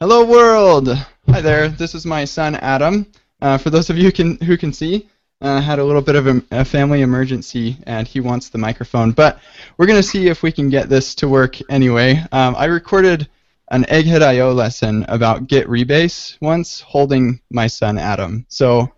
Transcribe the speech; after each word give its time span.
Hello, 0.00 0.24
world! 0.24 0.88
Hi 1.28 1.40
there. 1.40 1.68
This 1.68 1.94
is 1.94 2.04
my 2.04 2.24
son 2.24 2.56
Adam. 2.56 3.06
Uh, 3.40 3.56
for 3.56 3.70
those 3.70 3.90
of 3.90 3.96
you 3.96 4.06
who 4.06 4.12
can 4.12 4.36
who 4.38 4.56
can 4.56 4.72
see, 4.72 5.08
uh, 5.40 5.60
had 5.60 5.78
a 5.78 5.84
little 5.84 6.02
bit 6.02 6.16
of 6.16 6.26
a, 6.26 6.42
a, 6.50 6.64
family 6.64 7.02
emergency, 7.02 7.78
and 7.86 8.08
he 8.08 8.18
wants 8.18 8.48
the 8.48 8.58
microphone. 8.58 9.12
But 9.12 9.38
we're 9.78 9.86
gonna 9.86 10.02
see 10.02 10.26
if 10.26 10.42
we 10.42 10.50
can 10.50 10.68
get 10.68 10.88
this 10.88 11.14
to 11.14 11.28
work 11.28 11.58
anyway. 11.70 12.20
Um, 12.32 12.56
I 12.58 12.64
recorded 12.64 13.28
an 13.70 13.84
Egghead.io 13.84 14.52
lesson 14.52 15.06
about 15.08 15.46
Git 15.46 15.68
rebase 15.68 16.38
once, 16.40 16.80
holding 16.80 17.40
my 17.52 17.68
son 17.68 17.96
Adam. 17.96 18.46
So, 18.48 18.92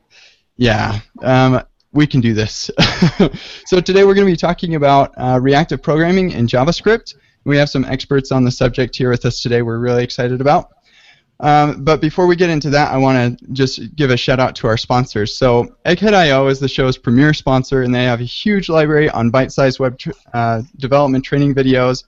yeah, 0.56 1.00
um, 1.20 1.60
we 1.92 2.06
can 2.06 2.22
do 2.22 2.32
this. 2.32 2.70
so 3.66 3.80
today 3.82 4.04
we're 4.04 4.14
going 4.14 4.26
to 4.26 4.32
be 4.32 4.36
talking 4.36 4.76
about 4.76 5.12
uh, 5.18 5.38
reactive 5.42 5.82
programming 5.82 6.30
in 6.30 6.46
JavaScript. 6.46 7.14
We 7.44 7.58
have 7.58 7.68
some 7.68 7.84
experts 7.84 8.32
on 8.32 8.44
the 8.44 8.50
subject 8.50 8.96
here 8.96 9.10
with 9.10 9.26
us 9.26 9.42
today. 9.42 9.60
We're 9.60 9.78
really 9.78 10.02
excited 10.02 10.40
about. 10.40 10.70
Um, 11.40 11.84
but 11.84 12.00
before 12.00 12.26
we 12.26 12.34
get 12.34 12.48
into 12.48 12.70
that, 12.70 12.90
I 12.90 12.96
want 12.96 13.38
to 13.38 13.52
just 13.52 13.94
give 13.94 14.10
a 14.10 14.16
shout 14.16 14.40
out 14.40 14.54
to 14.56 14.66
our 14.66 14.76
sponsors. 14.76 15.36
So 15.36 15.76
Egghead.io 15.84 16.46
is 16.48 16.60
the 16.60 16.68
show's 16.68 16.96
premier 16.96 17.34
sponsor, 17.34 17.82
and 17.82 17.94
they 17.94 18.04
have 18.04 18.20
a 18.20 18.24
huge 18.24 18.68
library 18.68 19.10
on 19.10 19.30
bite-sized 19.30 19.78
web 19.78 19.98
tr- 19.98 20.12
uh, 20.32 20.62
development 20.78 21.24
training 21.24 21.54
videos. 21.54 22.04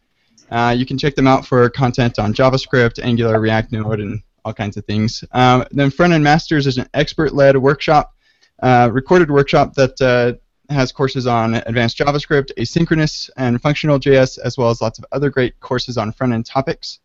Uh, 0.51 0.75
you 0.77 0.87
can 0.87 0.97
check 0.97 1.15
them 1.15 1.27
out 1.27 1.47
for 1.47 1.69
content 1.69 2.19
on 2.19 2.33
JavaScript, 2.33 3.03
Angular, 3.03 3.39
React 3.39 3.73
Node, 3.73 4.01
and 4.01 4.23
all 4.45 4.55
kinds 4.55 4.79
of 4.79 4.87
things. 4.87 5.23
Um, 5.33 5.65
then 5.73 5.91
Front 5.91 6.15
End 6.15 6.25
Masters 6.25 6.67
is 6.67 6.79
an 6.79 6.89
expert-led 6.95 7.57
workshop, 7.59 8.15
uh, 8.63 8.89
recorded 8.91 9.31
workshop 9.31 9.75
that 9.75 10.01
uh, 10.01 10.33
has 10.73 10.91
courses 10.91 11.27
on 11.27 11.55
advanced 11.55 11.99
JavaScript, 11.99 12.51
asynchronous, 12.57 13.29
and 13.37 13.61
functional 13.61 13.99
JS, 13.99 14.39
as 14.39 14.57
well 14.57 14.71
as 14.71 14.81
lots 14.81 14.99
of 14.99 15.05
other 15.13 15.29
great 15.29 15.59
courses 15.61 15.99
on 15.99 16.13
front-end 16.13 16.47
topics. 16.47 17.01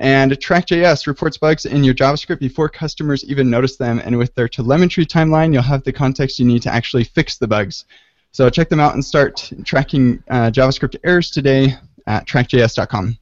And 0.00 0.40
Track.js 0.40 1.06
reports 1.06 1.36
bugs 1.36 1.66
in 1.66 1.84
your 1.84 1.92
JavaScript 1.92 2.38
before 2.38 2.70
customers 2.70 3.22
even 3.26 3.50
notice 3.50 3.76
them, 3.76 4.00
and 4.02 4.16
with 4.16 4.34
their 4.34 4.48
telemetry 4.48 5.04
timeline, 5.04 5.52
you'll 5.52 5.62
have 5.62 5.84
the 5.84 5.92
context 5.92 6.38
you 6.38 6.46
need 6.46 6.62
to 6.62 6.72
actually 6.72 7.04
fix 7.04 7.36
the 7.36 7.46
bugs. 7.46 7.84
So 8.32 8.48
check 8.48 8.70
them 8.70 8.80
out 8.80 8.94
and 8.94 9.04
start 9.04 9.52
tracking 9.62 10.22
uh, 10.30 10.50
JavaScript 10.52 10.96
errors 11.04 11.30
today 11.30 11.74
at 12.06 12.26
trackjs.com. 12.26 13.18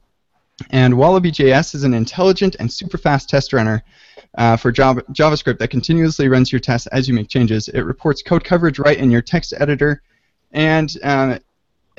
And 0.69 0.97
Wallaby.js 0.97 1.75
is 1.75 1.83
an 1.83 1.93
intelligent 1.93 2.55
and 2.59 2.71
super 2.71 2.97
fast 2.97 3.29
test 3.29 3.51
runner 3.51 3.83
uh, 4.37 4.55
for 4.55 4.71
Java, 4.71 5.01
JavaScript 5.11 5.59
that 5.59 5.71
continuously 5.71 6.29
runs 6.29 6.49
your 6.49 6.59
tests 6.59 6.87
as 6.87 7.09
you 7.09 7.13
make 7.13 7.27
changes. 7.27 7.67
It 7.67 7.81
reports 7.81 8.21
code 8.21 8.45
coverage 8.45 8.79
right 8.79 8.97
in 8.97 9.11
your 9.11 9.21
text 9.21 9.53
editor, 9.59 10.01
and 10.53 10.95
uh, 11.03 11.39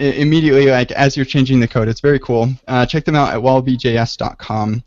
immediately 0.01 0.67
like 0.67 0.91
as 0.93 1.17
you're 1.17 1.27
changing 1.27 1.61
the 1.61 1.69
code. 1.69 1.89
It's 1.89 2.01
very 2.01 2.19
cool. 2.19 2.49
Uh, 2.67 2.87
check 2.87 3.05
them 3.05 3.17
out 3.17 3.33
at 3.33 3.41
wallabyjs.com. 3.41 4.83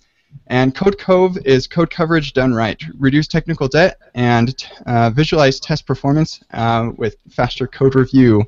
And 0.47 0.75
Codecov 0.75 1.45
is 1.45 1.67
code 1.67 1.89
coverage 1.89 2.33
done 2.33 2.53
right. 2.53 2.81
Reduce 2.97 3.28
technical 3.28 3.67
debt 3.67 4.00
and 4.16 4.55
uh, 4.86 5.11
visualize 5.11 5.59
test 5.59 5.86
performance 5.86 6.44
uh, 6.53 6.89
with 6.97 7.16
faster 7.30 7.67
code 7.67 7.95
review. 7.95 8.44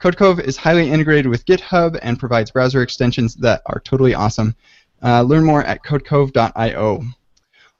Codecov 0.00 0.40
is 0.40 0.56
highly 0.56 0.90
integrated 0.90 1.26
with 1.26 1.46
GitHub 1.46 1.98
and 2.02 2.18
provides 2.18 2.50
browser 2.50 2.82
extensions 2.82 3.34
that 3.36 3.62
are 3.66 3.80
totally 3.80 4.14
awesome. 4.14 4.54
Uh, 5.02 5.22
learn 5.22 5.44
more 5.44 5.62
at 5.64 5.82
codecov.io. 5.84 7.02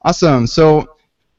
Awesome. 0.03 0.47
So 0.47 0.97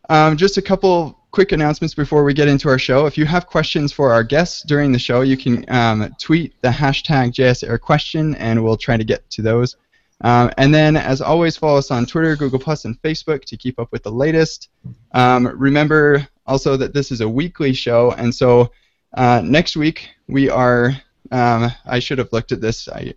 um, 0.10 0.38
just 0.38 0.58
a 0.58 0.62
couple 0.62 1.17
quick 1.32 1.52
announcements 1.52 1.94
before 1.94 2.24
we 2.24 2.34
get 2.34 2.48
into 2.48 2.70
our 2.70 2.80
show. 2.80 3.06
If 3.06 3.18
you 3.18 3.26
have 3.26 3.48
questions 3.48 3.92
for 3.92 4.12
our 4.12 4.24
guests 4.24 4.64
during 4.64 4.92
the 4.92 5.00
show, 5.00 5.22
you 5.22 5.38
can 5.38 5.66
um, 5.70 6.16
tweet 6.20 6.54
the 6.62 6.70
hashtag 6.70 7.34
JSAirQuestion, 7.34 8.36
and 8.40 8.64
we'll 8.64 8.78
try 8.78 8.98
to 8.98 9.04
get 9.04 9.30
to 9.32 9.42
those. 9.42 9.76
Um, 10.22 10.52
and 10.58 10.74
then, 10.74 10.98
as 10.98 11.22
always, 11.22 11.58
follow 11.58 11.78
us 11.78 11.92
on 11.92 12.06
Twitter, 12.06 12.36
Google 12.36 12.60
Plus, 12.60 12.86
and 12.86 13.00
Facebook 13.02 13.46
to 13.46 13.58
keep 13.58 13.80
up 13.80 13.92
with 13.92 14.04
the 14.04 14.12
latest. 14.12 14.70
Um, 15.12 15.48
remember 15.48 16.28
also 16.46 16.78
that 16.78 16.94
this 16.94 17.12
is 17.12 17.22
a 17.22 17.30
weekly 17.30 17.74
show, 17.74 18.12
and 18.14 18.34
so 18.34 18.72
uh, 19.14 19.42
next 19.44 19.76
week 19.76 20.10
we 20.28 20.50
are. 20.50 20.92
Um, 21.32 21.72
I 21.86 22.00
should 22.00 22.18
have 22.20 22.32
looked 22.32 22.52
at 22.52 22.62
this. 22.62 22.88
I 22.88 23.14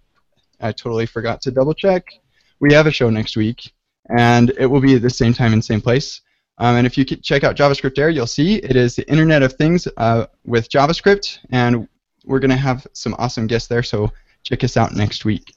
I 0.61 0.73
totally 0.73 1.07
forgot 1.07 1.41
to 1.43 1.51
double 1.51 1.75
check. 1.75 2.05
We 2.59 2.75
have 2.75 2.87
a 2.87 2.91
show 2.91 3.09
next 3.09 3.37
week, 3.37 3.73
and 4.15 4.51
it 4.59 4.67
will 4.67 4.81
be 4.81 4.97
at 4.97 5.03
the 5.03 5.11
same 5.11 5.33
time 5.33 5.55
and 5.55 5.65
same 5.65 5.81
place. 5.81 6.21
Um, 6.61 6.77
and 6.77 6.87
if 6.87 6.99
you 6.99 7.07
check 7.07 7.43
out 7.43 7.57
JavaScript 7.57 7.99
Air, 7.99 8.11
you'll 8.11 8.27
see 8.27 8.57
it 8.57 8.77
is 8.77 8.95
the 8.95 9.09
Internet 9.09 9.43
of 9.43 9.55
Things 9.55 9.89
uh, 9.97 10.27
with 10.45 10.69
JavaScript, 10.69 11.39
and 11.51 11.89
we're 12.27 12.39
going 12.39 12.51
to 12.51 12.57
have 12.57 12.87
some 12.93 13.17
awesome 13.19 13.47
guests 13.47 13.67
there, 13.67 13.83
so 13.83 14.13
check 14.43 14.63
us 14.63 14.77
out 14.77 14.95
next 14.95 15.25
week. 15.25 15.55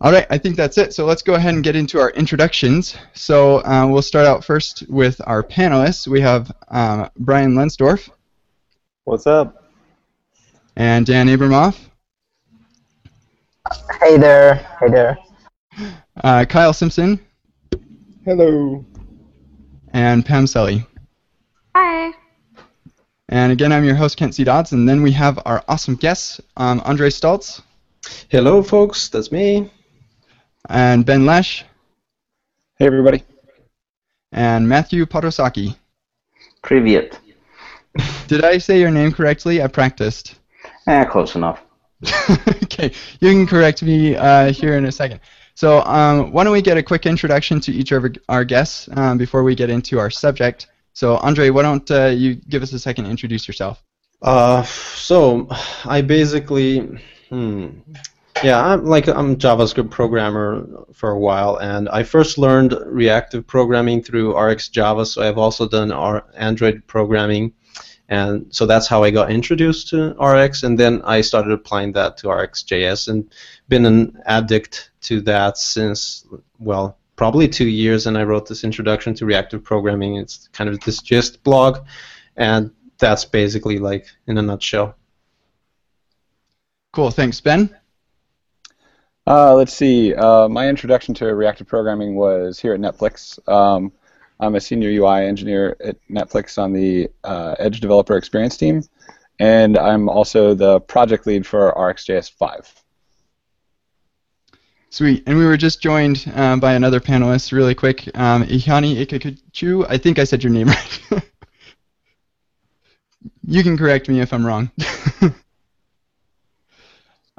All 0.00 0.10
right, 0.10 0.26
I 0.30 0.38
think 0.38 0.56
that's 0.56 0.78
it. 0.78 0.92
So 0.94 1.06
let's 1.06 1.22
go 1.22 1.34
ahead 1.34 1.54
and 1.54 1.62
get 1.62 1.76
into 1.76 2.00
our 2.00 2.10
introductions. 2.10 2.96
So 3.14 3.64
uh, 3.64 3.86
we'll 3.86 4.02
start 4.02 4.26
out 4.26 4.44
first 4.44 4.82
with 4.88 5.20
our 5.28 5.44
panelists. 5.44 6.08
We 6.08 6.20
have 6.22 6.50
um, 6.68 7.08
Brian 7.18 7.54
Lonsdorf. 7.54 8.10
What's 9.04 9.28
up? 9.28 9.70
And 10.74 11.06
Dan 11.06 11.28
Abramov. 11.28 11.78
Hey 14.00 14.16
there. 14.16 14.56
Hey 14.80 14.88
there. 14.88 15.18
Uh, 16.24 16.44
Kyle 16.46 16.72
Simpson. 16.72 17.20
Hello 18.24 18.84
and 19.92 20.24
Pam 20.24 20.46
Selle. 20.46 20.86
Hi. 21.74 22.12
And 23.28 23.52
again, 23.52 23.72
I'm 23.72 23.84
your 23.84 23.94
host, 23.94 24.16
Kent 24.16 24.34
C. 24.34 24.44
Dodds, 24.44 24.72
and 24.72 24.88
then 24.88 25.02
we 25.02 25.12
have 25.12 25.38
our 25.46 25.62
awesome 25.68 25.96
guests, 25.96 26.40
um, 26.56 26.82
Andre 26.84 27.08
Staltz. 27.08 27.62
Hello, 28.28 28.62
folks, 28.62 29.08
that's 29.08 29.32
me. 29.32 29.70
And 30.68 31.06
Ben 31.06 31.24
Lesh. 31.24 31.64
Hey, 32.78 32.86
everybody. 32.86 33.24
And 34.32 34.68
Matthew 34.68 35.06
Podwysocki. 35.06 35.76
Privyet. 36.62 37.18
Did 38.26 38.44
I 38.44 38.58
say 38.58 38.80
your 38.80 38.90
name 38.90 39.12
correctly? 39.12 39.62
I 39.62 39.66
practiced. 39.66 40.36
Eh, 40.86 41.04
close 41.04 41.34
enough. 41.34 41.62
okay, 42.64 42.92
you 43.20 43.30
can 43.30 43.46
correct 43.46 43.82
me 43.82 44.16
uh, 44.16 44.52
here 44.52 44.76
in 44.76 44.86
a 44.86 44.92
second. 44.92 45.20
So 45.54 45.82
um, 45.82 46.32
why 46.32 46.44
don't 46.44 46.52
we 46.52 46.62
get 46.62 46.76
a 46.76 46.82
quick 46.82 47.06
introduction 47.06 47.60
to 47.60 47.72
each 47.72 47.92
of 47.92 48.04
our 48.28 48.44
guests 48.44 48.88
um, 48.96 49.18
before 49.18 49.42
we 49.42 49.54
get 49.54 49.70
into 49.70 49.98
our 49.98 50.10
subject. 50.10 50.66
So 50.94 51.16
Andre, 51.16 51.50
why 51.50 51.62
don't 51.62 51.90
uh, 51.90 52.06
you 52.06 52.34
give 52.34 52.62
us 52.62 52.72
a 52.72 52.78
second 52.78 53.04
to 53.04 53.10
introduce 53.10 53.46
yourself? 53.46 53.82
Uh, 54.22 54.62
so 54.62 55.48
I 55.84 56.00
basically, 56.00 56.80
hmm, 57.28 57.68
yeah, 58.42 58.64
I'm 58.64 58.84
like 58.84 59.08
I'm 59.08 59.32
a 59.32 59.36
JavaScript 59.36 59.90
programmer 59.90 60.66
for 60.92 61.10
a 61.10 61.18
while, 61.18 61.56
and 61.56 61.88
I 61.88 62.02
first 62.02 62.38
learned 62.38 62.74
reactive 62.86 63.46
programming 63.46 64.02
through 64.02 64.34
RxJava. 64.34 65.06
So 65.06 65.22
I've 65.22 65.38
also 65.38 65.68
done 65.68 65.92
R- 65.92 66.24
Android 66.34 66.82
programming, 66.86 67.52
and 68.08 68.46
so 68.50 68.66
that's 68.66 68.86
how 68.86 69.02
I 69.02 69.10
got 69.10 69.30
introduced 69.30 69.88
to 69.88 70.10
Rx, 70.20 70.62
and 70.62 70.78
then 70.78 71.02
I 71.02 71.20
started 71.20 71.52
applying 71.52 71.92
that 71.92 72.16
to 72.18 72.28
RxJS, 72.28 73.08
and 73.08 73.32
been 73.72 73.86
an 73.86 74.22
addict 74.26 74.90
to 75.00 75.22
that 75.22 75.56
since 75.56 76.26
well 76.58 76.98
probably 77.16 77.48
two 77.48 77.66
years 77.66 78.06
and 78.06 78.18
i 78.18 78.22
wrote 78.22 78.46
this 78.46 78.64
introduction 78.64 79.14
to 79.14 79.24
reactive 79.24 79.64
programming. 79.64 80.16
It's 80.16 80.50
kind 80.52 80.68
of 80.68 80.78
this 80.80 81.00
gist 81.00 81.42
blog 81.42 81.78
and 82.36 82.70
that's 82.98 83.24
basically 83.24 83.78
like 83.78 84.08
in 84.26 84.36
a 84.36 84.42
nutshell. 84.42 84.94
Cool. 86.92 87.10
Thanks 87.10 87.40
ben. 87.40 87.74
Uh, 89.26 89.54
let's 89.54 89.72
see. 89.72 90.14
Uh, 90.14 90.48
my 90.48 90.68
introduction 90.68 91.14
to 91.14 91.34
reactive 91.34 91.66
programming 91.66 92.14
was 92.14 92.60
here 92.60 92.74
at 92.74 92.80
netflix. 92.80 93.38
Um, 93.48 93.90
i'm 94.38 94.54
a 94.54 94.60
senior 94.60 94.90
ui 94.90 95.26
engineer 95.26 95.76
at 95.82 95.96
netflix 96.10 96.58
on 96.58 96.74
the 96.74 97.08
uh, 97.24 97.54
edge 97.58 97.80
developer 97.80 98.16
experience 98.18 98.56
team 98.56 98.82
and 99.38 99.78
i'm 99.78 100.08
also 100.08 100.52
the 100.52 100.80
project 100.80 101.26
lead 101.26 101.46
for 101.46 101.72
rxjs 101.74 102.30
5 102.30 102.81
Sweet. 104.92 105.22
And 105.26 105.38
we 105.38 105.46
were 105.46 105.56
just 105.56 105.80
joined 105.80 106.30
um, 106.34 106.60
by 106.60 106.74
another 106.74 107.00
panelist, 107.00 107.50
really 107.50 107.74
quick, 107.74 108.06
um, 108.14 108.44
Iheanyi 108.44 109.06
Ekechukwu. 109.06 109.86
I 109.88 109.96
think 109.96 110.18
I 110.18 110.24
said 110.24 110.44
your 110.44 110.52
name 110.52 110.68
right. 111.10 111.22
you 113.42 113.62
can 113.62 113.78
correct 113.78 114.10
me 114.10 114.20
if 114.20 114.34
I'm 114.34 114.44
wrong. 114.44 114.70
um, 115.22 115.32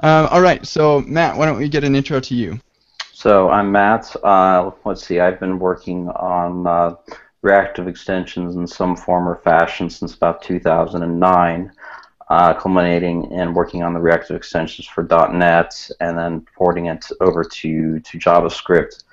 all 0.00 0.40
right. 0.40 0.66
So 0.66 1.02
Matt, 1.02 1.36
why 1.36 1.46
don't 1.46 1.56
we 1.56 1.68
get 1.68 1.84
an 1.84 1.94
intro 1.94 2.18
to 2.18 2.34
you? 2.34 2.58
So 3.12 3.48
I'm 3.50 3.70
Matt. 3.70 4.16
Uh, 4.24 4.72
let's 4.84 5.06
see. 5.06 5.20
I've 5.20 5.38
been 5.38 5.60
working 5.60 6.08
on 6.08 6.66
uh, 6.66 6.96
reactive 7.42 7.86
extensions 7.86 8.56
in 8.56 8.66
some 8.66 8.96
form 8.96 9.28
or 9.28 9.36
fashion 9.44 9.88
since 9.88 10.16
about 10.16 10.42
2009 10.42 11.70
uh, 12.28 12.54
culminating 12.54 13.30
in 13.32 13.54
working 13.54 13.82
on 13.82 13.94
the 13.94 14.00
reactive 14.00 14.36
extensions 14.36 14.86
for 14.86 15.02
.NET 15.32 15.90
and 16.00 16.16
then 16.18 16.44
porting 16.56 16.86
it 16.86 17.06
over 17.20 17.44
to, 17.44 18.00
to 18.00 18.18
JavaScript. 18.18 19.04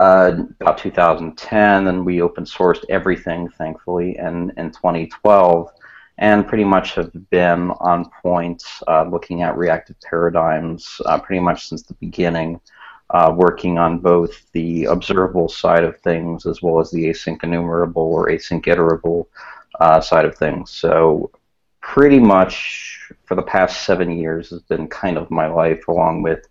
Uh, 0.00 0.44
about 0.60 0.78
2010, 0.78 1.86
and 1.88 2.06
we 2.06 2.22
open 2.22 2.44
sourced 2.44 2.84
everything, 2.88 3.48
thankfully, 3.48 4.16
in, 4.18 4.52
in 4.56 4.70
2012, 4.70 5.70
and 6.18 6.46
pretty 6.46 6.64
much 6.64 6.94
have 6.94 7.10
been 7.30 7.72
on 7.80 8.08
point 8.22 8.62
uh, 8.86 9.04
looking 9.04 9.42
at 9.42 9.56
reactive 9.56 9.96
paradigms 10.00 11.00
uh, 11.06 11.18
pretty 11.18 11.40
much 11.40 11.66
since 11.68 11.82
the 11.82 11.94
beginning. 11.94 12.60
uh, 13.10 13.32
working 13.34 13.78
on 13.78 13.98
both 13.98 14.50
the 14.52 14.84
observable 14.84 15.48
side 15.48 15.84
of 15.84 15.98
things 16.00 16.46
as 16.46 16.62
well 16.62 16.80
as 16.80 16.90
the 16.90 17.06
async 17.06 17.42
enumerable 17.42 18.02
or 18.02 18.28
async 18.28 18.64
iterable 18.64 19.26
uh, 19.80 20.00
side 20.00 20.24
of 20.24 20.36
things. 20.36 20.70
So 20.70 21.30
pretty 21.88 22.18
much 22.18 23.10
for 23.24 23.34
the 23.34 23.42
past 23.42 23.86
seven 23.86 24.10
years 24.10 24.50
has 24.50 24.60
been 24.60 24.86
kind 24.88 25.16
of 25.16 25.30
my 25.30 25.46
life 25.46 25.88
along 25.88 26.20
with 26.20 26.46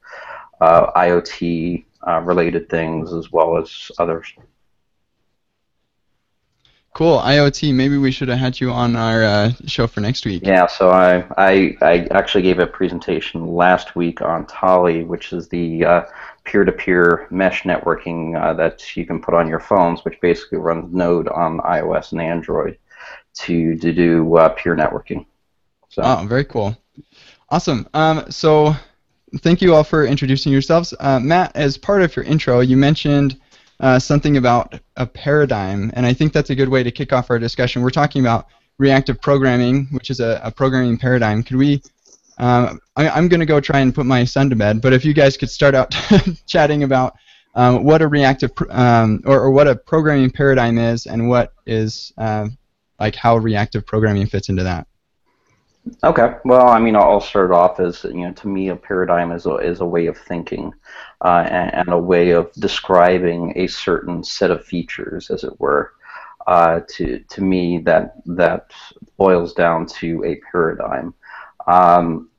uh, 0.61 0.91
IoT 0.93 1.85
uh, 2.07 2.21
related 2.21 2.67
things 2.69 3.13
as 3.13 3.31
well 3.31 3.55
as 3.55 3.91
others. 3.99 4.33
Cool. 6.95 7.19
IoT. 7.19 7.71
Maybe 7.71 7.99
we 7.99 8.09
should 8.09 8.29
have 8.29 8.39
had 8.39 8.59
you 8.59 8.71
on 8.71 8.95
our 8.95 9.23
uh, 9.23 9.51
show 9.67 9.85
for 9.85 10.01
next 10.01 10.25
week. 10.25 10.41
Yeah. 10.43 10.65
So 10.65 10.89
I, 10.89 11.27
I 11.37 11.77
I 11.83 12.07
actually 12.09 12.41
gave 12.41 12.57
a 12.57 12.65
presentation 12.65 13.45
last 13.45 13.95
week 13.95 14.23
on 14.23 14.47
Thali, 14.47 15.05
which 15.05 15.33
is 15.33 15.47
the 15.49 15.85
uh, 15.85 16.01
peer-to-peer 16.45 17.27
mesh 17.29 17.61
networking 17.61 18.41
uh, 18.41 18.53
that 18.53 18.97
you 18.97 19.05
can 19.05 19.21
put 19.21 19.35
on 19.35 19.47
your 19.47 19.59
phones, 19.59 20.03
which 20.03 20.19
basically 20.19 20.57
runs 20.57 20.91
Node 20.91 21.27
on 21.27 21.59
iOS 21.59 22.11
and 22.13 22.21
Android 22.21 22.79
to 23.39 23.75
to 23.77 23.93
do 23.93 24.35
uh, 24.37 24.49
peer 24.49 24.75
networking. 24.75 25.25
So. 25.89 26.01
Oh, 26.03 26.25
very 26.27 26.45
cool. 26.45 26.77
Awesome. 27.49 27.87
Um, 27.93 28.29
so 28.29 28.75
thank 29.39 29.61
you 29.61 29.73
all 29.73 29.83
for 29.83 30.05
introducing 30.05 30.51
yourselves. 30.51 30.93
Uh, 30.99 31.19
Matt, 31.19 31.55
as 31.55 31.77
part 31.77 32.01
of 32.01 32.15
your 32.15 32.25
intro, 32.25 32.59
you 32.59 32.77
mentioned 32.77 33.39
uh, 33.79 33.99
something 33.99 34.37
about 34.37 34.79
a 34.97 35.05
paradigm, 35.05 35.91
and 35.93 36.05
I 36.05 36.13
think 36.13 36.33
that's 36.33 36.49
a 36.49 36.55
good 36.55 36.69
way 36.69 36.83
to 36.83 36.91
kick 36.91 37.13
off 37.13 37.29
our 37.29 37.39
discussion. 37.39 37.81
We're 37.81 37.89
talking 37.89 38.21
about 38.21 38.47
reactive 38.77 39.21
programming, 39.21 39.87
which 39.91 40.09
is 40.09 40.19
a, 40.19 40.41
a 40.43 40.51
programming 40.51 40.97
paradigm. 40.97 41.43
Could 41.43 41.57
we? 41.57 41.81
Um, 42.39 42.79
I, 42.95 43.17
am 43.17 43.27
going 43.27 43.39
to 43.39 43.47
go 43.47 43.59
try 43.59 43.79
and 43.79 43.93
put 43.95 44.05
my 44.05 44.23
son 44.23 44.49
to 44.51 44.55
bed, 44.55 44.81
but 44.81 44.93
if 44.93 45.03
you 45.03 45.13
guys 45.13 45.37
could 45.37 45.49
start 45.49 45.73
out 45.73 45.95
chatting 46.45 46.83
about 46.83 47.15
um, 47.55 47.83
what 47.83 48.03
a 48.03 48.07
reactive 48.07 48.51
um, 48.69 49.23
or, 49.25 49.39
or, 49.39 49.49
what 49.49 49.67
a 49.67 49.75
programming 49.75 50.29
paradigm 50.29 50.77
is, 50.77 51.07
and 51.07 51.27
what 51.27 51.53
is 51.65 52.13
uh, 52.19 52.47
like 52.99 53.15
how 53.15 53.38
reactive 53.38 53.85
programming 53.85 54.27
fits 54.27 54.49
into 54.49 54.63
that. 54.63 54.88
Okay. 56.03 56.35
Well, 56.44 56.67
I 56.67 56.79
mean, 56.79 56.95
I'll 56.95 57.21
start 57.21 57.51
off 57.51 57.79
as 57.79 58.03
you 58.03 58.27
know, 58.27 58.33
to 58.33 58.47
me, 58.47 58.69
a 58.69 58.75
paradigm 58.75 59.31
is 59.31 59.45
a 59.45 59.55
is 59.55 59.79
a 59.79 59.85
way 59.85 60.07
of 60.07 60.17
thinking, 60.17 60.73
uh, 61.21 61.47
and, 61.49 61.73
and, 61.73 61.89
a 61.89 61.97
way 61.97 62.31
of 62.31 62.51
describing 62.53 63.53
a 63.55 63.67
certain 63.67 64.23
set 64.23 64.51
of 64.51 64.65
features, 64.65 65.29
as 65.29 65.44
it 65.44 65.59
were. 65.59 65.94
Uh, 66.45 66.81
to 66.89 67.19
to 67.29 67.41
me, 67.41 67.77
that 67.79 68.15
that 68.25 68.71
boils 69.17 69.53
down 69.53 69.85
to 69.85 70.23
a 70.25 70.39
paradigm. 70.51 71.13
Um, 71.67 72.29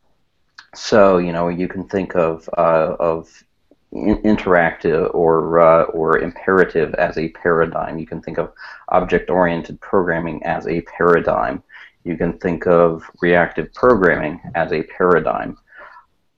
so 0.74 1.18
you 1.18 1.32
know, 1.32 1.48
you 1.48 1.68
can 1.68 1.88
think 1.88 2.16
of 2.16 2.48
uh, 2.56 2.96
of 3.00 3.44
interactive 3.92 5.14
or 5.14 5.60
uh, 5.60 5.84
or 5.84 6.18
imperative 6.18 6.94
as 6.94 7.16
a 7.18 7.28
paradigm. 7.30 7.98
You 7.98 8.06
can 8.06 8.20
think 8.20 8.38
of 8.38 8.52
object-oriented 8.88 9.80
programming 9.80 10.42
as 10.44 10.66
a 10.66 10.82
paradigm. 10.82 11.62
You 12.04 12.16
can 12.16 12.38
think 12.38 12.66
of 12.66 13.02
reactive 13.20 13.72
programming 13.74 14.40
as 14.54 14.72
a 14.72 14.82
paradigm. 14.82 15.56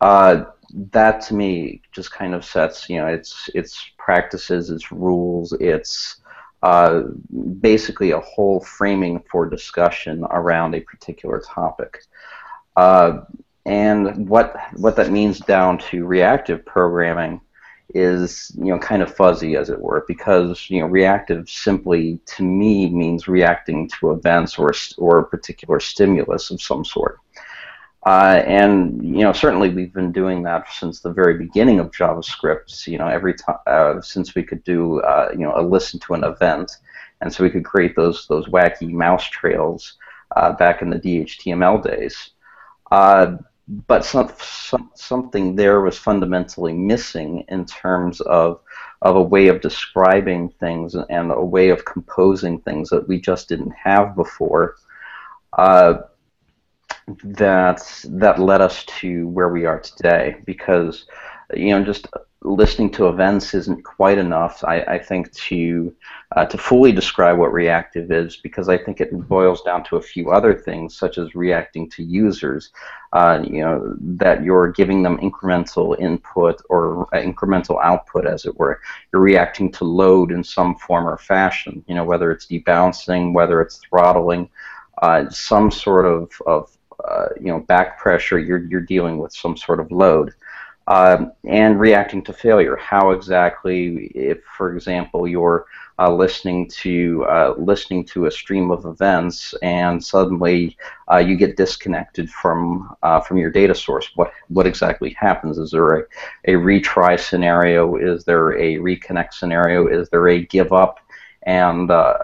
Uh, 0.01 0.45
that 0.93 1.21
to 1.23 1.35
me 1.35 1.83
just 1.93 2.13
kind 2.13 2.35
of 2.35 2.45
sets, 2.45 2.89
you 2.89 2.99
know, 2.99 3.07
its 3.07 3.51
its 3.55 3.91
practices, 3.99 4.71
its 4.71 4.93
rules, 4.93 5.53
its 5.55 6.21
uh, 6.63 7.03
basically 7.61 8.13
a 8.13 8.21
whole 8.21 8.61
framing 8.61 9.23
for 9.31 9.49
discussion 9.49 10.25
around 10.31 10.75
a 10.75 10.81
particular 10.81 11.41
topic. 11.41 12.05
And 13.67 14.29
what 14.29 14.57
what 14.77 14.97
that 14.97 15.11
means 15.11 15.39
down 15.41 15.79
to 15.91 16.07
reactive 16.07 16.65
programming 16.65 17.41
is 17.95 18.53
you 18.57 18.67
know 18.67 18.79
kind 18.79 19.03
of 19.03 19.15
fuzzy 19.15 19.57
as 19.57 19.69
it 19.69 19.81
were 19.81 20.05
because 20.07 20.67
you 20.71 20.81
know 20.81 20.87
reactive 20.87 21.49
simply 21.49 22.21
to 22.25 22.45
me 22.45 22.89
means 22.89 23.29
reacting 23.29 23.89
to 23.89 24.13
events 24.13 24.59
or 24.59 24.73
or 24.97 25.19
a 25.19 25.27
particular 25.27 25.81
stimulus 25.81 26.51
of 26.51 26.63
some 26.63 26.85
sort. 26.85 27.19
Uh, 28.07 28.43
and 28.47 29.05
you 29.05 29.23
know 29.23 29.33
certainly 29.33 29.69
we've 29.69 29.93
been 29.93 30.13
doing 30.13 30.43
that 30.43 30.67
since 30.73 31.01
the 31.01 31.13
very 31.13 31.37
beginning 31.37 31.79
of 31.79 31.91
JavaScript 31.91 32.87
you 32.87 32.97
know 32.97 33.09
every 33.09 33.35
time 33.35 33.59
uh, 33.67 34.01
since 34.01 34.35
we 34.35 34.43
could 34.43 34.65
do 34.65 35.01
uh, 35.01 35.29
you 35.33 35.41
know 35.41 35.53
a 35.55 35.63
listen 35.63 36.01
to 36.01 36.15
an 36.15 36.25
event. 36.25 36.71
And 37.23 37.31
so 37.31 37.45
we 37.45 37.51
could 37.51 37.67
create 37.67 37.95
those 37.95 38.27
those 38.27 38.47
wacky 38.47 38.91
mouse 38.91 39.25
trails 39.25 39.99
uh, 40.37 40.53
back 40.53 40.81
in 40.81 40.89
the 40.89 40.99
DHTML 40.99 41.85
days 41.85 42.31
uh, 42.91 43.37
but 43.87 44.05
some, 44.05 44.33
some, 44.41 44.91
something 44.95 45.55
there 45.55 45.81
was 45.81 45.97
fundamentally 45.97 46.73
missing 46.73 47.45
in 47.49 47.65
terms 47.65 48.21
of 48.23 48.61
of 49.03 49.17
a 49.17 49.23
way 49.23 49.49
of 49.49 49.63
describing 49.63 50.51
things 50.61 50.95
and 50.95 51.33
a 51.33 51.45
way 51.45 51.71
of 51.71 51.85
composing 51.87 52.61
things 52.61 52.91
that 52.91 53.09
we 53.09 53.19
just 53.19 53.49
didn't 53.49 53.71
have 53.71 54.15
before. 54.15 54.77
Uh, 55.57 56.01
that 57.25 57.83
that 58.05 58.39
led 58.39 58.61
us 58.61 58.85
to 58.85 59.27
where 59.29 59.49
we 59.49 59.65
are 59.65 59.81
today 59.81 60.37
because 60.45 61.07
you 61.55 61.71
know 61.71 61.85
just 61.85 62.07
listening 62.43 62.91
to 62.91 63.09
events 63.09 63.53
isn't 63.53 63.85
quite 63.85 64.17
enough, 64.17 64.65
I, 64.65 64.81
I 64.83 64.99
think, 64.99 65.31
to 65.33 65.95
uh, 66.37 66.47
to 66.47 66.57
fully 66.57 66.93
describe 66.93 67.37
what 67.37 67.53
reactive 67.53 68.11
is, 68.11 68.37
because 68.37 68.69
I 68.69 68.79
think 68.79 69.01
it 69.01 69.13
boils 69.29 69.63
down 69.63 69.85
to 69.85 69.97
a 69.97 70.03
few 70.03 70.31
other 70.31 70.55
things, 70.55 70.97
such 70.97 71.19
as 71.19 71.35
reacting 71.35 71.91
to 71.91 72.03
users. 72.03 72.71
Uh, 73.13 73.43
you 73.45 73.61
know 73.61 73.95
that 74.01 74.43
you're 74.43 74.73
giving 74.73 75.03
them 75.03 75.19
incremental 75.19 75.99
input 76.01 76.63
or 76.71 77.07
incremental 77.13 77.79
output, 77.83 78.27
as 78.27 78.47
it 78.47 78.57
were. 78.59 78.81
You're 79.13 79.23
reacting 79.23 79.71
to 79.73 79.85
load 79.85 80.33
in 80.33 80.43
some 80.43 80.77
form 80.77 81.07
or 81.07 81.19
fashion. 81.19 81.85
You 81.89 81.95
know 81.95 82.05
whether 82.05 82.31
it's 82.33 82.47
debouncing, 82.47 83.35
whether 83.35 83.61
it's 83.61 83.81
throttling, 83.89 84.49
uh, 85.03 85.29
some 85.29 85.71
sort 85.71 86.07
of 86.07 86.33
of 86.47 86.71
uh, 87.07 87.29
you 87.39 87.49
know 87.49 87.61
back 87.61 87.99
pressure. 87.99 88.39
You're 88.39 88.65
you're 88.65 88.81
dealing 88.81 89.19
with 89.19 89.35
some 89.35 89.59
sort 89.59 89.81
of 89.81 89.93
load. 89.93 90.33
Um, 90.87 91.33
and 91.45 91.79
reacting 91.79 92.23
to 92.25 92.33
failure. 92.33 92.75
How 92.75 93.11
exactly, 93.11 94.07
if 94.07 94.43
for 94.57 94.75
example 94.75 95.29
you're 95.29 95.67
uh, 96.01 96.13
listening 96.13 96.67
to 96.69 97.25
uh, 97.29 97.55
listening 97.59 98.05
to 98.07 98.27
a 98.27 98.31
stream 98.31 98.71
of 98.71 98.87
events 98.87 99.55
and 99.63 100.03
suddenly 100.03 100.77
uh, 101.13 101.19
you 101.19 101.37
get 101.37 101.57
disconnected 101.57 102.31
from 102.31 102.97
uh, 103.03 103.21
from 103.21 103.37
your 103.37 103.51
data 103.51 103.75
source, 103.75 104.11
what 104.17 104.33
what 104.49 104.67
exactly 104.67 105.11
happens? 105.11 105.59
Is 105.59 105.71
there 105.71 105.99
a, 105.99 106.03
a 106.47 106.53
retry 106.55 107.21
scenario? 107.21 107.97
Is 107.97 108.25
there 108.25 108.59
a 108.59 108.77
reconnect 108.77 109.35
scenario? 109.35 109.87
Is 109.87 110.09
there 110.09 110.29
a 110.29 110.45
give 110.47 110.73
up? 110.73 110.99
And 111.43 111.91
uh, 111.91 112.17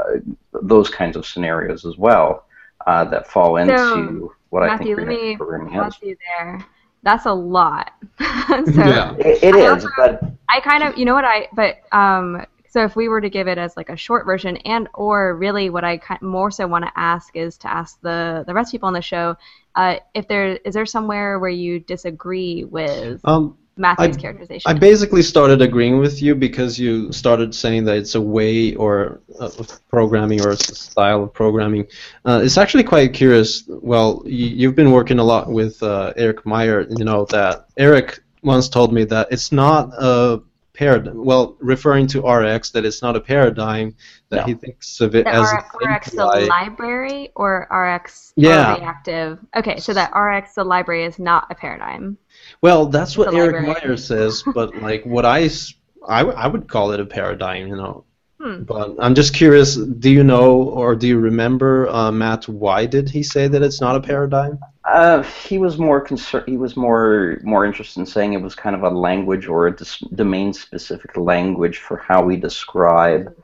those 0.63 0.89
kinds 0.89 1.17
of 1.17 1.27
scenarios 1.27 1.85
as 1.85 1.97
well 1.99 2.47
uh, 2.87 3.05
that 3.05 3.29
fall 3.29 3.57
into 3.57 4.33
what 4.51 4.67
Matthew, 4.67 4.95
I 4.95 4.97
think 4.97 4.99
let 4.99 5.09
me 5.09 5.37
programming 5.37 5.75
is. 5.75 5.95
You 6.03 6.17
there 6.39 6.67
that's 7.07 7.25
a 7.25 7.33
lot. 7.33 7.93
so 8.19 8.27
yeah, 8.77 9.15
it, 9.21 9.43
it 9.43 9.55
is. 9.55 9.85
Also, 9.85 9.89
but 9.97 10.25
I 10.49 10.61
kind 10.61 10.83
of, 10.83 10.99
you 10.99 11.05
know 11.05 11.15
what 11.15 11.25
I, 11.25 11.47
but 11.55 11.77
um, 11.97 12.45
so 12.69 12.83
if 12.83 12.97
we 12.97 13.07
were 13.07 13.21
to 13.21 13.31
give 13.31 13.47
it 13.47 13.59
as 13.59 13.77
like 13.77 13.91
a 13.91 13.97
short 13.97 14.27
version, 14.27 14.57
and 14.59 14.89
or 14.93 15.37
really 15.37 15.71
what 15.71 15.85
I 15.85 16.01
more 16.21 16.51
so 16.51 16.67
want 16.67 16.85
to 16.85 16.91
ask 16.97 17.35
is 17.37 17.57
to 17.59 17.73
ask 17.73 18.01
the 18.01 18.43
the 18.47 18.53
rest 18.53 18.71
of 18.71 18.73
people 18.73 18.89
on 18.89 18.93
the 18.93 19.01
show, 19.01 19.37
uh, 19.77 19.97
if 20.15 20.27
there 20.27 20.57
is 20.57 20.75
there 20.75 20.85
somewhere 20.85 21.39
where 21.39 21.49
you 21.49 21.79
disagree 21.79 22.65
with. 22.65 23.21
Um, 23.25 23.57
Matthew's 23.77 24.17
I, 24.17 24.21
characterization. 24.21 24.71
I 24.71 24.75
basically 24.75 25.23
started 25.23 25.61
agreeing 25.61 25.99
with 25.99 26.23
you 26.23 26.35
because 26.35 26.79
you 26.79 27.13
started 27.13 27.55
saying 27.55 27.85
that 27.85 27.97
it's 27.97 28.15
a 28.15 28.21
way 28.21 28.75
or 28.75 29.21
uh, 29.39 29.51
programming 29.89 30.41
or 30.45 30.51
a 30.51 30.57
style 30.57 31.25
of 31.25 31.33
programming. 31.35 31.87
Uh, 32.25 32.41
it's 32.43 32.57
actually 32.57 32.85
quite 32.85 33.13
curious. 33.13 33.65
Well, 33.69 34.23
you, 34.25 34.67
have 34.69 34.77
been 34.77 34.93
working 34.93 35.19
a 35.19 35.25
lot 35.25 35.51
with 35.51 35.83
uh, 35.83 36.15
Erik 36.17 36.45
Meijer. 36.45 36.99
You 36.99 37.05
know 37.05 37.27
that 37.27 37.67
Eric 37.77 38.21
once 38.43 38.69
told 38.69 38.93
me 38.93 39.05
that 39.05 39.29
it's 39.31 39.53
not 39.53 39.91
a 39.99 40.41
paradigm. 40.77 41.25
Well, 41.25 41.57
referring 41.61 42.07
to 42.09 42.21
RX, 42.27 42.71
that 42.71 42.85
it's 42.85 43.03
not 43.03 43.17
a 43.17 43.21
paradigm. 43.21 43.95
That 44.29 44.41
no. 44.41 44.45
he 44.45 44.55
thinks 44.55 45.01
of 45.01 45.15
it 45.15 45.25
that 45.25 45.35
as 45.35 45.53
RX 45.83 46.11
the 46.13 46.25
library 46.25 47.31
or 47.35 47.67
RX 47.71 48.33
yeah. 48.37 48.77
reactive. 48.77 49.39
Okay, 49.57 49.79
so 49.79 49.93
that 49.95 50.15
RX 50.15 50.55
the 50.55 50.65
library 50.65 51.05
is 51.05 51.19
not 51.19 51.47
a 51.51 51.55
paradigm. 51.55 52.19
Well, 52.63 52.87
that's 52.87 53.17
what 53.17 53.35
Erik 53.35 53.65
Meijer 53.65 53.99
says, 53.99 54.43
but 54.55 54.75
like 54.83 55.05
what 55.05 55.25
I, 55.25 55.51
I, 56.07 56.23
I 56.23 56.47
would 56.47 56.69
call 56.69 56.93
it 56.93 57.01
a 57.01 57.07
paradigm, 57.07 57.69
you 57.69 57.77
know. 57.77 58.05
Hmm. 58.41 58.65
But 58.65 58.97
I'm 58.99 59.15
just 59.15 59.35
curious. 59.35 59.77
Do 59.77 60.11
you 60.11 60.23
know 60.23 60.63
or 60.63 60.95
do 60.95 61.07
you 61.07 61.19
remember, 61.19 61.89
uh, 61.89 62.13
Matt? 62.13 62.49
Why 62.49 62.85
did 62.85 63.09
he 63.09 63.23
say 63.23 63.49
that 63.49 63.63
it's 63.63 63.81
not 63.81 63.97
a 63.97 64.01
paradigm? 64.01 64.59
Uh, 64.85 65.23
he 65.23 65.59
was 65.59 65.79
more 65.79 66.01
concerned. 66.01 66.45
He 66.47 66.57
was 66.57 66.77
more 66.77 67.41
more 67.43 67.65
interested 67.65 67.99
in 68.01 68.07
saying 68.07 68.35
it 68.35 68.43
was 68.43 68.55
kind 68.55 68.77
of 68.77 68.83
a 68.83 68.91
language 68.91 69.49
or 69.49 69.67
a 69.67 69.75
dis- 69.75 69.99
domain-specific 70.15 71.17
language 71.17 71.79
for 71.79 71.97
how 71.97 72.23
we 72.23 72.37
describe 72.37 73.35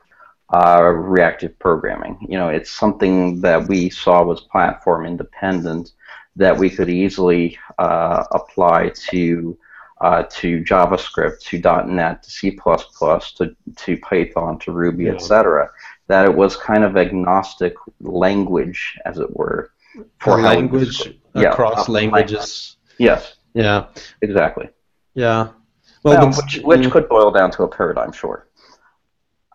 uh, 0.53 0.83
reactive 0.83 1.57
programming. 1.59 2.17
You 2.29 2.37
know, 2.37 2.49
it's 2.49 2.71
something 2.71 3.41
that 3.41 3.67
we 3.67 3.89
saw 3.89 4.23
was 4.23 4.41
platform 4.41 5.05
independent 5.05 5.91
that 6.35 6.57
we 6.57 6.69
could 6.69 6.89
easily 6.89 7.57
uh, 7.79 8.23
apply 8.31 8.91
to 9.09 9.57
uh, 10.01 10.23
to 10.29 10.61
JavaScript, 10.63 11.39
to 11.39 11.85
.NET, 11.87 12.23
to 12.23 12.29
C++, 12.29 12.51
to, 12.51 13.55
to 13.77 13.97
Python, 13.97 14.59
to 14.59 14.71
Ruby, 14.73 15.05
Yeah. 15.05 15.13
etc. 15.13 15.69
That 16.07 16.25
it 16.25 16.35
was 16.35 16.57
kind 16.57 16.83
of 16.83 16.97
agnostic 16.97 17.73
language, 18.01 18.99
as 19.05 19.19
it 19.19 19.33
were, 19.33 19.71
For 20.19 20.39
how 20.39 20.55
language 20.55 21.17
yeah, 21.35 21.51
across 21.51 21.87
uh, 21.87 21.91
languages. 21.93 22.75
Yes, 22.97 23.35
Yeah, 23.53 23.85
exactly. 24.21 24.69
yeah. 25.13 25.49
Well, 26.03 26.19
Well, 26.19 26.33
which, 26.33 26.59
which 26.63 26.91
could 26.91 27.07
boil 27.07 27.31
down 27.31 27.51
to 27.51 27.63
a 27.63 27.67
paradigm, 27.67 28.11
sure. 28.11 28.47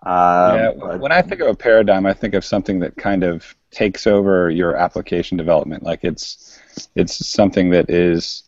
Um, 0.02 0.56
yeah, 0.56 0.70
but- 0.78 1.00
when 1.00 1.12
I 1.12 1.22
think 1.22 1.40
of 1.40 1.48
a 1.48 1.54
paradigm, 1.54 2.06
I 2.06 2.14
think 2.14 2.34
of 2.34 2.44
something 2.44 2.78
that 2.80 2.96
kind 2.96 3.24
of 3.24 3.54
takes 3.70 4.06
over 4.06 4.50
your 4.50 4.76
application 4.76 5.36
development. 5.36 5.82
Like 5.82 6.00
it's 6.02 6.60
it's 6.94 7.28
something 7.28 7.70
that 7.70 7.90
is 7.90 8.44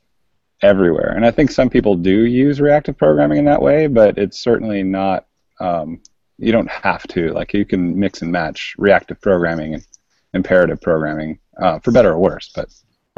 everywhere. 0.63 1.13
And 1.17 1.25
I 1.25 1.31
think 1.31 1.51
some 1.51 1.71
people 1.71 1.95
do 1.97 2.27
use 2.27 2.61
reactive 2.61 2.97
programming 2.97 3.39
in 3.39 3.45
that 3.47 3.63
way, 3.63 3.87
but 3.87 4.19
it's 4.19 4.39
certainly 4.39 4.83
not. 4.83 5.27
Um, 5.59 6.01
you 6.39 6.53
don't 6.53 6.71
have 6.71 7.07
to. 7.09 7.33
Like 7.33 7.53
you 7.53 7.65
can 7.65 7.99
mix 7.99 8.23
and 8.23 8.33
match 8.33 8.75
reactive 8.79 9.21
programming 9.21 9.75
and 9.75 9.87
imperative 10.33 10.81
programming 10.81 11.39
uh, 11.61 11.79
for 11.81 11.91
better 11.93 12.13
or 12.13 12.19
worse. 12.19 12.51
But 12.55 12.69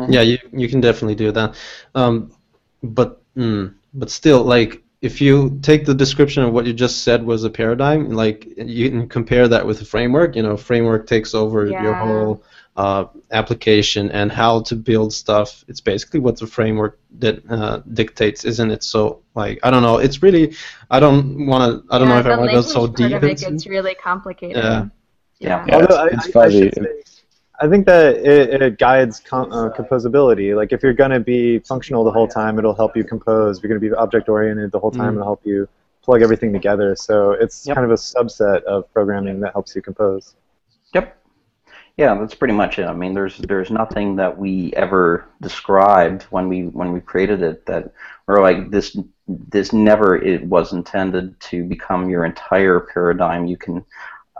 Yeah, 0.08 0.22
you 0.22 0.38
you 0.52 0.68
can 0.68 0.80
definitely 0.80 1.14
do 1.14 1.30
that. 1.32 1.54
Um, 1.94 2.32
but 2.82 3.22
mm, 3.36 3.74
but 3.94 4.10
still, 4.10 4.42
like 4.42 4.82
if 5.02 5.20
you 5.20 5.58
take 5.62 5.84
the 5.84 5.94
description 5.94 6.44
of 6.44 6.52
what 6.52 6.64
you 6.64 6.72
just 6.72 7.02
said 7.02 7.24
was 7.26 7.42
a 7.44 7.50
paradigm, 7.50 8.10
like 8.10 8.46
you 8.56 8.88
can 8.88 9.08
compare 9.08 9.48
that 9.48 9.66
with 9.66 9.82
a 9.82 9.84
framework. 9.84 10.36
You 10.36 10.42
know, 10.44 10.56
framework 10.56 11.06
takes 11.08 11.34
over 11.34 11.66
your 11.66 11.92
whole 11.94 12.42
uh, 12.76 13.04
application 13.32 14.10
and 14.12 14.30
how 14.32 14.60
to 14.62 14.76
build 14.76 15.12
stuff. 15.12 15.64
It's 15.68 15.80
basically 15.80 16.20
what 16.20 16.38
the 16.38 16.46
framework 16.46 16.98
that 17.18 17.42
uh, 17.50 17.82
dictates, 17.92 18.44
isn't 18.44 18.70
it? 18.70 18.82
So 18.84 19.22
like 19.34 19.58
I 19.64 19.70
don't 19.72 19.82
know. 19.82 19.98
It's 19.98 20.22
really 20.22 20.54
I 20.88 21.00
don't 21.00 21.46
want 21.46 21.62
to. 21.86 21.92
I 21.94 21.98
don't 21.98 22.08
know 22.08 22.18
if 22.18 22.26
I 22.26 22.36
want 22.36 22.50
to 22.50 22.56
go 22.56 22.62
so 22.62 22.82
language 22.82 23.00
part 23.00 23.08
deep 23.10 23.16
of 23.16 23.24
it 23.24 23.30
into. 23.30 23.50
gets 23.50 23.66
really 23.66 23.94
complicated. 23.96 24.62
Yeah. 24.62 24.86
Yeah. 25.40 25.64
Yeah, 25.66 25.74
Although 25.74 25.84
it's- 25.84 25.98
I, 25.98 26.06
it's 26.16 26.24
I- 26.26 26.28
I 26.28 26.32
fuzzy. 26.32 26.58
should 26.62 26.74
say, 26.74 27.02
I 27.60 27.68
think 27.68 27.86
that 27.86 28.16
it, 28.16 28.60
it 28.62 28.78
guides 28.78 29.20
com- 29.20 29.52
uh, 29.52 29.70
composability. 29.70 30.56
Like 30.56 30.72
if 30.72 30.82
you're 30.82 30.94
going 30.94 31.10
to 31.10 31.20
be 31.20 31.58
functional 31.60 32.02
the 32.02 32.10
whole 32.10 32.26
time, 32.26 32.58
it'll 32.58 32.74
help 32.74 32.96
you 32.96 33.04
compose. 33.04 33.58
If 33.58 33.62
you're 33.62 33.68
going 33.68 33.80
to 33.80 33.88
be 33.88 33.94
object 33.94 34.28
oriented 34.28 34.72
the 34.72 34.80
whole 34.80 34.90
time, 34.90 35.12
Mm. 35.12 35.16
it'll 35.16 35.24
help 35.24 35.42
you 35.44 35.68
plug 36.02 36.22
everything 36.22 36.52
together. 36.52 36.96
So 36.96 37.32
it's 37.32 37.66
Yep. 37.66 37.76
kind 37.76 37.84
of 37.84 37.90
a 37.92 37.94
subset 38.00 38.62
of 38.64 38.92
programming 38.92 39.38
that 39.40 39.52
helps 39.52 39.76
you 39.76 39.82
compose. 39.82 40.34
Yep. 40.94 41.16
Yeah, 41.98 42.14
that's 42.14 42.34
pretty 42.34 42.54
much 42.54 42.78
it. 42.78 42.86
I 42.86 42.94
mean, 42.94 43.12
there's 43.14 43.36
there's 43.38 43.70
nothing 43.70 44.16
that 44.16 44.36
we 44.36 44.72
ever 44.74 45.26
described 45.42 46.22
when 46.30 46.48
we 46.48 46.62
when 46.68 46.90
we 46.92 47.00
created 47.00 47.42
it 47.42 47.66
that 47.66 47.92
we're 48.26 48.40
like 48.42 48.70
this 48.70 48.96
this 49.28 49.72
never 49.74 50.16
it 50.16 50.42
was 50.46 50.72
intended 50.72 51.38
to 51.40 51.64
become 51.64 52.08
your 52.08 52.24
entire 52.24 52.80
paradigm. 52.80 53.46
You 53.46 53.58
can 53.58 53.84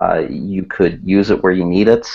uh, 0.00 0.22
you 0.28 0.64
could 0.64 1.06
use 1.06 1.30
it 1.30 1.42
where 1.42 1.52
you 1.52 1.66
need 1.66 1.88
it. 1.88 2.08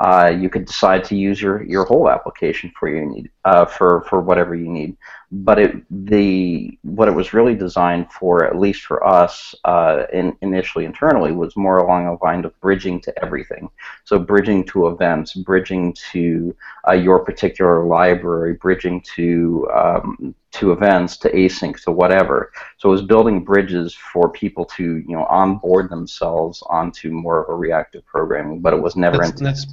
Uh, 0.00 0.32
you 0.38 0.48
could 0.48 0.64
decide 0.64 1.04
to 1.04 1.16
use 1.16 1.42
your, 1.42 1.62
your 1.64 1.84
whole 1.84 2.08
application 2.08 2.72
for 2.78 2.88
you 2.88 3.04
need 3.04 3.30
uh, 3.44 3.64
for 3.64 4.02
for 4.08 4.20
whatever 4.20 4.54
you 4.54 4.68
need. 4.68 4.96
But 5.30 5.58
it 5.58 5.84
the 5.90 6.78
what 6.82 7.08
it 7.08 7.14
was 7.14 7.34
really 7.34 7.54
designed 7.54 8.10
for, 8.10 8.44
at 8.44 8.58
least 8.58 8.82
for 8.82 9.06
us, 9.06 9.54
uh, 9.64 10.04
in, 10.12 10.34
initially 10.40 10.86
internally, 10.86 11.32
was 11.32 11.54
more 11.54 11.78
along 11.78 12.06
the 12.06 12.24
line 12.24 12.46
of 12.46 12.58
bridging 12.60 12.98
to 13.02 13.22
everything. 13.22 13.68
So 14.04 14.18
bridging 14.18 14.64
to 14.66 14.86
events, 14.86 15.34
bridging 15.34 15.94
to 16.12 16.56
uh, 16.88 16.92
your 16.92 17.18
particular 17.24 17.84
library, 17.84 18.54
bridging 18.54 19.02
to 19.16 19.68
um, 19.74 20.34
to 20.52 20.72
events, 20.72 21.18
to 21.18 21.30
async, 21.30 21.82
to 21.82 21.90
whatever. 21.90 22.50
So 22.78 22.88
it 22.88 22.92
was 22.92 23.02
building 23.02 23.44
bridges 23.44 23.94
for 23.94 24.30
people 24.30 24.64
to 24.76 24.96
you 24.96 25.14
know 25.14 25.24
onboard 25.26 25.90
themselves 25.90 26.62
onto 26.70 27.10
more 27.10 27.42
of 27.42 27.50
a 27.50 27.54
reactive 27.54 28.06
programming, 28.06 28.60
but 28.60 28.72
it 28.72 28.80
was 28.80 28.96
never 28.96 29.18
That's, 29.18 29.66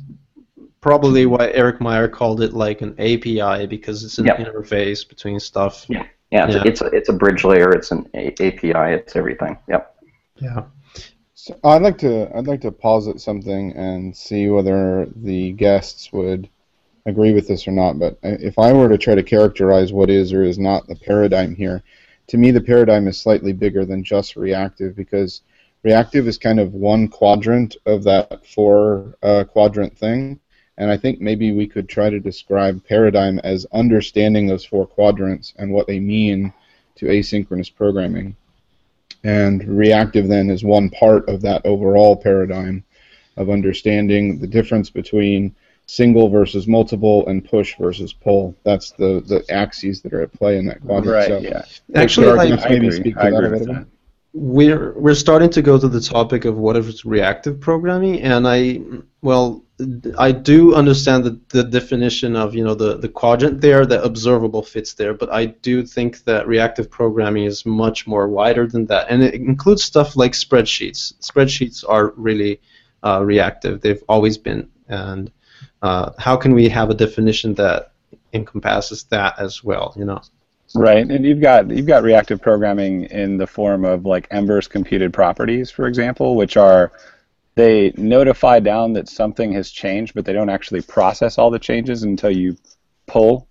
probably 0.85 1.25
why 1.25 1.49
Erik 1.49 1.79
Meijer 1.79 2.11
called 2.11 2.41
it 2.41 2.53
like 2.53 2.81
an 2.83 2.93
API 2.99 3.65
because 3.65 4.03
it's 4.03 4.19
an 4.19 4.25
Yep. 4.27 4.37
interface 4.37 5.07
between 5.09 5.39
stuff. 5.39 5.83
Yeah. 5.89 6.05
Yeah, 6.31 6.45
it's, 6.45 6.55
Yeah. 6.55 6.61
it's 6.63 6.81
a, 6.81 6.85
it's 6.97 7.09
a 7.09 7.13
bridge 7.13 7.43
layer. 7.43 7.71
It's 7.71 7.89
an 7.89 8.07
a- 8.13 8.33
API. 8.39 8.93
It's 8.93 9.15
everything. 9.15 9.57
Yep. 9.67 9.95
Yeah. 10.37 10.63
So 11.33 11.57
I'd 11.63 11.81
like 11.81 11.97
to 11.99 12.29
I'd 12.37 12.45
like 12.45 12.61
to 12.61 12.71
posit 12.71 13.19
something 13.19 13.71
and 13.73 14.15
see 14.15 14.49
whether 14.49 15.07
the 15.15 15.53
guests 15.53 16.13
would 16.13 16.49
agree 17.07 17.33
with 17.33 17.47
this 17.47 17.67
or 17.67 17.71
not. 17.71 17.97
But 17.97 18.19
if 18.21 18.59
I 18.59 18.71
were 18.71 18.89
to 18.89 18.97
try 18.99 19.15
to 19.15 19.23
characterize 19.23 19.91
what 19.91 20.11
is 20.11 20.33
or 20.33 20.43
is 20.43 20.59
not 20.59 20.85
the 20.87 20.95
paradigm 20.95 21.55
here, 21.55 21.81
to 22.27 22.37
me 22.37 22.51
the 22.51 22.61
paradigm 22.61 23.07
is 23.07 23.19
slightly 23.19 23.53
bigger 23.53 23.85
than 23.85 24.03
just 24.03 24.35
reactive 24.35 24.95
because 24.95 25.41
reactive 25.81 26.27
is 26.27 26.37
kind 26.37 26.59
of 26.59 26.75
one 26.75 27.07
quadrant 27.07 27.75
of 27.87 28.03
that 28.03 28.45
four 28.45 29.15
uh, 29.23 29.43
quadrant 29.45 29.97
thing. 29.97 30.39
And 30.77 30.91
I 30.91 30.97
think 30.97 31.21
maybe 31.21 31.51
we 31.53 31.67
could 31.67 31.87
try 31.87 32.09
to 32.09 32.19
describe 32.19 32.85
paradigm 32.85 33.39
as 33.39 33.65
understanding 33.71 34.45
those 34.47 34.65
four 34.65 34.85
quadrants 34.85 35.53
and 35.57 35.71
what 35.71 35.87
they 35.87 35.99
mean 35.99 36.51
to 36.95 37.05
asynchronous 37.05 37.73
programming. 37.73 38.35
And 39.23 39.63
reactive 39.65 40.27
then 40.27 40.49
is 40.49 40.63
one 40.63 40.89
part 40.89 41.27
of 41.29 41.41
that 41.41 41.65
overall 41.65 42.15
paradigm 42.15 42.83
of 43.37 43.49
understanding 43.49 44.37
the 44.39 44.47
difference 44.47 44.89
between 44.89 45.55
single 45.87 46.29
versus 46.29 46.67
multiple 46.67 47.25
and 47.27 47.43
push 47.47 47.75
versus 47.77 48.11
pull. 48.13 48.55
That's 48.63 48.91
the, 48.91 49.23
the 49.27 49.45
axes 49.49 50.01
that 50.01 50.13
are 50.13 50.21
at 50.21 50.33
play 50.33 50.57
in 50.57 50.65
that 50.67 50.81
quadrant. 50.81 51.07
right, 51.13 51.27
So 51.27 51.37
yeah. 51.39 51.63
Actually, 51.95 52.49
could 52.49 52.59
I- 52.59 52.69
maybe 52.69 52.87
agree. 52.87 52.99
speak 52.99 53.15
to 53.15 53.21
I 53.21 53.29
that 53.31 53.33
a 53.33 53.37
agree 53.45 53.59
little 53.59 53.73
with 53.75 53.85
bit. 53.85 53.87
We're 54.35 54.91
we're 54.99 55.15
starting 55.15 55.49
to 55.49 55.61
go 55.61 55.79
to 55.79 55.87
the 55.87 56.01
topic 56.01 56.43
of 56.43 56.57
what 56.57 56.75
is 56.75 57.05
reactive 57.05 57.57
programming, 57.61 58.21
and 58.21 58.45
I 58.45 58.81
well 59.21 59.63
I 60.17 60.33
do 60.33 60.75
understand 60.75 61.23
the, 61.23 61.39
the 61.49 61.63
definition 61.63 62.35
of 62.35 62.53
you 62.53 62.61
know 62.61 62.75
the, 62.75 62.97
the 62.97 63.07
quadrant 63.07 63.61
there, 63.61 63.85
the 63.85 64.03
observable 64.03 64.61
fits 64.61 64.93
there, 64.93 65.13
but 65.13 65.31
I 65.31 65.45
do 65.45 65.85
think 65.85 66.25
that 66.25 66.49
reactive 66.49 66.91
programming 66.91 67.45
is 67.45 67.65
much 67.65 68.07
more 68.07 68.27
wider 68.27 68.67
than 68.67 68.87
that, 68.87 69.07
and 69.09 69.23
it 69.23 69.35
includes 69.35 69.85
stuff 69.85 70.17
like 70.17 70.33
spreadsheets. 70.33 71.13
Spreadsheets 71.21 71.85
are 71.87 72.11
really 72.17 72.59
uh, 73.03 73.23
reactive; 73.23 73.79
they've 73.79 74.03
always 74.09 74.37
been, 74.37 74.69
and 74.89 75.31
uh, 75.81 76.11
how 76.17 76.35
can 76.35 76.53
we 76.53 76.67
have 76.67 76.89
a 76.89 76.93
definition 76.93 77.53
that 77.53 77.93
encompasses 78.33 79.03
that 79.05 79.39
as 79.39 79.63
well? 79.63 79.93
You 79.95 80.03
know. 80.03 80.21
Right, 80.75 81.09
and 81.09 81.25
you've 81.25 81.41
got 81.41 81.69
you've 81.69 81.85
got 81.85 82.03
reactive 82.03 82.41
programming 82.41 83.05
in 83.05 83.37
the 83.37 83.47
form 83.47 83.85
of 83.85 84.05
like 84.05 84.27
Ember's 84.31 84.67
computed 84.67 85.13
properties, 85.13 85.71
for 85.71 85.87
example, 85.87 86.35
which 86.35 86.57
are 86.57 86.91
they 87.55 87.93
notify 87.95 88.59
down 88.59 88.93
that 88.93 89.07
something 89.07 89.53
has 89.53 89.71
changed, 89.71 90.13
but 90.13 90.25
they 90.25 90.33
don't 90.33 90.49
actually 90.49 90.81
process 90.81 91.37
all 91.37 91.49
the 91.49 91.59
changes 91.59 92.03
until 92.03 92.31
you 92.31 92.57
pull. 93.07 93.47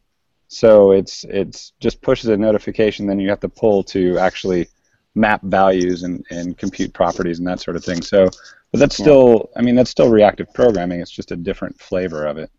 So 0.49 0.93
it's 0.93 1.25
it's 1.25 1.73
just 1.81 2.03
pushes 2.03 2.29
a 2.29 2.37
notification, 2.37 3.07
then 3.07 3.19
you 3.19 3.31
have 3.31 3.41
to 3.41 3.49
pull 3.49 3.83
to 3.85 4.19
actually 4.19 4.69
map 5.15 5.43
values 5.43 6.03
and, 6.03 6.25
and 6.31 6.59
compute 6.59 6.93
properties 6.93 7.39
and 7.39 7.47
that 7.47 7.61
sort 7.61 7.77
of 7.77 7.85
thing. 7.85 8.03
So, 8.03 8.29
but 8.73 8.81
that's 8.81 8.97
still, 8.97 9.49
I 9.57 9.63
mean, 9.63 9.77
that's 9.77 9.91
still 9.91 10.11
reactive 10.11 10.53
programming. 10.53 11.01
It's 11.01 11.11
just 11.11 11.31
a 11.31 11.37
different 11.37 11.81
flavor 11.81 12.27
of 12.27 12.37
it. 12.37 12.51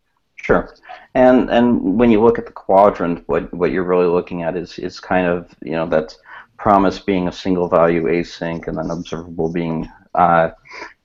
Sure. 0.46 0.76
And 1.16 1.50
and 1.50 1.98
when 1.98 2.12
you 2.12 2.22
look 2.22 2.38
at 2.38 2.46
the 2.46 2.52
quadrant, 2.52 3.24
what 3.28 3.52
what 3.52 3.72
you're 3.72 3.92
really 3.94 4.06
looking 4.18 4.44
at 4.44 4.56
is 4.56 4.78
is 4.78 5.00
kind 5.00 5.26
of 5.26 5.56
you 5.64 5.72
know 5.72 5.88
that 5.88 6.16
promise 6.58 7.00
being 7.00 7.28
a 7.28 7.32
single 7.32 7.68
value 7.68 8.04
async, 8.04 8.68
and 8.68 8.78
then 8.78 8.92
observable 8.92 9.52
being 9.52 9.90
uh, 10.14 10.50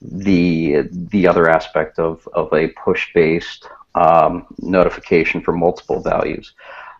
the 0.02 0.82
the 1.12 1.26
other 1.26 1.49
aspect 1.49 1.99
of 1.99 2.28
of 2.35 2.52
a 2.52 2.68
push 2.85 3.14
based 3.14 3.66
um, 3.94 4.47
notification 4.59 5.40
for 5.40 5.52
multiple 5.52 6.02
values. 6.02 6.52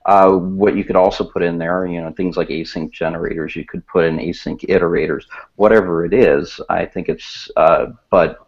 Uh, 0.07 0.31
what 0.33 0.75
you 0.75 0.83
could 0.83 0.97
also 0.97 1.23
put 1.23 1.43
in 1.43 1.59
there, 1.59 1.85
you 1.85 2.01
know, 2.01 2.11
things 2.13 2.39
like 2.39 2.49
async 2.49 2.91
generators. 2.91 3.55
You 3.55 3.67
could 3.67 3.87
put 3.87 4.07
in 4.07 4.17
async 4.17 4.61
iterators, 4.67 5.25
whatever 5.57 6.07
it 6.07 6.15
is. 6.15 6.59
I 6.71 6.87
think 6.87 7.11
it's, 7.11 7.51
uh, 7.57 7.89
but 8.09 8.39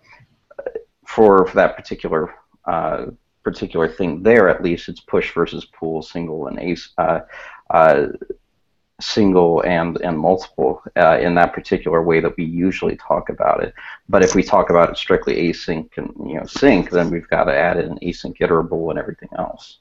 for, 1.06 1.46
for 1.46 1.54
that 1.56 1.76
particular 1.76 2.34
uh, 2.64 3.06
particular 3.44 3.88
thing 3.88 4.22
there, 4.22 4.48
at 4.48 4.62
least 4.62 4.88
it's 4.88 5.00
push 5.00 5.32
versus 5.34 5.64
pull, 5.78 6.02
single 6.02 6.46
and 6.48 6.58
ace, 6.58 6.90
uh, 6.98 7.20
uh, 7.70 8.06
single 9.00 9.62
and 9.62 10.00
and 10.02 10.18
multiple 10.18 10.82
uh, 10.96 11.18
in 11.20 11.34
that 11.34 11.52
particular 11.52 12.02
way 12.02 12.20
that 12.20 12.36
we 12.36 12.44
usually 12.44 12.96
talk 12.96 13.28
about 13.30 13.62
it. 13.62 13.74
But 14.08 14.22
if 14.22 14.34
we 14.34 14.42
talk 14.42 14.70
about 14.70 14.90
it 14.90 14.96
strictly 14.96 15.34
async 15.50 15.88
and 15.96 16.12
you 16.28 16.36
know 16.36 16.46
sync, 16.46 16.90
then 16.90 17.10
we've 17.10 17.28
got 17.28 17.44
to 17.44 17.56
add 17.56 17.78
in 17.78 17.98
async 17.98 18.36
iterable 18.38 18.90
and 18.90 18.98
everything 18.98 19.30
else. 19.38 19.78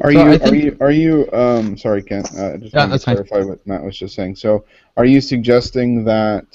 Are 0.00 0.12
So 0.12 0.20
you 0.20 0.38
I 0.40 0.40
are 0.44 0.54
you 0.54 0.76
are 0.80 0.90
you 0.90 1.30
um 1.32 1.76
sorry 1.76 2.02
Kent 2.02 2.30
uh, 2.36 2.52
I 2.54 2.56
just 2.58 2.76
Yeah, 2.76 2.86
wanted 2.86 2.92
that's 2.92 3.04
to 3.04 3.04
fine. 3.04 3.16
clarify 3.16 3.40
what 3.42 3.66
Matt 3.66 3.82
was 3.84 3.98
just 3.98 4.14
saying. 4.14 4.36
So 4.36 4.64
are 4.96 5.04
you 5.04 5.20
suggesting 5.20 6.04
that 6.04 6.46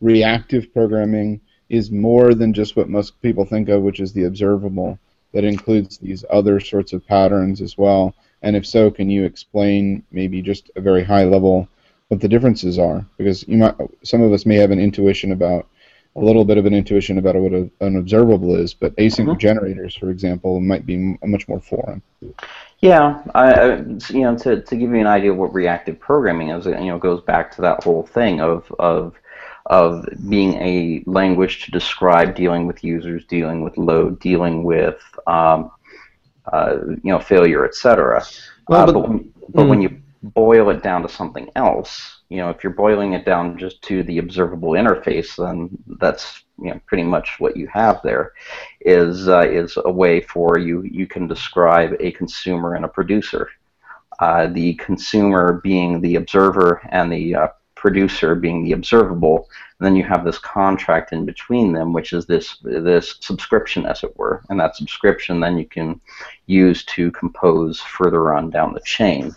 reactive 0.00 0.72
programming 0.72 1.40
is 1.68 1.90
more 1.90 2.34
than 2.34 2.52
just 2.54 2.76
what 2.76 2.88
most 2.88 3.20
people 3.22 3.44
think 3.44 3.68
of, 3.68 3.82
which 3.82 4.00
is 4.00 4.12
the 4.12 4.24
observable, 4.24 4.98
that 5.32 5.44
includes 5.44 5.98
these 5.98 6.24
other 6.30 6.60
sorts 6.60 6.92
of 6.92 7.06
patterns 7.06 7.60
as 7.60 7.76
well? 7.78 8.14
And 8.42 8.56
if 8.56 8.66
so, 8.66 8.90
can 8.90 9.10
you 9.10 9.24
explain 9.24 10.02
maybe 10.10 10.42
just 10.42 10.70
a 10.76 10.80
very 10.80 11.04
high 11.04 11.24
level 11.24 11.68
what 12.08 12.20
the 12.20 12.28
differences 12.28 12.78
are 12.78 13.04
because 13.18 13.46
you 13.46 13.56
might 13.58 13.74
some 14.02 14.20
of 14.20 14.32
us 14.32 14.44
may 14.44 14.56
have 14.56 14.72
an 14.72 14.80
intuition 14.80 15.30
about 15.32 15.66
a 16.16 16.20
little 16.20 16.44
bit 16.44 16.58
of 16.58 16.66
an 16.66 16.74
intuition 16.74 17.18
about 17.18 17.36
what 17.36 17.52
a, 17.52 17.70
an 17.80 17.96
observable 17.96 18.56
is, 18.56 18.74
but 18.74 18.96
async 18.96 19.26
Mhm. 19.28 19.38
generators, 19.38 19.94
for 19.94 20.10
example, 20.10 20.58
might 20.60 20.84
be 20.84 20.96
m- 20.96 21.18
much 21.24 21.46
more 21.46 21.60
foreign. 21.60 22.02
Yeah, 22.80 23.22
I, 23.34 23.52
I, 23.52 23.76
you 24.08 24.22
know, 24.22 24.36
to, 24.38 24.60
to 24.60 24.76
give 24.76 24.90
you 24.90 24.96
an 24.98 25.06
idea 25.06 25.30
of 25.30 25.36
what 25.38 25.54
reactive 25.54 26.00
programming 26.00 26.48
is, 26.48 26.66
you 26.66 26.74
know, 26.86 26.98
goes 26.98 27.20
back 27.20 27.54
to 27.56 27.62
that 27.62 27.84
whole 27.84 28.02
thing 28.04 28.40
of 28.40 28.72
of 28.80 29.14
of 29.66 30.06
being 30.28 30.54
a 30.54 31.02
language 31.06 31.64
to 31.64 31.70
describe 31.70 32.34
dealing 32.34 32.66
with 32.66 32.82
users, 32.82 33.24
dealing 33.26 33.62
with 33.62 33.76
load, 33.76 34.18
dealing 34.20 34.64
with 34.64 35.00
um, 35.26 35.70
uh, 36.52 36.76
you 37.02 37.12
know 37.12 37.18
failure, 37.20 37.64
etc. 37.64 38.24
Well, 38.68 38.82
uh, 38.82 38.86
but- 38.86 38.92
but 38.92 39.08
when, 39.08 39.32
but 39.50 39.66
when 39.66 39.82
you 39.82 40.00
boil 40.22 40.70
it 40.70 40.82
down 40.82 41.02
to 41.02 41.08
something 41.08 41.50
else, 41.56 42.20
you 42.28 42.36
know, 42.38 42.50
if 42.50 42.62
you're 42.62 42.72
boiling 42.72 43.14
it 43.14 43.24
down 43.24 43.56
just 43.58 43.80
to 43.82 44.02
the 44.02 44.18
observable 44.18 44.72
interface, 44.72 45.36
then 45.36 45.70
that's 45.98 46.44
you 46.62 46.70
know 46.70 46.80
pretty 46.86 47.02
much 47.04 47.36
what 47.38 47.56
you 47.56 47.66
have 47.68 48.00
there. 48.02 48.32
Is 48.80 49.28
uh, 49.28 49.40
is 49.48 49.76
a 49.84 49.90
way 49.90 50.20
for 50.20 50.58
you 50.58 50.82
you 50.82 51.06
can 51.06 51.26
describe 51.26 51.94
a 52.00 52.12
consumer 52.12 52.74
and 52.74 52.84
a 52.84 52.88
producer. 52.88 53.48
Uh, 54.18 54.48
the 54.48 54.74
consumer 54.74 55.60
being 55.62 56.00
the 56.00 56.16
observer 56.16 56.82
and 56.90 57.10
the 57.10 57.34
uh, 57.34 57.48
producer 57.80 58.34
being 58.34 58.62
the 58.62 58.72
observable, 58.72 59.48
and 59.78 59.86
then 59.86 59.96
you 59.96 60.04
have 60.04 60.24
this 60.24 60.38
contract 60.38 61.12
in 61.12 61.24
between 61.24 61.72
them, 61.72 61.92
which 61.94 62.12
is 62.12 62.26
this 62.26 62.58
this 62.62 63.16
subscription, 63.20 63.86
as 63.86 64.04
it 64.04 64.16
were, 64.18 64.42
and 64.48 64.60
that 64.60 64.76
subscription 64.76 65.40
then 65.40 65.56
you 65.58 65.66
can 65.66 65.98
use 66.46 66.84
to 66.84 67.10
compose 67.12 67.80
further 67.80 68.34
on 68.34 68.50
down 68.50 68.74
the 68.74 68.80
chain. 68.96 69.34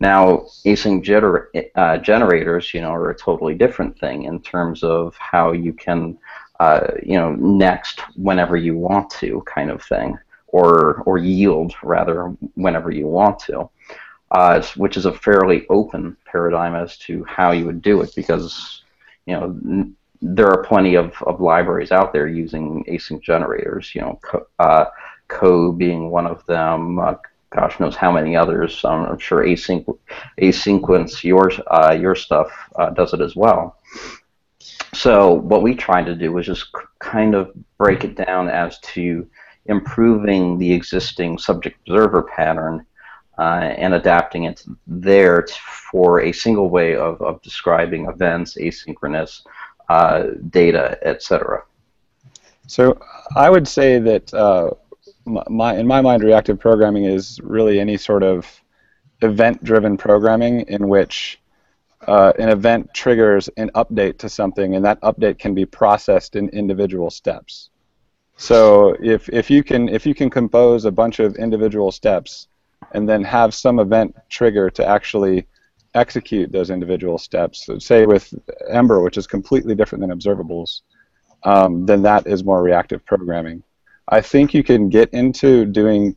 Now, 0.00 0.46
async 0.66 1.04
gener- 1.04 1.48
uh, 1.74 1.98
generators, 1.98 2.74
you 2.74 2.80
know, 2.80 2.92
are 2.92 3.10
a 3.10 3.18
totally 3.26 3.54
different 3.54 3.98
thing 3.98 4.24
in 4.24 4.40
terms 4.40 4.82
of 4.82 5.14
how 5.16 5.52
you 5.52 5.72
can, 5.72 6.18
uh, 6.60 6.88
you 7.10 7.18
know, 7.20 7.30
next 7.36 8.00
whenever 8.16 8.56
you 8.56 8.74
want 8.76 9.10
to, 9.20 9.42
kind 9.56 9.70
of 9.70 9.82
thing, 9.82 10.18
or 10.48 11.02
or 11.06 11.18
yield 11.18 11.74
rather 11.82 12.34
whenever 12.54 12.90
you 12.90 13.06
want 13.06 13.38
to, 13.40 13.68
uh, 14.30 14.62
which 14.76 14.96
is 14.96 15.06
a 15.06 15.12
fairly 15.12 15.66
open 15.68 16.16
paradigm 16.30 16.74
as 16.74 16.96
to 16.98 17.24
how 17.24 17.52
you 17.52 17.64
would 17.66 17.82
do 17.82 18.00
it 18.02 18.12
because, 18.14 18.82
you 19.26 19.34
know. 19.34 19.44
N- 19.64 19.96
there 20.26 20.48
are 20.48 20.62
plenty 20.64 20.94
of, 20.94 21.12
of 21.26 21.40
libraries 21.40 21.92
out 21.92 22.12
there 22.12 22.26
using 22.26 22.82
async 22.88 23.22
generators, 23.22 23.92
you 23.94 24.00
know, 24.00 24.18
co- 24.22 24.46
uh, 24.58 24.86
Co 25.28 25.72
being 25.72 26.10
one 26.10 26.26
of 26.26 26.44
them, 26.46 26.98
uh, 26.98 27.14
gosh 27.50 27.78
knows 27.80 27.96
how 27.96 28.10
many 28.12 28.36
others. 28.36 28.80
I'm 28.84 29.18
sure 29.18 29.44
async, 29.44 29.84
asynquence, 30.40 31.22
your 31.24 31.50
uh, 31.66 31.92
your 31.92 32.14
stuff 32.14 32.48
uh, 32.76 32.90
does 32.90 33.12
it 33.12 33.20
as 33.20 33.34
well. 33.36 33.76
So 34.94 35.32
what 35.34 35.62
we 35.62 35.74
tried 35.74 36.06
to 36.06 36.14
do 36.14 36.32
was 36.32 36.46
just 36.46 36.72
k- 36.72 36.80
kind 37.00 37.34
of 37.34 37.52
break 37.78 38.04
it 38.04 38.16
down 38.16 38.48
as 38.48 38.78
to 38.94 39.26
improving 39.66 40.58
the 40.58 40.72
existing 40.72 41.38
subject 41.38 41.76
observer 41.86 42.22
pattern 42.22 42.84
uh, 43.38 43.74
and 43.76 43.94
adapting 43.94 44.44
it 44.44 44.64
there 44.86 45.42
t- 45.42 45.54
for 45.90 46.20
a 46.20 46.32
single 46.32 46.70
way 46.70 46.94
of, 46.94 47.20
of 47.20 47.42
describing 47.42 48.06
events, 48.06 48.56
asynchronous 48.56 49.42
uh, 49.88 50.28
data, 50.50 50.98
etc. 51.02 51.62
So 52.66 52.98
I 53.36 53.50
would 53.50 53.68
say 53.68 53.98
that 53.98 54.32
uh, 54.32 54.70
my, 55.26 55.76
in 55.76 55.86
my 55.86 56.00
mind, 56.00 56.22
reactive 56.22 56.58
programming 56.58 57.04
is 57.04 57.40
really 57.42 57.80
any 57.80 57.96
sort 57.96 58.22
of 58.22 58.46
event-driven 59.22 59.96
programming 59.96 60.60
in 60.62 60.88
which 60.88 61.40
uh, 62.06 62.32
an 62.38 62.48
event 62.48 62.92
triggers 62.94 63.48
an 63.56 63.70
update 63.74 64.18
to 64.18 64.28
something, 64.28 64.74
and 64.74 64.84
that 64.84 65.00
update 65.00 65.38
can 65.38 65.54
be 65.54 65.64
processed 65.64 66.36
in 66.36 66.48
individual 66.50 67.10
steps. 67.10 67.70
So 68.36 68.96
if, 69.00 69.28
if 69.28 69.50
you 69.50 69.62
can 69.62 69.88
if 69.88 70.04
you 70.04 70.14
can 70.14 70.28
compose 70.28 70.84
a 70.84 70.90
bunch 70.90 71.20
of 71.20 71.36
individual 71.36 71.92
steps 71.92 72.48
and 72.94 73.08
then 73.08 73.22
have 73.22 73.54
some 73.54 73.78
event 73.78 74.16
trigger 74.28 74.70
to 74.70 74.86
actually 74.86 75.46
execute 75.94 76.50
those 76.50 76.70
individual 76.70 77.18
steps, 77.18 77.66
so 77.66 77.78
say 77.78 78.06
with 78.06 78.32
Ember, 78.68 79.00
which 79.02 79.16
is 79.16 79.26
completely 79.26 79.74
different 79.74 80.00
than 80.00 80.16
observables, 80.16 80.80
um, 81.44 81.86
then 81.86 82.02
that 82.02 82.26
is 82.26 82.42
more 82.42 82.62
reactive 82.62 83.04
programming. 83.04 83.62
I 84.08 84.20
think 84.20 84.54
you 84.54 84.64
can 84.64 84.88
get 84.88 85.10
into 85.12 85.64
doing 85.64 86.16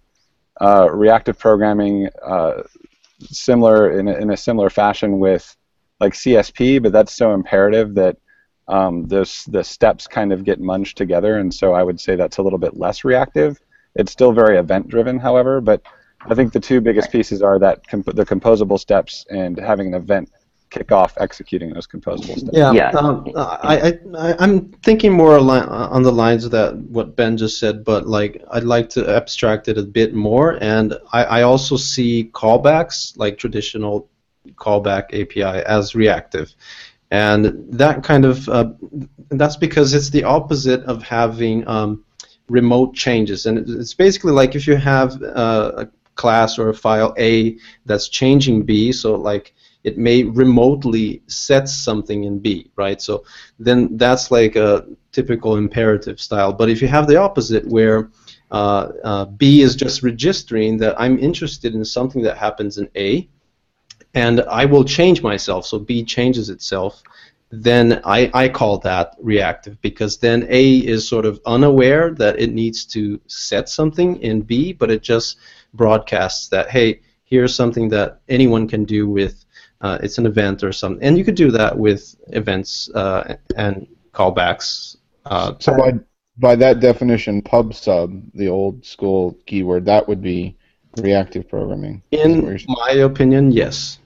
uh, 0.60 0.90
reactive 0.92 1.38
programming 1.38 2.10
uh, 2.26 2.64
similar 3.22 4.00
in 4.00 4.08
a, 4.08 4.14
in 4.16 4.32
a 4.32 4.38
similar 4.38 4.70
fashion 4.70 5.20
with 5.20 5.56
like 6.00 6.14
CSP, 6.14 6.82
but 6.82 6.92
that's 6.92 7.16
so 7.16 7.34
imperative 7.34 7.96
that 7.96 8.18
um, 8.68 9.06
those 9.06 9.46
the 9.46 9.64
steps 9.64 10.08
kind 10.08 10.34
of 10.34 10.44
get 10.44 10.60
munged 10.60 10.96
together, 10.96 11.38
and 11.38 11.54
so 11.54 11.74
I 11.74 11.84
would 11.84 12.00
say 12.00 12.16
that's 12.16 12.38
a 12.38 12.42
little 12.42 12.60
bit 12.60 12.78
less 12.78 13.04
reactive. 13.04 13.60
It's 13.96 14.12
still 14.12 14.34
very 14.34 14.58
event 14.58 14.90
driven, 14.90 15.18
however, 15.18 15.62
but 15.62 15.82
I 16.26 16.36
think 16.36 16.54
the 16.54 16.60
two 16.60 16.82
biggest 16.82 17.12
pieces 17.12 17.42
are 17.42 17.60
that 17.60 17.88
comp- 17.88 18.16
the 18.16 18.26
composable 18.26 18.80
steps 18.80 19.26
and 19.30 19.58
having 19.58 19.88
an 19.88 19.94
event 19.94 20.32
kick 20.70 20.92
off 20.92 21.14
executing 21.18 21.74
those 21.74 21.88
composable 21.88 22.38
steps. 22.38 22.50
Yeah, 22.52 22.72
Yeah. 22.72 22.90
Um, 22.90 23.26
I, 23.36 23.78
I, 23.80 24.00
I, 24.18 24.36
I'm 24.40 24.70
thinking 24.84 25.14
more 25.14 25.38
ali- 25.38 25.68
on 25.68 26.04
the 26.04 26.12
lines 26.12 26.46
of 26.46 26.52
that 26.52 26.76
what 26.76 27.16
Ben 27.16 27.38
just 27.38 27.60
said, 27.60 27.84
but 27.84 28.08
like 28.08 28.44
I'd 28.52 28.64
like 28.64 28.90
to 28.92 29.10
abstract 29.10 29.68
it 29.68 29.78
a 29.78 29.84
bit 29.84 30.14
more, 30.14 30.58
and 30.62 30.96
I, 31.14 31.24
I 31.24 31.42
also 31.44 31.78
see 31.78 32.30
callbacks, 32.34 33.18
like 33.18 33.38
traditional 33.38 34.10
callback 34.56 35.06
API, 35.14 35.64
as 35.66 35.96
reactive, 35.96 36.54
and 37.12 37.66
that 37.70 38.04
kind 38.04 38.26
of 38.26 38.48
uh, 38.50 38.72
that's 39.30 39.56
because 39.56 39.94
it's 39.94 40.10
the 40.10 40.24
opposite 40.24 40.84
of 40.84 41.04
having 41.04 41.66
um, 41.68 42.04
remote 42.50 42.94
changes, 42.94 43.46
and 43.46 43.58
it's 43.58 43.94
basically 43.94 44.32
like 44.32 44.56
if 44.56 44.68
you 44.68 44.76
have 44.76 45.22
uh, 45.22 45.72
a 45.78 45.88
class 46.18 46.60
or 46.60 46.70
a 46.70 46.74
file 46.74 47.14
A 47.18 47.58
that's 47.86 48.10
changing 48.10 48.64
B, 48.64 48.92
so 48.92 49.16
like 49.16 49.54
it 49.84 49.98
may 49.98 50.24
remotely 50.24 51.22
set 51.28 51.70
something 51.70 52.26
in 52.26 52.40
B, 52.40 52.70
right? 52.76 53.02
So 53.02 53.24
then 53.58 53.96
that's 53.96 54.32
like 54.32 54.56
a 54.58 54.86
typical 55.14 55.56
imperative 55.56 56.20
style. 56.20 56.52
But 56.52 56.70
if 56.70 56.82
you 56.82 56.90
have 56.90 57.08
the 57.08 57.18
opposite, 57.18 57.66
where 57.68 58.10
uh, 58.52 58.90
uh, 59.04 59.26
B 59.26 59.62
is 59.62 59.76
just 59.76 60.04
registering 60.04 60.78
that 60.78 61.00
I'm 61.00 61.18
interested 61.20 61.74
in 61.74 61.86
something 61.86 62.22
that 62.24 62.38
happens 62.38 62.78
in 62.78 62.90
A, 62.96 63.30
and 64.14 64.42
I 64.42 64.66
will 64.66 64.84
change 64.84 65.22
myself, 65.22 65.66
so 65.66 65.80
B 65.80 66.04
changes 66.04 66.50
itself, 66.50 67.02
then 67.50 68.02
I, 68.04 68.30
I 68.34 68.50
call 68.50 68.80
that 68.80 69.16
reactive 69.22 69.80
because 69.82 70.18
then 70.18 70.46
A 70.50 70.78
is 70.80 71.08
sort 71.08 71.26
of 71.26 71.40
unaware 71.46 72.14
that 72.16 72.40
it 72.40 72.52
needs 72.52 72.84
to 72.88 73.22
set 73.28 73.70
something 73.70 74.18
in 74.22 74.42
B, 74.42 74.74
but 74.74 74.92
it 74.92 75.02
just 75.02 75.38
broadcasts 75.78 76.50
that, 76.50 76.70
hey, 76.70 77.00
here's 77.24 77.56
something 77.56 77.90
that 77.90 78.20
anyone 78.28 78.68
can 78.68 78.84
do 78.84 79.08
with 79.10 79.46
uh, 79.82 80.00
it's 80.02 80.18
an 80.18 80.26
event 80.26 80.64
or 80.64 80.72
something. 80.72 81.04
And 81.04 81.18
you 81.18 81.24
could 81.24 81.36
do 81.36 81.52
that 81.52 81.78
with 81.78 82.16
events 82.30 82.90
uh, 82.96 83.36
and 83.56 83.88
callbacks. 84.14 84.98
Uh, 85.26 85.54
So 85.60 85.78
by 85.78 85.94
by 86.40 86.56
that 86.56 86.80
definition, 86.80 87.42
pub 87.42 87.74
sub, 87.74 88.22
the 88.34 88.48
old 88.48 88.86
school 88.86 89.38
keyword, 89.46 89.86
that 89.86 90.08
would 90.08 90.22
be 90.22 90.56
reactive 90.98 91.50
programming. 91.50 92.04
is 92.12 92.20
what 92.20 92.44
you're 92.44 92.56
in 92.56 92.66
my 92.68 92.92
opinion, 93.04 93.52
yes. 93.52 94.00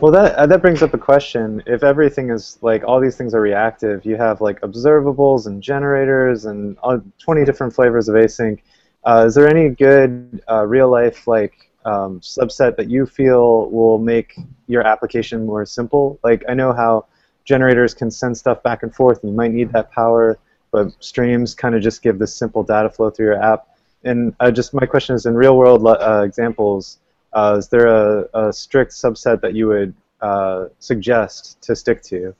Well, 0.00 0.10
that 0.12 0.34
uh, 0.34 0.46
that 0.46 0.60
brings 0.60 0.82
up 0.82 0.92
a 0.92 0.98
question. 0.98 1.62
If 1.66 1.84
everything 1.84 2.30
is 2.30 2.58
like 2.62 2.82
all 2.84 3.00
these 3.00 3.16
things 3.16 3.32
are 3.32 3.40
reactive, 3.40 4.04
you 4.04 4.16
have 4.16 4.40
like 4.40 4.60
observables 4.60 5.46
and 5.46 5.62
generators 5.62 6.46
and 6.46 6.76
uh, 6.82 6.98
20 7.18 7.44
different 7.44 7.72
flavors 7.72 8.08
of 8.08 8.16
async. 8.16 8.60
Uh, 9.04 9.24
is 9.26 9.34
there 9.34 9.48
any 9.48 9.68
good 9.68 10.42
uh, 10.50 10.64
real 10.66 10.88
life 10.90 11.26
like 11.26 11.70
um, 11.84 12.20
subset 12.20 12.76
that 12.76 12.88
you 12.88 13.04
feel 13.04 13.68
will 13.70 13.98
make 13.98 14.34
your 14.66 14.86
application 14.86 15.44
more 15.44 15.66
simple? 15.66 16.18
Like 16.24 16.42
I 16.48 16.54
know 16.54 16.72
how 16.72 17.06
generators 17.44 17.92
can 17.92 18.10
send 18.10 18.36
stuff 18.36 18.62
back 18.62 18.82
and 18.82 18.94
forth, 18.94 19.22
and 19.22 19.32
you 19.32 19.36
might 19.36 19.52
need 19.52 19.72
that 19.72 19.92
power, 19.92 20.38
but 20.70 20.92
streams 21.00 21.54
kind 21.54 21.74
of 21.74 21.82
just 21.82 22.02
give 22.02 22.18
this 22.18 22.34
simple 22.34 22.62
data 22.62 22.88
flow 22.88 23.10
through 23.10 23.26
your 23.26 23.42
app. 23.42 23.68
And 24.04 24.34
uh, 24.40 24.50
just 24.50 24.72
my 24.72 24.86
question 24.86 25.14
is, 25.14 25.26
in 25.26 25.34
real 25.34 25.56
world 25.56 25.86
uh, 25.86 26.22
examples, 26.24 26.98
uh, 27.32 27.56
is 27.58 27.68
there 27.68 27.86
a, 27.86 28.28
a 28.34 28.52
strict 28.52 28.92
subset 28.92 29.40
that 29.42 29.54
you 29.54 29.68
would 29.68 29.94
uh, 30.20 30.66
suggest 30.78 31.60
to 31.62 31.76
stick 31.76 32.02
to? 32.04 32.34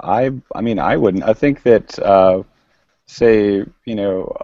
I 0.00 0.32
I 0.54 0.60
mean 0.60 0.78
I 0.78 0.96
wouldn't. 0.96 1.24
I 1.24 1.32
think 1.32 1.62
that 1.62 1.98
say 3.06 3.64
you 3.84 3.94
know 3.94 4.36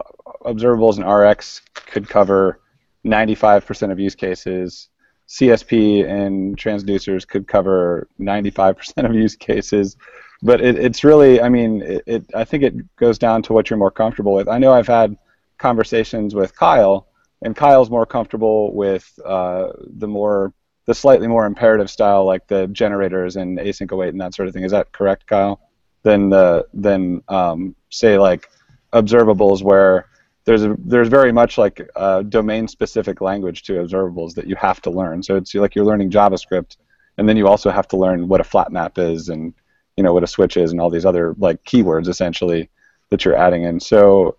observables 0.45 0.97
and 0.99 1.07
RX 1.07 1.61
could 1.75 2.09
cover 2.09 2.61
95% 3.05 3.93
of 3.93 3.99
use 3.99 4.15
cases. 4.15 4.89
CSP 5.29 6.09
and 6.09 6.57
transducers 6.57 7.27
could 7.27 7.49
cover 7.49 8.09
95% 8.21 9.05
of 9.09 9.15
use 9.15 9.37
cases. 9.37 9.97
But 10.43 10.61
it, 10.61 10.79
it's 10.79 11.05
really, 11.05 11.41
I 11.41 11.49
mean, 11.49 11.83
it, 11.83 12.03
it, 12.07 12.25
I 12.35 12.45
think 12.45 12.65
it 12.65 12.97
goes 12.97 13.19
down 13.19 13.43
to 13.45 13.53
what 13.53 13.71
you're 13.71 13.79
more 13.79 13.91
comfortable 13.91 14.35
with. 14.35 14.49
I 14.49 14.59
know 14.59 14.73
I've 14.73 14.89
had 14.89 15.17
conversations 15.59 16.35
with 16.35 16.55
Kyle, 16.57 17.07
and 17.43 17.57
Kyle's 17.57 17.91
more 17.91 18.07
comfortable 18.07 18.75
with 18.75 19.19
uh, 19.25 19.73
the 19.87 20.09
more 20.09 20.53
the 20.85 20.95
slightly 20.95 21.29
more 21.29 21.47
imperative 21.47 21.89
style, 21.89 22.25
like 22.25 22.49
the 22.49 22.67
generators 22.69 23.37
and 23.37 23.59
async 23.59 23.93
await 23.93 24.09
and 24.09 24.21
that 24.21 24.35
sort 24.35 24.49
of 24.49 24.55
thing. 24.55 24.65
Is 24.65 24.73
that 24.73 24.91
correct, 24.91 25.27
Kyle? 25.29 25.61
Than 26.05 26.31
the 26.31 26.67
than 26.75 27.23
um, 27.29 27.77
say 27.91 28.19
like 28.19 28.49
observables 28.93 29.63
where 29.63 30.09
there's 30.45 30.65
a, 30.65 30.75
there's 30.79 31.09
very 31.09 31.33
much 31.33 31.59
like 31.59 31.89
domain 32.29 32.67
specific 32.67 33.21
language 33.21 33.63
to 33.65 33.75
observables 33.75 34.35
that 34.35 34.47
you 34.47 34.57
have 34.57 34.81
to 34.83 34.91
learn. 34.91 35.23
So 35.23 35.37
it's 35.37 35.55
like 35.55 35.75
you're 35.75 35.85
learning 35.85 36.11
JavaScript, 36.11 36.77
and 37.19 37.29
then 37.29 37.37
you 37.37 37.47
also 37.47 37.71
have 37.71 37.87
to 37.89 37.97
learn 37.97 38.27
what 38.29 38.41
a 38.41 38.45
flat 38.45 38.73
map 38.73 38.99
is 38.99 39.29
and 39.29 39.55
you 39.97 40.03
know 40.03 40.13
what 40.13 40.25
a 40.25 40.27
switch 40.27 40.57
is 40.57 40.73
and 40.73 40.81
all 40.81 40.91
these 40.91 41.07
other 41.07 41.35
like 41.39 41.63
keywords 41.65 42.09
essentially 42.09 42.69
that 43.11 43.25
you're 43.25 43.37
adding 43.37 43.63
in. 43.65 43.79
So 43.79 44.37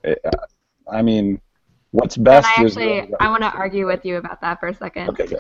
I 0.92 1.02
mean, 1.02 1.40
what's 1.94 2.18
best 2.18 2.48
and 2.58 2.66
I 2.66 2.68
is 2.68 2.76
actually 2.76 3.14
I 3.20 3.30
want 3.30 3.44
to 3.44 3.52
argue 3.52 3.86
with 3.86 4.04
you 4.04 4.18
about 4.18 4.42
that 4.42 4.60
for 4.60 4.68
a 4.68 4.74
second. 4.76 5.10
Okay, 5.10 5.28
good. 5.28 5.40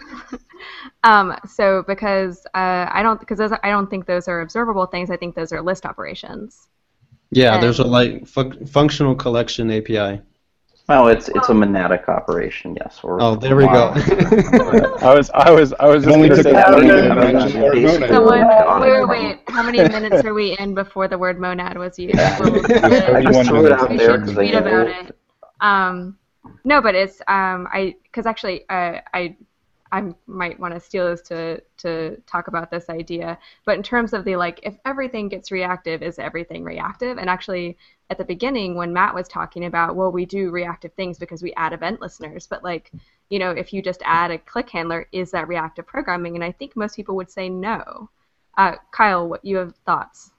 um, 1.04 1.36
so 1.48 1.84
because 1.88 2.46
uh, 2.54 2.86
I 2.89 3.02
don't 3.04 3.20
because 3.20 3.39
I 3.42 3.70
don't 3.70 3.89
think 3.89 4.06
those 4.06 4.28
are 4.28 4.42
observable 4.42 4.86
things. 4.86 5.10
I 5.10 5.18
think 5.18 5.36
those 5.36 5.52
are 5.52 5.62
list 5.62 5.86
operations. 5.86 6.68
Yeah, 7.32 7.56
And- 7.56 7.63
there's 7.63 7.80
a 7.80 7.84
like 7.84 8.26
fu- 8.28 8.66
functional 8.68 9.16
collection 9.16 9.70
API. 9.72 10.22
Well, 10.89 11.08
it's 11.08 11.30
it's 11.30 11.48
a 11.48 11.54
monadic 11.54 12.10
operation, 12.10 12.76
yes. 12.76 13.00
Or 13.04 13.18
Oh, 13.22 13.36
there 13.36 13.56
we 13.56 13.63
go. 13.63 13.94
I 15.02 15.13
was 15.16 15.30
I 15.34 15.50
was 15.50 15.72
I 15.80 15.88
was 15.88 16.04
just 16.04 16.13
only 16.13 16.28
going 16.28 16.44
to 16.44 16.44
took 16.44 16.52
say 16.52 16.52
that. 16.52 16.78
minute 16.78 17.10
I 17.10 17.16
to 17.16 17.22
mean, 17.22 17.34
mention 17.34 17.63
I 17.63 17.70
the 17.70 17.76
mean, 17.76 17.84
word 17.86 18.00
monad. 18.02 18.10
Someone, 18.10 18.82
wait, 18.82 19.00
wait, 19.00 19.08
wait. 19.08 19.39
How 19.48 19.63
many 19.63 19.78
minutes 19.78 20.26
are 20.26 20.34
we 20.34 20.58
in 20.60 20.76
before 20.76 21.08
the 21.08 21.18
word 21.18 21.39
monad 21.39 21.78
was 21.78 21.98
used? 21.98 22.16
Yeah. 22.18 22.38
We'll- 22.42 22.66
I 22.86 23.22
we'll- 23.22 23.32
just 23.32 23.48
threw 23.50 23.66
it 23.66 23.72
out 23.72 23.89
there 23.98 24.18
because 24.20 24.34
tweet 24.36 24.56
I 24.56 24.60
about 24.60 24.88
it. 24.88 25.18
Um, 25.62 26.18
no, 26.63 26.82
but 26.82 26.95
it's 26.95 27.21
um, 27.27 27.67
I 27.71 27.95
because 28.03 28.25
actually 28.25 28.67
uh, 28.69 28.99
I 29.13 29.36
I 29.93 30.12
might 30.25 30.60
want 30.60 30.73
to 30.73 30.79
steal 30.79 31.08
this 31.10 31.21
to 31.23 31.62
to 31.77 32.17
talk 32.25 32.47
about 32.47 32.71
this 32.71 32.89
idea. 32.89 33.38
But 33.63 33.77
in 33.77 33.84
terms 33.84 34.13
of 34.13 34.25
the 34.25 34.36
like, 34.36 34.60
if 34.63 34.75
everything 34.86 35.29
gets 35.29 35.51
reactive, 35.51 36.01
is 36.01 36.17
everything 36.17 36.63
reactive? 36.63 37.19
And 37.19 37.29
actually, 37.29 37.77
at 38.10 38.17
the 38.17 38.25
beginning 38.25 38.75
when 38.75 38.91
Matt 38.91 39.13
was 39.13 39.27
talking 39.27 39.65
about, 39.65 39.95
well, 39.95 40.12
we 40.12 40.25
do 40.25 40.49
reactive 40.49 40.93
things 40.93 41.19
because 41.19 41.43
we 41.43 41.53
add 41.53 41.73
event 41.73 42.01
listeners, 42.01 42.47
but 42.47 42.63
like, 42.63 42.91
you 43.29 43.38
know, 43.38 43.51
if 43.51 43.71
you 43.71 43.84
just 43.84 44.01
add 44.03 44.32
a 44.32 44.39
click 44.39 44.69
handler, 44.69 45.08
is 45.12 45.29
that 45.32 45.47
reactive 45.47 45.86
programming? 45.86 46.34
And 46.36 46.43
I 46.43 46.51
think 46.51 46.75
most 46.75 46.95
people 46.95 47.15
would 47.15 47.29
say 47.29 47.47
no. 47.47 48.10
Uh, 48.58 48.75
Kyle, 48.91 49.27
what 49.27 49.45
you 49.45 49.58
have 49.58 49.75
thoughts? 49.86 50.32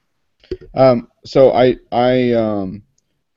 Um, 0.75 1.09
so 1.25 1.53
I 1.53 1.77
I 1.93 2.33
um, 2.33 2.83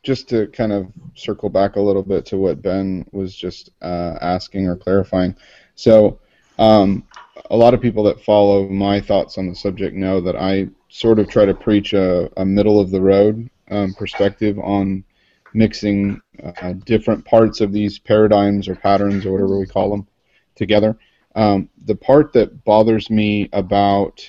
just 0.07 0.29
to 0.29 0.47
kind 0.47 0.71
of 0.71 0.87
circle 1.15 1.49
back 1.49 1.75
a 1.75 1.81
little 1.81 2.01
bit 2.01 2.25
to 2.25 2.37
what 2.37 2.61
Ben 2.61 3.05
was 3.11 3.35
just 3.35 3.71
uh, 3.81 4.17
asking 4.21 4.65
or 4.65 4.77
clarifying. 4.77 5.35
So 5.75 6.21
um, 6.57 7.05
a 7.51 7.57
lot 7.57 7.73
of 7.73 7.81
people 7.81 8.05
that 8.05 8.23
follow 8.23 8.69
my 8.69 9.01
thoughts 9.01 9.37
on 9.37 9.49
the 9.49 9.53
subject 9.53 9.97
know 9.97 10.21
that 10.21 10.37
I 10.37 10.69
sort 10.87 11.19
of 11.19 11.27
try 11.27 11.45
to 11.45 11.53
preach 11.53 11.91
a, 11.91 12.31
a 12.39 12.45
middle 12.45 12.79
of 12.79 12.89
the 12.89 13.01
road 13.01 13.49
um, 13.69 13.93
perspective 13.95 14.57
on 14.59 15.03
mixing 15.53 16.21
uh, 16.41 16.71
different 16.85 17.25
parts 17.25 17.59
of 17.59 17.73
these 17.73 17.99
paradigms 17.99 18.69
or 18.69 18.75
patterns 18.75 19.25
or 19.25 19.33
whatever 19.33 19.59
we 19.59 19.67
call 19.67 19.89
them 19.89 20.07
together. 20.55 20.97
Um, 21.35 21.67
the 21.83 21.95
part 21.95 22.31
that 22.31 22.63
bothers 22.63 23.09
me 23.09 23.49
about 23.51 24.25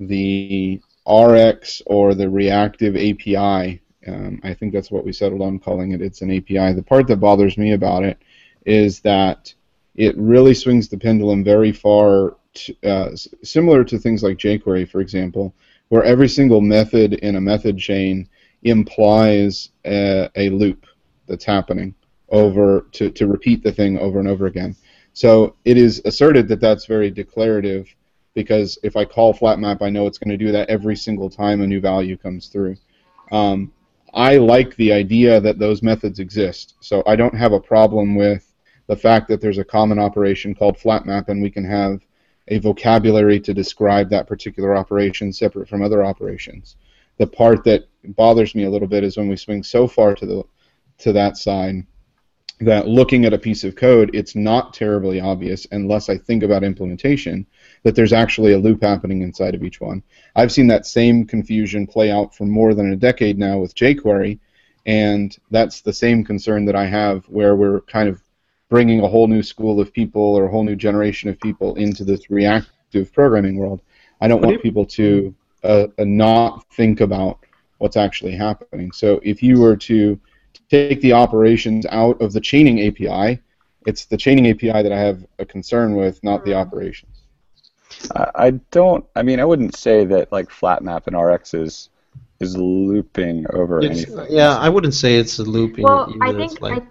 the 0.00 0.80
RX 1.06 1.82
or 1.84 2.14
the 2.14 2.30
reactive 2.30 2.96
API. 2.96 3.82
Um, 4.06 4.40
I 4.42 4.54
think 4.54 4.72
that's 4.72 4.90
what 4.90 5.04
we 5.04 5.12
settled 5.12 5.42
on 5.42 5.58
calling 5.58 5.92
it. 5.92 6.02
It's 6.02 6.22
an 6.22 6.30
API. 6.30 6.72
The 6.72 6.84
part 6.86 7.06
that 7.08 7.16
bothers 7.16 7.56
me 7.56 7.72
about 7.72 8.04
it 8.04 8.18
is 8.66 9.00
that 9.00 9.52
it 9.94 10.16
really 10.16 10.54
swings 10.54 10.88
the 10.88 10.98
pendulum 10.98 11.44
very 11.44 11.72
far, 11.72 12.36
to, 12.54 12.74
uh, 12.84 13.16
similar 13.42 13.84
to 13.84 13.98
things 13.98 14.22
like 14.22 14.38
jQuery, 14.38 14.88
for 14.88 15.00
example, 15.00 15.54
where 15.88 16.04
every 16.04 16.28
single 16.28 16.60
method 16.60 17.14
in 17.14 17.36
a 17.36 17.40
method 17.40 17.78
chain 17.78 18.28
implies 18.62 19.70
a, 19.84 20.28
a 20.36 20.48
loop 20.50 20.86
that's 21.26 21.44
happening 21.44 21.94
over 22.30 22.86
to, 22.92 23.10
to 23.10 23.26
repeat 23.26 23.62
the 23.62 23.72
thing 23.72 23.98
over 23.98 24.18
and 24.18 24.28
over 24.28 24.46
again. 24.46 24.74
So 25.12 25.54
it 25.64 25.76
is 25.76 26.02
asserted 26.04 26.48
that 26.48 26.60
that's 26.60 26.86
very 26.86 27.10
declarative 27.10 27.94
because 28.34 28.78
if 28.82 28.96
I 28.96 29.04
call 29.04 29.32
flat 29.32 29.60
map, 29.60 29.80
I 29.80 29.90
know 29.90 30.06
it's 30.06 30.18
going 30.18 30.36
to 30.36 30.44
do 30.44 30.50
that 30.52 30.68
every 30.68 30.96
single 30.96 31.30
time 31.30 31.60
a 31.60 31.66
new 31.66 31.80
value 31.80 32.16
comes 32.16 32.48
through. 32.48 32.76
Um, 33.30 33.72
I 34.14 34.36
like 34.36 34.76
the 34.76 34.92
idea 34.92 35.40
that 35.40 35.58
those 35.58 35.82
methods 35.82 36.20
exist, 36.20 36.74
so 36.80 37.02
I 37.06 37.16
don't 37.16 37.34
have 37.34 37.52
a 37.52 37.60
problem 37.60 38.14
with 38.14 38.52
the 38.86 38.96
fact 38.96 39.28
that 39.28 39.40
there's 39.40 39.58
a 39.58 39.64
common 39.64 39.98
operation 39.98 40.54
called 40.54 40.78
flat 40.78 41.04
map 41.06 41.28
and 41.28 41.42
we 41.42 41.50
can 41.50 41.64
have 41.64 42.00
a 42.48 42.58
vocabulary 42.58 43.40
to 43.40 43.54
describe 43.54 44.10
that 44.10 44.26
particular 44.26 44.76
operation 44.76 45.32
separate 45.32 45.68
from 45.68 45.82
other 45.82 46.04
operations. 46.04 46.76
The 47.16 47.26
part 47.26 47.64
that 47.64 47.88
bothers 48.04 48.54
me 48.54 48.64
a 48.64 48.70
little 48.70 48.88
bit 48.88 49.04
is 49.04 49.16
when 49.16 49.28
we 49.28 49.36
swing 49.36 49.62
so 49.62 49.86
far 49.86 50.14
to 50.14 50.26
the 50.26 50.42
to 50.98 51.12
that 51.12 51.36
side 51.36 51.84
that 52.60 52.86
looking 52.86 53.24
at 53.24 53.32
a 53.32 53.38
piece 53.38 53.64
of 53.64 53.74
code, 53.74 54.10
it's 54.14 54.36
not 54.36 54.72
terribly 54.72 55.20
obvious 55.20 55.66
unless 55.72 56.08
I 56.08 56.16
think 56.16 56.44
about 56.44 56.62
implementation 56.62 57.46
that 57.84 57.94
there's 57.94 58.12
actually 58.12 58.54
a 58.54 58.58
loop 58.58 58.82
happening 58.82 59.22
inside 59.22 59.54
of 59.54 59.62
each 59.62 59.80
one. 59.80 60.02
I've 60.34 60.50
seen 60.50 60.66
that 60.68 60.86
same 60.86 61.26
confusion 61.26 61.86
play 61.86 62.10
out 62.10 62.34
for 62.34 62.44
more 62.44 62.74
than 62.74 62.92
a 62.92 62.96
decade 62.96 63.38
now 63.38 63.58
with 63.58 63.74
jQuery, 63.74 64.40
and 64.86 65.36
that's 65.50 65.82
the 65.82 65.92
same 65.92 66.24
concern 66.24 66.64
that 66.64 66.74
I 66.74 66.86
have 66.86 67.24
where 67.26 67.54
we're 67.54 67.82
kind 67.82 68.08
of 68.08 68.20
bringing 68.70 69.00
a 69.00 69.08
whole 69.08 69.28
new 69.28 69.42
school 69.42 69.80
of 69.80 69.92
people 69.92 70.22
or 70.22 70.46
a 70.46 70.50
whole 70.50 70.64
new 70.64 70.76
generation 70.76 71.28
of 71.28 71.38
people 71.40 71.76
into 71.76 72.04
this 72.04 72.30
reactive 72.30 73.12
programming 73.12 73.56
world. 73.56 73.82
I 74.20 74.28
don't 74.28 74.42
want 74.42 74.62
people 74.62 74.86
to 74.86 75.34
uh, 75.62 75.86
uh, 75.98 76.04
not 76.04 76.64
think 76.72 77.00
about 77.00 77.38
what's 77.78 77.96
actually 77.96 78.34
happening. 78.34 78.92
So 78.92 79.20
if 79.22 79.42
you 79.42 79.60
were 79.60 79.76
to 79.76 80.18
take 80.70 81.00
the 81.02 81.12
operations 81.12 81.84
out 81.90 82.20
of 82.22 82.32
the 82.32 82.40
chaining 82.40 82.86
API, 82.86 83.40
it's 83.86 84.06
the 84.06 84.16
chaining 84.16 84.48
API 84.48 84.82
that 84.82 84.92
I 84.92 84.98
have 84.98 85.24
a 85.38 85.44
concern 85.44 85.94
with, 85.94 86.22
not 86.24 86.44
the 86.44 86.54
operations. 86.54 87.13
I 88.14 88.30
I 88.34 88.50
don't. 88.70 89.04
I 89.16 89.22
mean, 89.22 89.40
I 89.40 89.44
wouldn't 89.44 89.76
say 89.76 90.04
that 90.06 90.30
like 90.32 90.50
flat 90.50 90.82
map 90.82 91.06
and 91.06 91.16
RX 91.20 91.54
is 91.54 91.88
is 92.40 92.56
looping 92.56 93.46
over 93.52 93.80
It's- 93.80 94.04
anything. 94.06 94.26
yeah, 94.30 94.56
I 94.56 94.68
wouldn't 94.68 94.94
say 94.94 95.16
it's 95.16 95.38
a 95.38 95.44
looping. 95.44 95.84
Well, 95.84 96.12
I 96.20 96.28
either. 96.28 96.40
It's 96.40 96.54
think 96.54 96.60
like, 96.60 96.82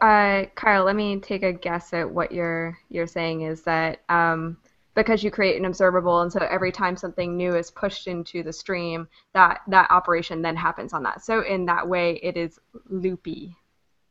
I, 0.00 0.42
uh, 0.42 0.46
Kyle, 0.54 0.84
let 0.84 0.96
me 0.96 1.20
take 1.20 1.42
a 1.42 1.52
guess 1.52 1.92
at 1.92 2.08
what 2.10 2.32
you're 2.32 2.78
you're 2.88 3.06
saying 3.06 3.42
is 3.42 3.62
that 3.62 4.00
um, 4.08 4.56
because 4.94 5.22
you 5.22 5.30
create 5.30 5.56
an 5.58 5.64
observable, 5.66 6.22
and 6.22 6.32
so 6.32 6.40
every 6.40 6.72
time 6.72 6.96
something 6.96 7.36
new 7.36 7.54
is 7.54 7.70
pushed 7.70 8.06
into 8.06 8.42
the 8.42 8.52
stream, 8.52 9.08
that 9.34 9.60
that 9.68 9.90
operation 9.90 10.42
then 10.42 10.56
happens 10.56 10.92
on 10.92 11.02
that. 11.02 11.22
So 11.24 11.42
in 11.42 11.66
that 11.66 11.86
way, 11.86 12.18
it 12.22 12.36
is 12.36 12.58
loopy. 12.88 13.56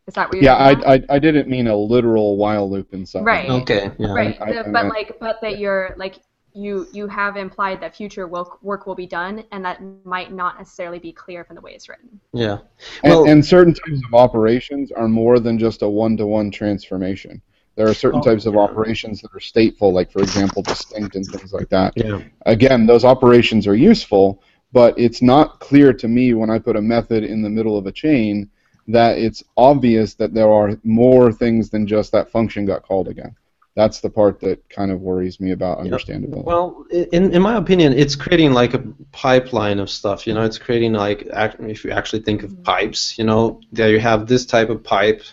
Is 0.07 0.13
that 0.13 0.29
what 0.29 0.35
you're 0.35 0.43
Yeah. 0.43 0.55
I, 0.55 0.93
I, 0.95 1.03
I 1.09 1.19
didn't 1.19 1.47
mean 1.47 1.67
a 1.67 1.75
literal 1.75 2.37
while 2.37 2.69
loop 2.69 2.93
inside. 2.93 3.25
Right. 3.25 3.49
okay, 3.49 3.91
yeah. 3.97 4.13
Right, 4.13 4.39
I- 4.41 4.51
the- 4.53 4.59
I 4.59 4.63
but 4.63 4.71
meant- 4.71 4.89
like, 4.89 5.17
but 5.19 5.41
that 5.41 5.57
you're 5.59 5.93
like 5.97 6.19
you 6.53 6.87
you 6.93 7.05
have 7.07 7.35
implied 7.35 7.81
that 7.81 7.93
future 7.95 8.27
work 8.27 8.63
work 8.63 8.87
will 8.87 8.95
be 8.95 9.07
done, 9.07 9.43
and 9.51 9.65
that 9.65 9.81
might 10.05 10.31
not 10.31 10.57
necessarily 10.57 10.99
be 10.99 11.11
clear 11.11 11.43
from 11.43 11.55
the 11.55 11.61
way 11.61 11.71
it's 11.71 11.89
written. 11.89 12.17
Yeah. 12.33 12.59
And, 13.03 13.27
and 13.27 13.45
certain 13.45 13.73
types 13.73 13.99
of 14.07 14.13
operations 14.13 14.89
are 14.93 15.09
more 15.09 15.39
than 15.39 15.59
just 15.59 15.81
a 15.81 15.89
one-to-one 15.89 16.51
transformation. 16.51 17.41
There 17.75 17.89
are 17.89 17.93
certain 17.93 18.21
Oh, 18.21 18.23
types 18.23 18.45
of 18.45 18.53
yeah. 18.53 18.61
operations 18.61 19.21
that 19.21 19.33
are 19.35 19.39
stateful, 19.39 19.91
like 19.91 20.09
for 20.09 20.21
example, 20.21 20.61
distinct 20.61 21.17
and 21.17 21.25
things 21.25 21.51
like 21.51 21.67
that. 21.69 21.91
yeah. 21.97 22.21
Again, 22.45 22.85
those 22.85 23.03
operations 23.03 23.67
are 23.67 23.75
useful, 23.75 24.41
but 24.71 24.97
it's 24.97 25.21
not 25.21 25.59
clear 25.59 25.91
to 25.91 26.07
me 26.07 26.33
when 26.35 26.49
I 26.49 26.57
put 26.59 26.77
a 26.77 26.81
method 26.81 27.25
in 27.25 27.41
the 27.41 27.49
middle 27.49 27.77
of 27.77 27.85
a 27.85 27.91
chain 27.91 28.49
that 28.88 29.17
it's 29.17 29.43
obvious 29.58 30.13
that 30.15 30.34
there 30.34 30.52
are 30.52 30.78
more 30.84 31.32
things 31.32 31.69
than 31.69 31.88
just 31.88 32.12
that 32.12 32.30
function 32.30 32.65
got 32.65 32.84
called 32.84 33.08
again. 33.08 33.36
That's 33.76 34.00
the 34.00 34.10
part 34.10 34.39
that 34.39 34.67
kind 34.69 34.89
of 34.89 35.02
worries 35.02 35.41
me 35.41 35.52
about 35.52 35.80
understandability. 35.80 36.45
Well, 36.45 36.86
in 36.91 37.34
in 37.34 37.41
my 37.41 37.58
opinion, 37.58 37.91
it's 37.91 38.15
creating 38.15 38.54
like 38.54 38.74
a 38.74 38.80
pipeline 39.12 39.80
of 39.80 39.89
stuff. 39.89 40.26
You 40.26 40.34
know, 40.34 40.43
it's 40.43 40.58
creating 40.58 40.93
like 40.93 41.28
if 41.60 41.84
you 41.84 41.91
actually 41.91 42.21
think 42.21 42.43
of 42.43 42.63
pipes. 42.63 43.17
You 43.17 43.26
know, 43.26 43.60
there 43.74 43.89
you 43.89 44.00
have 44.00 44.28
this 44.28 44.45
type 44.45 44.69
of 44.69 44.82
pipe 44.82 45.24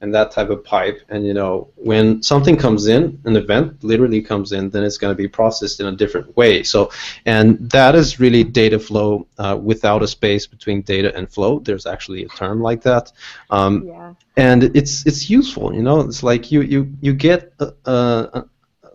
and 0.00 0.14
that 0.14 0.30
type 0.30 0.50
of 0.50 0.64
pipe, 0.64 1.00
and 1.08 1.26
you 1.26 1.34
know, 1.34 1.68
when 1.76 2.22
something 2.22 2.56
comes 2.56 2.86
in, 2.86 3.20
an 3.24 3.36
event 3.36 3.84
literally 3.84 4.22
comes 4.22 4.52
in, 4.52 4.70
then 4.70 4.82
it's 4.84 4.96
going 4.98 5.12
to 5.12 5.16
be 5.16 5.28
processed 5.28 5.80
in 5.80 5.86
a 5.86 5.92
different 5.92 6.34
way. 6.36 6.62
So, 6.62 6.90
and 7.26 7.58
that 7.70 7.94
is 7.94 8.18
really 8.18 8.44
data 8.44 8.78
flow 8.78 9.26
uh, 9.38 9.58
without 9.62 10.02
a 10.02 10.08
space 10.08 10.46
between 10.46 10.82
data 10.82 11.14
and 11.16 11.30
flow. 11.30 11.58
There's 11.60 11.86
actually 11.86 12.24
a 12.24 12.28
term 12.28 12.60
like 12.60 12.82
that. 12.82 13.12
Um, 13.50 13.84
Yeah. 13.86 14.14
and 14.36 14.64
it's 14.74 15.06
it's 15.06 15.28
useful 15.28 15.74
you 15.74 15.82
know 15.82 16.00
it's 16.00 16.22
like 16.22 16.50
you 16.52 16.60
you 16.62 16.80
you 17.00 17.12
get 17.12 17.52
a, 17.58 17.66
a, 17.84 17.94
a, 18.38 18.44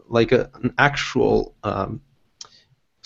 like 0.07 0.31
a, 0.31 0.49
an 0.63 0.73
actual 0.77 1.53
um, 1.63 2.01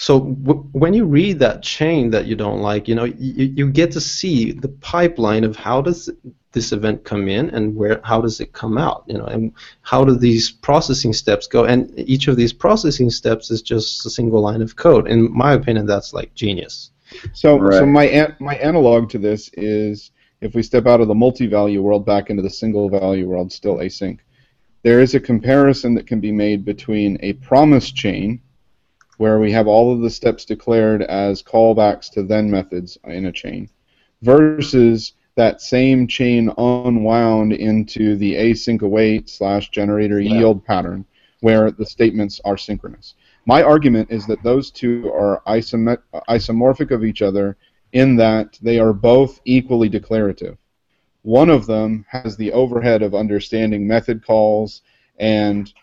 So 0.01 0.21
w- 0.21 0.65
when 0.71 0.93
you 0.93 1.03
read 1.03 1.39
that 1.39 1.61
chain 1.61 2.09
that 2.11 2.25
you 2.25 2.33
don't 2.33 2.61
like, 2.61 2.87
you 2.87 2.95
know, 2.95 3.03
you, 3.03 3.51
you 3.57 3.69
get 3.69 3.91
to 3.91 3.99
see 3.99 4.53
the 4.53 4.69
pipeline 4.69 5.43
of 5.43 5.57
how 5.57 5.81
does 5.81 6.09
this 6.53 6.71
event 6.71 7.03
come 7.03 7.27
in 7.27 7.49
and 7.49 7.75
where 7.75 7.99
how 8.05 8.21
does 8.21 8.39
it 8.39 8.53
come 8.53 8.77
out, 8.77 9.03
you 9.07 9.17
know, 9.17 9.25
and 9.25 9.51
how 9.81 10.05
do 10.05 10.15
these 10.15 10.51
processing 10.51 11.11
steps 11.11 11.47
go? 11.47 11.65
And 11.65 11.91
each 11.97 12.29
of 12.29 12.37
these 12.37 12.53
processing 12.53 13.09
steps 13.09 13.51
is 13.51 13.61
just 13.61 14.05
a 14.05 14.09
single 14.09 14.39
line 14.39 14.61
of 14.61 14.77
code. 14.77 15.05
In 15.05 15.35
my 15.37 15.51
opinion, 15.51 15.85
that's 15.85 16.13
like 16.13 16.33
genius. 16.33 16.91
So, 17.33 17.59
Right. 17.59 17.79
so 17.79 17.85
my 17.85 18.05
an- 18.05 18.37
my 18.39 18.55
analog 18.55 19.09
to 19.09 19.17
this 19.17 19.49
is 19.57 20.11
if 20.39 20.55
we 20.55 20.63
step 20.63 20.87
out 20.87 21.01
of 21.01 21.09
the 21.09 21.21
multi-value 21.25 21.81
world 21.81 22.05
back 22.05 22.29
into 22.29 22.41
the 22.41 22.49
single-value 22.49 23.27
world, 23.27 23.51
still 23.51 23.79
async. 23.79 24.19
There 24.83 25.01
is 25.01 25.13
a 25.13 25.19
comparison 25.19 25.93
that 25.95 26.07
can 26.07 26.21
be 26.21 26.31
made 26.31 26.63
between 26.63 27.17
a 27.19 27.33
promise 27.33 27.91
chain, 27.91 28.39
where 29.19 29.37
we 29.37 29.51
have 29.51 29.67
all 29.67 29.91
of 29.93 29.99
the 29.99 30.09
steps 30.09 30.45
declared 30.45 31.01
as 31.03 31.43
callbacks 31.43 32.09
to 32.09 32.23
then 32.23 32.49
methods 32.49 32.97
in 33.03 33.25
a 33.25 33.31
chain, 33.33 33.69
versus 34.21 35.11
that 35.35 35.61
same 35.61 36.07
chain 36.07 36.49
unwound 36.57 37.51
into 37.51 38.15
the 38.15 38.33
async 38.35 38.81
await 38.81 39.29
slash 39.29 39.69
generator 39.71 40.21
Yeah. 40.21 40.35
yield 40.39 40.65
pattern, 40.65 41.03
where 41.41 41.69
the 41.69 41.85
statements 41.85 42.39
are 42.45 42.57
synchronous. 42.57 43.15
My 43.45 43.61
argument 43.61 44.09
is 44.09 44.25
that 44.27 44.41
those 44.41 44.71
two 44.71 45.11
are 45.13 45.41
isomet- 45.47 46.01
isomorphic 46.29 46.91
of 46.91 47.03
each 47.03 47.21
other 47.21 47.57
in 47.91 48.15
that 48.15 48.57
they 48.61 48.79
are 48.79 48.93
both 48.93 49.41
equally 49.43 49.89
declarative. 49.89 50.57
One 51.23 51.49
of 51.49 51.65
them 51.65 52.05
has 52.07 52.37
the 52.37 52.53
overhead 52.53 53.01
of 53.01 53.13
understanding 53.13 53.85
method 53.85 54.25
calls 54.25 54.81
and 55.19 55.73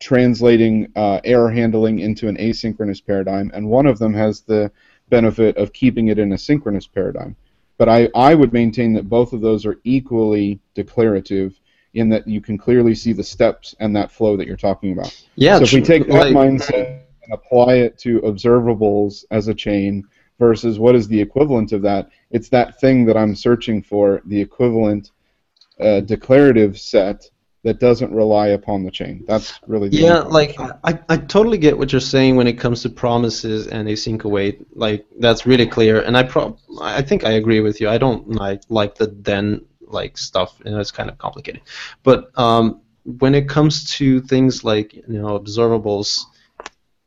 translating 0.00 0.90
uh, 0.96 1.20
error 1.24 1.50
handling 1.50 2.00
into 2.00 2.26
an 2.28 2.36
asynchronous 2.38 3.04
paradigm, 3.04 3.50
and 3.54 3.68
one 3.68 3.86
of 3.86 3.98
them 3.98 4.14
has 4.14 4.40
the 4.40 4.72
benefit 5.10 5.56
of 5.56 5.72
keeping 5.72 6.08
it 6.08 6.18
in 6.18 6.32
a 6.32 6.38
synchronous 6.38 6.86
paradigm. 6.86 7.36
But 7.76 7.88
I, 7.88 8.08
I 8.14 8.34
would 8.34 8.52
maintain 8.52 8.92
that 8.94 9.08
both 9.08 9.32
of 9.32 9.40
those 9.40 9.64
are 9.66 9.78
equally 9.84 10.60
declarative 10.74 11.58
in 11.94 12.08
that 12.08 12.26
you 12.26 12.40
can 12.40 12.56
clearly 12.56 12.94
see 12.94 13.12
the 13.12 13.24
steps 13.24 13.74
and 13.80 13.94
that 13.96 14.10
flow 14.10 14.36
that 14.36 14.46
you're 14.46 14.56
talking 14.56 14.92
about. 14.92 15.14
Yeah. 15.34 15.58
so 15.58 15.64
if 15.64 15.72
we 15.72 15.82
take 15.82 16.06
that 16.06 16.12
like- 16.12 16.34
mindset 16.34 17.02
and 17.22 17.32
apply 17.32 17.74
it 17.74 17.98
to 17.98 18.20
observables 18.20 19.24
as 19.30 19.48
a 19.48 19.54
chain 19.54 20.04
versus 20.38 20.78
what 20.78 20.94
is 20.94 21.08
the 21.08 21.20
equivalent 21.20 21.72
of 21.72 21.82
that, 21.82 22.10
it's 22.30 22.48
that 22.48 22.80
thing 22.80 23.04
that 23.06 23.16
I'm 23.16 23.34
searching 23.34 23.82
for, 23.82 24.22
the 24.24 24.40
equivalent 24.40 25.10
uh, 25.80 26.00
declarative 26.00 26.78
set 26.78 27.28
that 27.62 27.78
doesn't 27.78 28.12
rely 28.12 28.48
upon 28.48 28.84
the 28.84 28.90
chain. 28.90 29.24
That's 29.26 29.60
really 29.66 29.88
the 29.88 29.98
Yeah, 29.98 30.20
like. 30.20 30.58
I, 30.58 30.98
I 31.08 31.16
totally 31.18 31.58
get 31.58 31.76
what 31.76 31.92
you're 31.92 32.00
saying 32.00 32.36
when 32.36 32.46
it 32.46 32.54
comes 32.54 32.82
to 32.82 32.88
promises 32.88 33.66
and 33.66 33.86
async 33.86 34.24
await. 34.24 34.64
Like 34.76 35.06
that's 35.18 35.46
really 35.46 35.66
clear, 35.66 36.00
and 36.00 36.16
I 36.16 36.22
pro 36.22 36.56
I 36.80 37.02
think 37.02 37.24
I 37.24 37.32
agree 37.32 37.60
with 37.60 37.80
you. 37.80 37.88
I 37.88 37.98
don't 37.98 38.30
like 38.30 38.62
like 38.68 38.94
the 38.94 39.08
then 39.08 39.66
like 39.82 40.16
stuff, 40.16 40.60
and 40.64 40.74
it's 40.76 40.90
kind 40.90 41.10
of 41.10 41.18
complicated. 41.18 41.62
But 42.02 42.36
um, 42.38 42.80
when 43.04 43.34
it 43.34 43.48
comes 43.48 43.90
to 43.96 44.20
things 44.22 44.64
like 44.64 44.94
you 44.94 45.20
know 45.20 45.38
observables, 45.38 46.20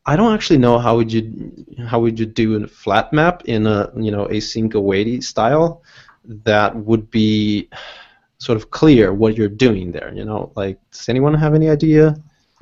I 0.06 0.16
don't 0.16 0.34
actually 0.34 0.60
know 0.60 0.78
how 0.78 0.98
would 0.98 1.12
you 1.12 1.66
how 1.88 2.00
would 2.00 2.20
you 2.20 2.28
do 2.28 2.64
a 2.64 2.68
flat 2.68 3.12
map 3.12 3.44
in 3.46 3.66
a 3.66 3.92
you 3.96 4.12
know 4.12 4.26
async 4.26 4.76
await 4.76 5.24
style 5.24 5.82
that 6.26 6.76
would 6.76 7.10
be 7.10 7.70
sort 8.44 8.58
of 8.58 8.72
clear 8.72 9.14
what 9.14 9.38
you're 9.38 9.48
doing 9.68 9.92
there. 9.92 10.14
You 10.14 10.26
know, 10.26 10.52
like 10.56 10.78
does 10.92 11.08
anyone 11.08 11.34
have 11.34 11.54
any 11.54 11.70
idea? 11.70 12.16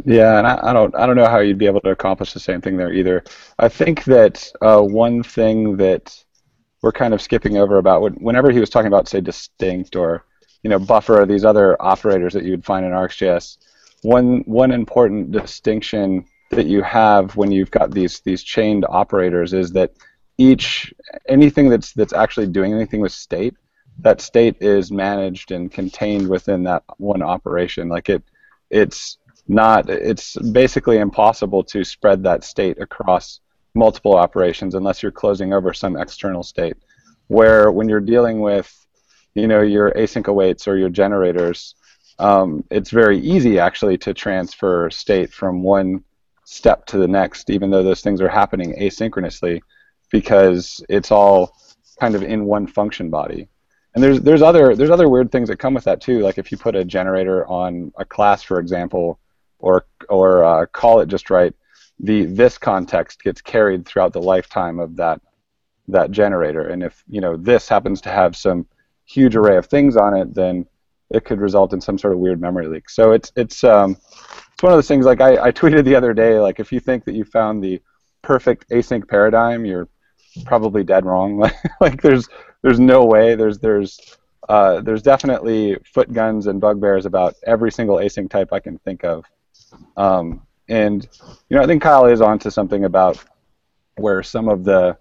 Yeah, 0.06 0.38
and 0.38 0.48
I, 0.48 0.60
I 0.70 0.74
don't 0.74 0.96
I 0.96 1.06
don't 1.06 1.16
know 1.16 1.28
how 1.28 1.40
you'd 1.40 1.58
be 1.58 1.66
able 1.66 1.82
to 1.82 1.92
accomplish 1.92 2.34
the 2.34 2.40
same 2.40 2.62
thing 2.62 2.78
there 2.78 2.94
either. 2.94 3.24
I 3.60 3.68
think 3.68 4.04
that 4.06 4.52
uh, 4.62 4.82
one 4.82 5.24
thing 5.24 5.78
that 5.78 6.24
we're 6.82 6.92
kind 6.92 7.14
of 7.14 7.22
skipping 7.22 7.58
over 7.58 7.78
about 7.78 8.02
when, 8.02 8.14
whenever 8.14 8.52
he 8.52 8.60
was 8.60 8.70
talking 8.70 8.88
about 8.88 9.08
say 9.08 9.22
distinct 9.22 9.96
or 9.96 10.26
you 10.64 10.70
know 10.70 10.80
buffer 10.80 11.22
or 11.22 11.26
these 11.26 11.46
other 11.46 11.82
operators 11.82 12.34
that 12.34 12.44
you'd 12.44 12.66
find 12.66 12.86
in 12.86 12.92
RxJS, 12.92 13.58
one 14.04 14.42
one 14.46 14.72
important 14.72 15.32
distinction 15.32 16.26
that 16.52 16.68
you 16.68 16.82
have 16.84 17.36
when 17.36 17.52
you've 17.52 17.72
got 17.72 17.92
these 17.92 18.20
these 18.22 18.44
chained 18.44 18.86
operators 18.90 19.54
is 19.54 19.72
that 19.72 19.94
each 20.38 20.94
anything 21.28 21.70
that's 21.70 21.94
that's 21.94 22.14
actually 22.14 22.48
doing 22.48 22.74
anything 22.74 23.02
with 23.02 23.12
state 23.12 23.56
that 24.02 24.22
state 24.22 24.58
is 24.62 24.92
managed 24.92 25.52
and 25.52 25.72
contained 25.72 26.28
within 26.28 26.64
that 26.64 26.84
one 26.98 27.22
operation. 27.22 27.90
Like 27.90 28.10
it 28.10 28.24
it's 28.70 29.18
not 29.48 29.90
it's 29.90 30.38
basically 30.38 30.98
impossible 30.98 31.64
to 31.64 31.84
spread 31.84 32.24
that 32.24 32.44
state 32.44 32.80
across 32.80 33.40
multiple 33.74 34.16
operations 34.16 34.76
unless 34.76 35.02
you're 35.02 35.12
closing 35.12 35.54
over 35.54 35.74
some 35.74 35.98
external 35.98 36.44
state 36.44 36.76
where 37.28 37.72
when 37.72 37.88
you're 37.88 38.00
dealing 38.00 38.40
with 38.42 38.86
you 39.34 39.48
know 39.48 39.62
your 39.62 39.92
async 39.92 40.28
awaits 40.28 40.68
or 40.68 40.78
your 40.78 40.90
generators 40.90 41.76
um, 42.20 42.64
it's 42.70 42.92
very 42.92 43.18
easy 43.20 43.58
actually 43.58 43.98
to 43.98 44.14
transfer 44.14 44.90
state 44.90 45.34
from 45.34 45.64
one 45.64 46.04
step 46.46 46.86
to 46.86 46.98
the 46.98 47.08
next 47.08 47.50
even 47.50 47.72
though 47.72 47.84
those 47.84 48.02
things 48.02 48.22
are 48.22 48.30
happening 48.30 48.74
asynchronously 48.80 49.62
because 50.12 50.84
it's 50.88 51.12
all 51.12 51.56
kind 52.00 52.16
of 52.16 52.24
in 52.24 52.46
one 52.46 52.68
function 52.68 53.10
body 53.10 53.48
and 53.94 54.04
there's 54.04 54.22
there's 54.22 54.42
other 54.42 54.76
there's 54.76 54.90
other 54.90 55.10
weird 55.10 55.32
things 55.32 55.50
that 55.50 55.58
come 55.58 55.74
with 55.74 55.84
that 55.84 56.02
too. 56.02 56.20
Like 56.20 56.38
if 56.38 56.52
you 56.52 56.58
put 56.58 56.76
a 56.76 56.86
generator 56.86 57.46
on 57.48 57.92
a 57.98 58.06
class, 58.06 58.44
for 58.44 58.60
example, 58.60 59.20
or 59.60 59.86
or 60.10 60.44
uh, 60.44 60.66
call 60.68 61.02
it 61.02 61.08
just 61.08 61.30
right, 61.30 61.54
the 62.00 62.26
this 62.26 62.58
context 62.58 63.22
gets 63.24 63.42
carried 63.42 63.86
throughout 63.86 64.14
the 64.14 64.22
lifetime 64.22 64.80
of 64.80 64.96
that 64.96 65.22
that 65.90 66.12
generator. 66.12 66.68
And 66.70 66.84
if 66.84 67.04
you 67.08 67.22
know 67.22 67.36
this 67.36 67.68
happens 67.68 68.02
to 68.02 68.10
have 68.10 68.36
some 68.36 68.66
huge 69.06 69.36
array 69.36 69.58
of 69.58 69.66
things 69.66 69.98
on 69.98 70.16
it, 70.16 70.34
then 70.34 70.66
it 71.10 71.26
could 71.26 71.42
result 71.42 71.74
in 71.74 71.82
some 71.82 71.98
sort 71.98 72.14
of 72.14 72.20
weird 72.20 72.40
memory 72.40 72.68
leak. 72.68 72.90
So 72.90 73.12
it's 73.12 73.32
it's 73.36 73.64
um, 73.64 73.98
it's 74.54 74.64
one 74.64 74.72
of 74.72 74.78
those 74.78 74.88
things. 74.88 75.06
Like 75.06 75.22
I, 75.22 75.48
I 75.48 75.52
tweeted 75.52 75.84
the 75.84 75.96
other 75.96 76.14
day, 76.14 76.40
like 76.40 76.60
if 76.60 76.72
you 76.72 76.80
think 76.80 77.04
that 77.06 77.16
you 77.16 77.26
found 77.26 77.64
the 77.64 77.82
perfect 78.22 78.70
async 78.70 79.08
paradigm, 79.08 79.66
you're 79.66 79.90
probably 80.46 80.84
dead 80.84 81.06
wrong. 81.06 81.38
like 81.82 82.02
there's 82.02 82.30
there's 82.62 82.80
no 82.80 83.06
way. 83.06 83.36
There's 83.36 83.60
there's 83.60 84.18
uh, 84.50 84.82
there's 84.82 85.02
definitely 85.02 85.78
foot 85.94 86.12
guns 86.12 86.48
and 86.48 86.60
bugbears 86.60 87.06
about 87.06 87.36
every 87.46 87.72
single 87.72 87.98
async 87.98 88.30
type 88.30 88.52
I 88.52 88.60
can 88.60 88.78
think 88.80 89.04
of. 89.04 89.26
Um, 89.98 90.46
and 90.68 91.08
you 91.50 91.58
know, 91.58 91.64
I 91.64 91.68
think 91.68 91.82
Kyle 91.82 92.06
is 92.06 92.22
onto 92.22 92.50
something 92.50 92.86
about 92.86 93.24
where 93.96 94.24
some 94.24 94.50
of 94.50 94.64
the 94.64 94.98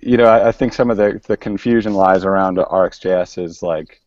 you 0.00 0.16
know, 0.16 0.26
I, 0.26 0.48
I 0.48 0.52
think 0.52 0.72
some 0.72 0.90
of 0.90 0.96
the, 0.96 1.20
the 1.26 1.36
confusion 1.36 1.94
lies 1.94 2.24
around 2.24 2.58
RxJS 2.58 3.42
is 3.42 3.62
like, 3.62 4.00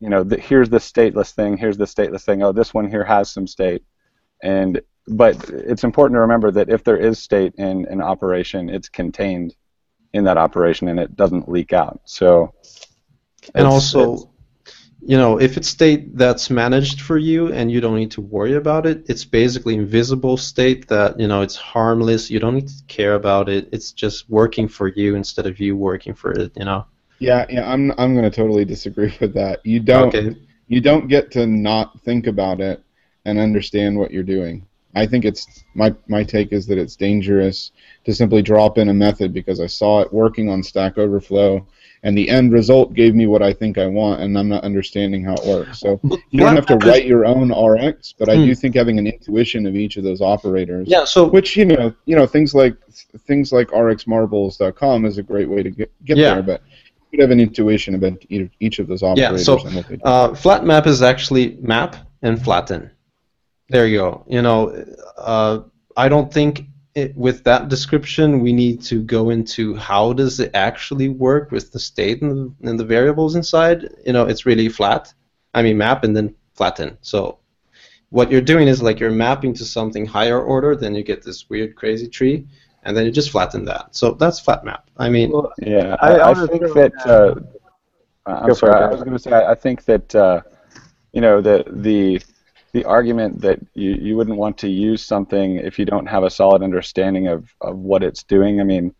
you 0.00 0.08
know, 0.08 0.24
the, 0.24 0.38
here's 0.38 0.70
the 0.70 0.78
stateless 0.78 1.32
thing, 1.32 1.56
here's 1.56 1.76
the 1.76 1.84
stateless 1.84 2.24
thing. 2.24 2.42
Oh, 2.42 2.52
this 2.52 2.74
one 2.74 2.88
here 2.88 3.04
has 3.04 3.30
some 3.30 3.46
state, 3.46 3.84
and 4.42 4.80
but 5.08 5.36
it's 5.50 5.84
important 5.84 6.16
to 6.16 6.20
remember 6.20 6.50
that 6.50 6.70
if 6.70 6.82
there 6.82 6.96
is 6.96 7.18
state 7.18 7.54
in 7.56 7.86
an 7.86 8.00
operation, 8.00 8.70
it's 8.70 8.88
contained 8.88 9.54
in 10.14 10.24
that 10.24 10.38
operation 10.38 10.88
and 10.88 10.98
it 10.98 11.16
doesn't 11.16 11.48
leak 11.48 11.72
out. 11.72 12.00
So, 12.04 12.54
And 13.54 13.66
it's- 13.66 13.72
also, 13.72 14.14
it's- 14.14 14.26
you 15.06 15.18
know, 15.18 15.38
if 15.38 15.58
it's 15.58 15.68
state 15.68 16.16
that's 16.16 16.48
managed 16.48 17.02
for 17.02 17.18
you 17.18 17.52
and 17.52 17.70
you 17.70 17.80
don't 17.82 17.96
need 17.96 18.12
to 18.12 18.22
worry 18.22 18.54
about 18.54 18.86
it, 18.86 19.04
it's 19.06 19.24
basically 19.24 19.74
invisible 19.74 20.38
state 20.38 20.88
that, 20.88 21.20
you 21.20 21.28
know, 21.28 21.42
it's 21.42 21.56
harmless. 21.56 22.30
You 22.30 22.38
don't 22.38 22.54
need 22.54 22.68
to 22.68 22.82
care 22.88 23.14
about 23.14 23.50
it. 23.50 23.68
It's 23.70 23.92
just 23.92 24.30
working 24.30 24.66
for 24.66 24.88
you 24.88 25.14
instead 25.14 25.46
of 25.46 25.60
you 25.60 25.76
working 25.76 26.14
for 26.14 26.32
it, 26.32 26.52
you 26.56 26.64
know. 26.64 26.86
Yeah, 27.18 27.44
yeah, 27.50 27.70
I'm 27.70 27.92
I'm 27.98 28.14
going 28.14 28.24
to 28.30 28.30
totally 28.30 28.64
disagree 28.64 29.12
with 29.20 29.34
that. 29.34 29.60
You 29.64 29.80
don't 29.80 30.14
Okay. 30.14 30.36
you 30.68 30.80
don't 30.80 31.06
get 31.08 31.30
to 31.32 31.46
not 31.46 32.00
think 32.00 32.26
about 32.26 32.60
it 32.60 32.82
and 33.26 33.38
understand 33.38 33.98
what 33.98 34.10
you're 34.10 34.22
doing. 34.22 34.64
I 34.94 35.06
think 35.06 35.24
it's 35.24 35.64
my 35.74 35.94
my 36.08 36.22
take 36.22 36.52
is 36.52 36.66
that 36.68 36.78
it's 36.78 36.96
dangerous 36.96 37.72
to 38.04 38.14
simply 38.14 38.42
drop 38.42 38.78
in 38.78 38.88
a 38.88 38.94
method 38.94 39.32
because 39.32 39.60
I 39.60 39.66
saw 39.66 40.00
it 40.00 40.12
working 40.12 40.48
on 40.48 40.62
Stack 40.62 40.98
Overflow 40.98 41.66
and 42.02 42.16
the 42.16 42.28
end 42.28 42.52
result 42.52 42.92
gave 42.94 43.14
me 43.14 43.26
what 43.26 43.42
I 43.42 43.52
think 43.52 43.78
I 43.78 43.86
want 43.86 44.20
and 44.20 44.38
I'm 44.38 44.48
not 44.48 44.62
understanding 44.62 45.24
how 45.24 45.34
it 45.34 45.46
works. 45.46 45.80
So 45.80 46.00
you 46.30 46.38
don't 46.40 46.54
have 46.54 46.66
to 46.66 46.76
write 46.76 47.06
your 47.06 47.24
own 47.24 47.50
RX, 47.50 48.14
but 48.18 48.28
I 48.28 48.36
Hmm. 48.36 48.44
do 48.44 48.54
think 48.54 48.74
having 48.76 48.98
an 48.98 49.06
intuition 49.06 49.66
of 49.66 49.74
each 49.74 49.96
of 49.96 50.04
those 50.04 50.20
operators 50.20 50.86
Yeah, 50.88 51.04
so 51.04 51.26
which 51.28 51.56
you 51.56 51.64
know 51.64 51.94
you 52.06 52.14
know 52.16 52.26
things 52.26 52.54
like 52.54 52.76
things 53.26 53.52
like 53.52 53.68
rxmarbles.com 53.68 55.04
is 55.06 55.18
a 55.18 55.22
great 55.22 55.48
way 55.48 55.62
to 55.62 55.70
get, 55.70 55.90
get 56.04 56.16
Yeah. 56.18 56.34
there 56.34 56.42
but 56.42 56.62
you 57.10 57.20
have 57.20 57.30
an 57.30 57.40
intuition 57.40 57.94
about 57.94 58.14
each, 58.28 58.80
of 58.80 58.88
those 58.88 59.02
operators 59.04 59.46
Yeah, 59.46 59.56
so, 59.56 59.66
and 59.66 59.76
what 59.76 59.86
they 59.88 59.96
do. 59.96 60.02
Uh, 60.04 60.34
flat 60.34 60.64
map 60.64 60.86
is 60.88 61.00
actually 61.00 61.56
map 61.60 61.94
and 62.22 62.42
flatten. 62.42 62.90
There 63.68 63.86
you 63.86 63.98
go. 63.98 64.24
You 64.28 64.42
know, 64.42 64.84
uh, 65.16 65.60
I 65.96 66.08
don't 66.08 66.32
think 66.32 66.64
it, 66.94 67.16
with 67.16 67.44
that 67.44 67.68
description 67.68 68.40
we 68.40 68.52
need 68.52 68.82
to 68.82 69.02
go 69.02 69.30
into 69.30 69.74
how 69.74 70.12
does 70.12 70.38
it 70.38 70.50
actually 70.54 71.08
work 71.08 71.50
with 71.50 71.72
the 71.72 71.78
state 71.78 72.22
and 72.22 72.30
the, 72.60 72.68
and 72.70 72.78
the 72.78 72.84
variables 72.84 73.34
inside. 73.34 73.88
You 74.06 74.12
know, 74.12 74.26
it's 74.26 74.46
really 74.46 74.68
flat. 74.68 75.12
I 75.54 75.62
mean, 75.62 75.78
map 75.78 76.04
and 76.04 76.16
then 76.16 76.34
flatten. 76.54 76.98
So 77.00 77.38
what 78.10 78.30
you're 78.30 78.40
doing 78.40 78.68
is 78.68 78.82
like 78.82 79.00
you're 79.00 79.10
mapping 79.10 79.54
to 79.54 79.64
something 79.64 80.06
higher 80.06 80.40
order, 80.40 80.76
then 80.76 80.94
you 80.94 81.02
get 81.02 81.22
this 81.24 81.48
weird 81.48 81.74
crazy 81.74 82.08
tree, 82.08 82.46
and 82.84 82.96
then 82.96 83.06
you 83.06 83.10
just 83.10 83.30
flatten 83.30 83.64
that. 83.64 83.96
So 83.96 84.12
that's 84.12 84.38
flat 84.38 84.64
map. 84.64 84.88
I 84.96 85.08
mean, 85.08 85.30
Well, 85.32 85.52
Yeah, 85.58 85.96
I- 86.00 86.12
I, 86.12 86.30
I 86.30 86.30
I 86.30 86.46
think 86.46 86.62
throw 86.66 86.74
that. 86.74 86.92
Uh, 87.06 87.34
I'm 88.26 88.48
Go 88.48 88.54
sorry. 88.54 88.82
I 88.84 88.88
was 88.88 89.00
going 89.00 89.12
to 89.12 89.18
say. 89.18 89.32
I 89.32 89.52
I 89.52 89.54
think 89.54 89.84
that 89.84 90.14
uh, 90.14 90.40
you 91.12 91.20
know 91.20 91.40
the 91.40 91.64
the 91.70 92.20
the 92.74 92.84
argument 92.84 93.40
that 93.40 93.60
you, 93.74 93.92
you 93.92 94.16
wouldn't 94.16 94.36
want 94.36 94.58
to 94.58 94.68
use 94.68 95.00
something 95.00 95.58
if 95.58 95.78
you 95.78 95.84
don't 95.84 96.06
have 96.06 96.24
a 96.24 96.28
solid 96.28 96.60
understanding 96.60 97.28
of, 97.28 97.54
of 97.60 97.78
what 97.78 98.02
it's 98.02 98.24
doing. 98.24 98.60
I 98.60 98.64
mean, 98.64 98.92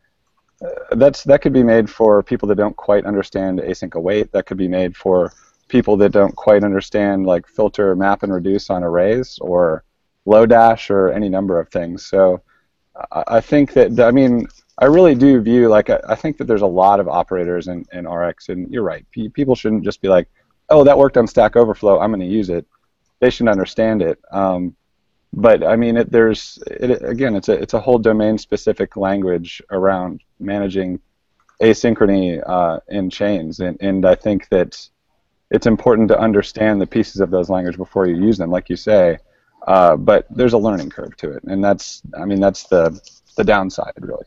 uh, 0.65 0.95
that's 0.95 1.25
that 1.25 1.43
could 1.43 1.53
be 1.53 1.65
made 1.65 1.91
for 1.91 2.23
people 2.23 2.47
that 2.49 2.55
don't 2.55 2.77
quite 2.77 3.05
understand 3.05 3.59
async 3.59 3.95
await. 3.95 4.31
That 4.31 4.47
could 4.47 4.59
be 4.59 4.69
made 4.69 4.97
for 4.97 5.33
people 5.67 5.97
that 5.97 6.13
don't 6.13 6.37
quite 6.37 6.63
understand 6.63 7.27
like 7.27 7.49
filter, 7.49 7.97
map, 7.97 8.23
and 8.23 8.33
reduce 8.33 8.71
on 8.71 8.85
arrays 8.85 9.41
or 9.41 9.83
Lodash 10.25 10.89
or 10.89 11.11
any 11.11 11.29
number 11.29 11.59
of 11.59 11.69
things. 11.69 12.07
So 12.07 12.43
I, 13.11 13.25
I 13.27 13.41
think 13.41 13.73
that 13.73 13.99
I 13.99 14.13
mean 14.13 14.47
I 14.79 14.85
really 14.85 15.17
do 15.17 15.41
view 15.41 15.69
like 15.69 15.91
I, 15.91 15.99
I 16.09 16.15
think 16.15 16.37
that 16.39 16.45
there's 16.45 16.63
a 16.63 16.77
lot 16.83 17.01
of 17.01 17.09
operators 17.09 17.67
in, 17.67 17.85
in 17.93 18.09
RX, 18.09 18.51
and 18.51 18.71
you're 18.73 18.85
right. 18.85 19.05
P- 19.11 19.31
people 19.31 19.57
shouldn't 19.57 19.83
just 19.83 20.01
be 20.01 20.07
like, 20.07 20.29
oh, 20.71 20.85
that 20.85 20.97
worked 20.97 21.17
on 21.17 21.27
Stack 21.27 21.57
Overflow. 21.57 21.99
I'm 21.99 22.11
going 22.11 22.21
to 22.21 22.27
use 22.27 22.51
it. 22.51 22.65
They 23.25 23.31
should 23.31 23.49
understand 23.49 24.03
it. 24.03 24.19
Um, 24.31 24.77
but 25.33 25.65
I 25.65 25.77
mean, 25.77 25.97
it, 25.97 26.13
there's 26.13 26.59
it, 26.67 27.03
again, 27.03 27.35
it's 27.35 27.49
a 27.49 27.55
it's 27.55 27.73
a 27.73 27.81
whole 27.81 27.99
domain 27.99 28.37
specific 28.37 28.99
language 28.99 29.63
around 29.71 30.21
managing 30.39 31.01
asynchrony 31.63 32.43
uh, 32.47 32.81
in 32.89 33.09
chains, 33.09 33.61
and 33.61 33.79
and 33.81 34.05
I 34.05 34.15
think 34.15 34.51
that 34.51 34.87
it's 35.51 35.65
important 35.65 36.09
to 36.09 36.19
understand 36.19 36.83
the 36.83 36.87
pieces 36.87 37.23
of 37.23 37.31
those 37.31 37.49
language 37.49 37.79
before 37.79 38.07
you 38.07 38.17
use 38.17 38.37
them, 38.37 38.51
like 38.51 38.69
you 38.69 38.77
say. 38.77 39.17
Uh, 39.67 39.97
but 39.97 40.27
there's 40.29 40.53
a 40.53 40.59
learning 40.59 40.91
curve 40.91 41.17
to 41.17 41.31
it, 41.31 41.45
and 41.45 41.65
that's 41.65 42.03
I 42.21 42.27
mean 42.27 42.41
that's 42.41 42.65
the 42.65 43.01
the 43.39 43.45
downside 43.45 43.95
really. 44.01 44.27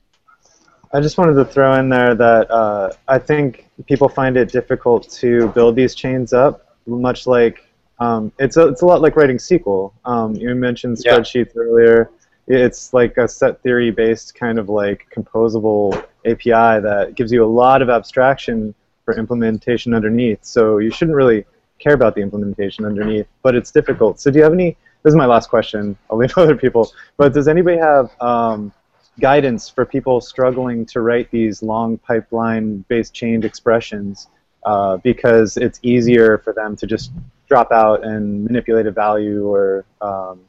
I 0.91 1.01
just 1.01 1.19
wanted 1.19 1.35
to 1.35 1.45
throw 1.45 1.75
in 1.75 1.89
there 1.89 2.15
that 2.15 2.49
uh, 2.49 2.93
I 3.07 3.19
think 3.19 3.69
people 3.85 4.09
find 4.09 4.37
it 4.37 4.51
difficult 4.51 5.07
to 5.21 5.49
build 5.49 5.75
these 5.75 5.93
chains 5.93 6.33
up, 6.33 6.75
much 6.87 7.27
like 7.27 7.66
um, 7.99 8.31
it's 8.39 8.57
a, 8.57 8.67
it's 8.67 8.81
a 8.81 8.85
lot 8.85 9.01
like 9.01 9.15
writing 9.15 9.37
SQL. 9.37 9.91
Um, 10.05 10.35
you 10.35 10.53
mentioned 10.55 10.97
Yeah. 11.03 11.17
spreadsheets 11.17 11.55
earlier. 11.55 12.09
It's 12.47 12.93
like 12.93 13.17
a 13.17 13.27
set 13.27 13.61
theory 13.61 13.91
based 13.91 14.35
kind 14.35 14.57
of 14.59 14.69
like 14.69 15.07
composable 15.15 15.93
API 16.25 16.79
that 16.81 17.13
gives 17.15 17.31
you 17.31 17.43
a 17.43 17.47
lot 17.47 17.81
of 17.81 17.89
abstraction 17.89 18.73
for 19.03 19.17
implementation 19.17 19.93
underneath. 19.93 20.43
So 20.45 20.77
you 20.77 20.91
shouldn't 20.91 21.15
really 21.15 21.45
care 21.79 21.93
about 21.93 22.15
the 22.15 22.21
implementation 22.21 22.85
underneath, 22.85 23.27
but 23.43 23.55
it's 23.55 23.71
difficult. 23.71 24.19
So 24.19 24.31
do 24.31 24.37
you 24.37 24.43
have 24.43 24.53
any? 24.53 24.77
This 25.03 25.11
is 25.11 25.15
my 25.15 25.25
last 25.25 25.49
question. 25.49 25.97
I'll 26.09 26.17
leave 26.17 26.33
other 26.37 26.55
people. 26.55 26.91
But 27.17 27.33
does 27.33 27.47
anybody 27.47 27.77
have 27.77 28.09
um, 28.21 28.71
guidance 29.19 29.69
for 29.69 29.85
people 29.85 30.21
struggling 30.21 30.85
to 30.87 31.01
write 31.01 31.29
these 31.31 31.63
long 31.63 31.97
pipeline-based 31.97 33.13
chained 33.13 33.45
expressions 33.45 34.27
uh, 34.65 34.97
because 34.97 35.57
it's 35.57 35.79
easier 35.83 36.37
for 36.39 36.53
them 36.53 36.75
to 36.75 36.85
just 36.87 37.11
drop 37.47 37.71
out 37.71 38.03
and 38.03 38.43
manipulate 38.43 38.85
a 38.85 38.91
value 38.91 39.47
or 39.47 39.85
um, 40.01 40.41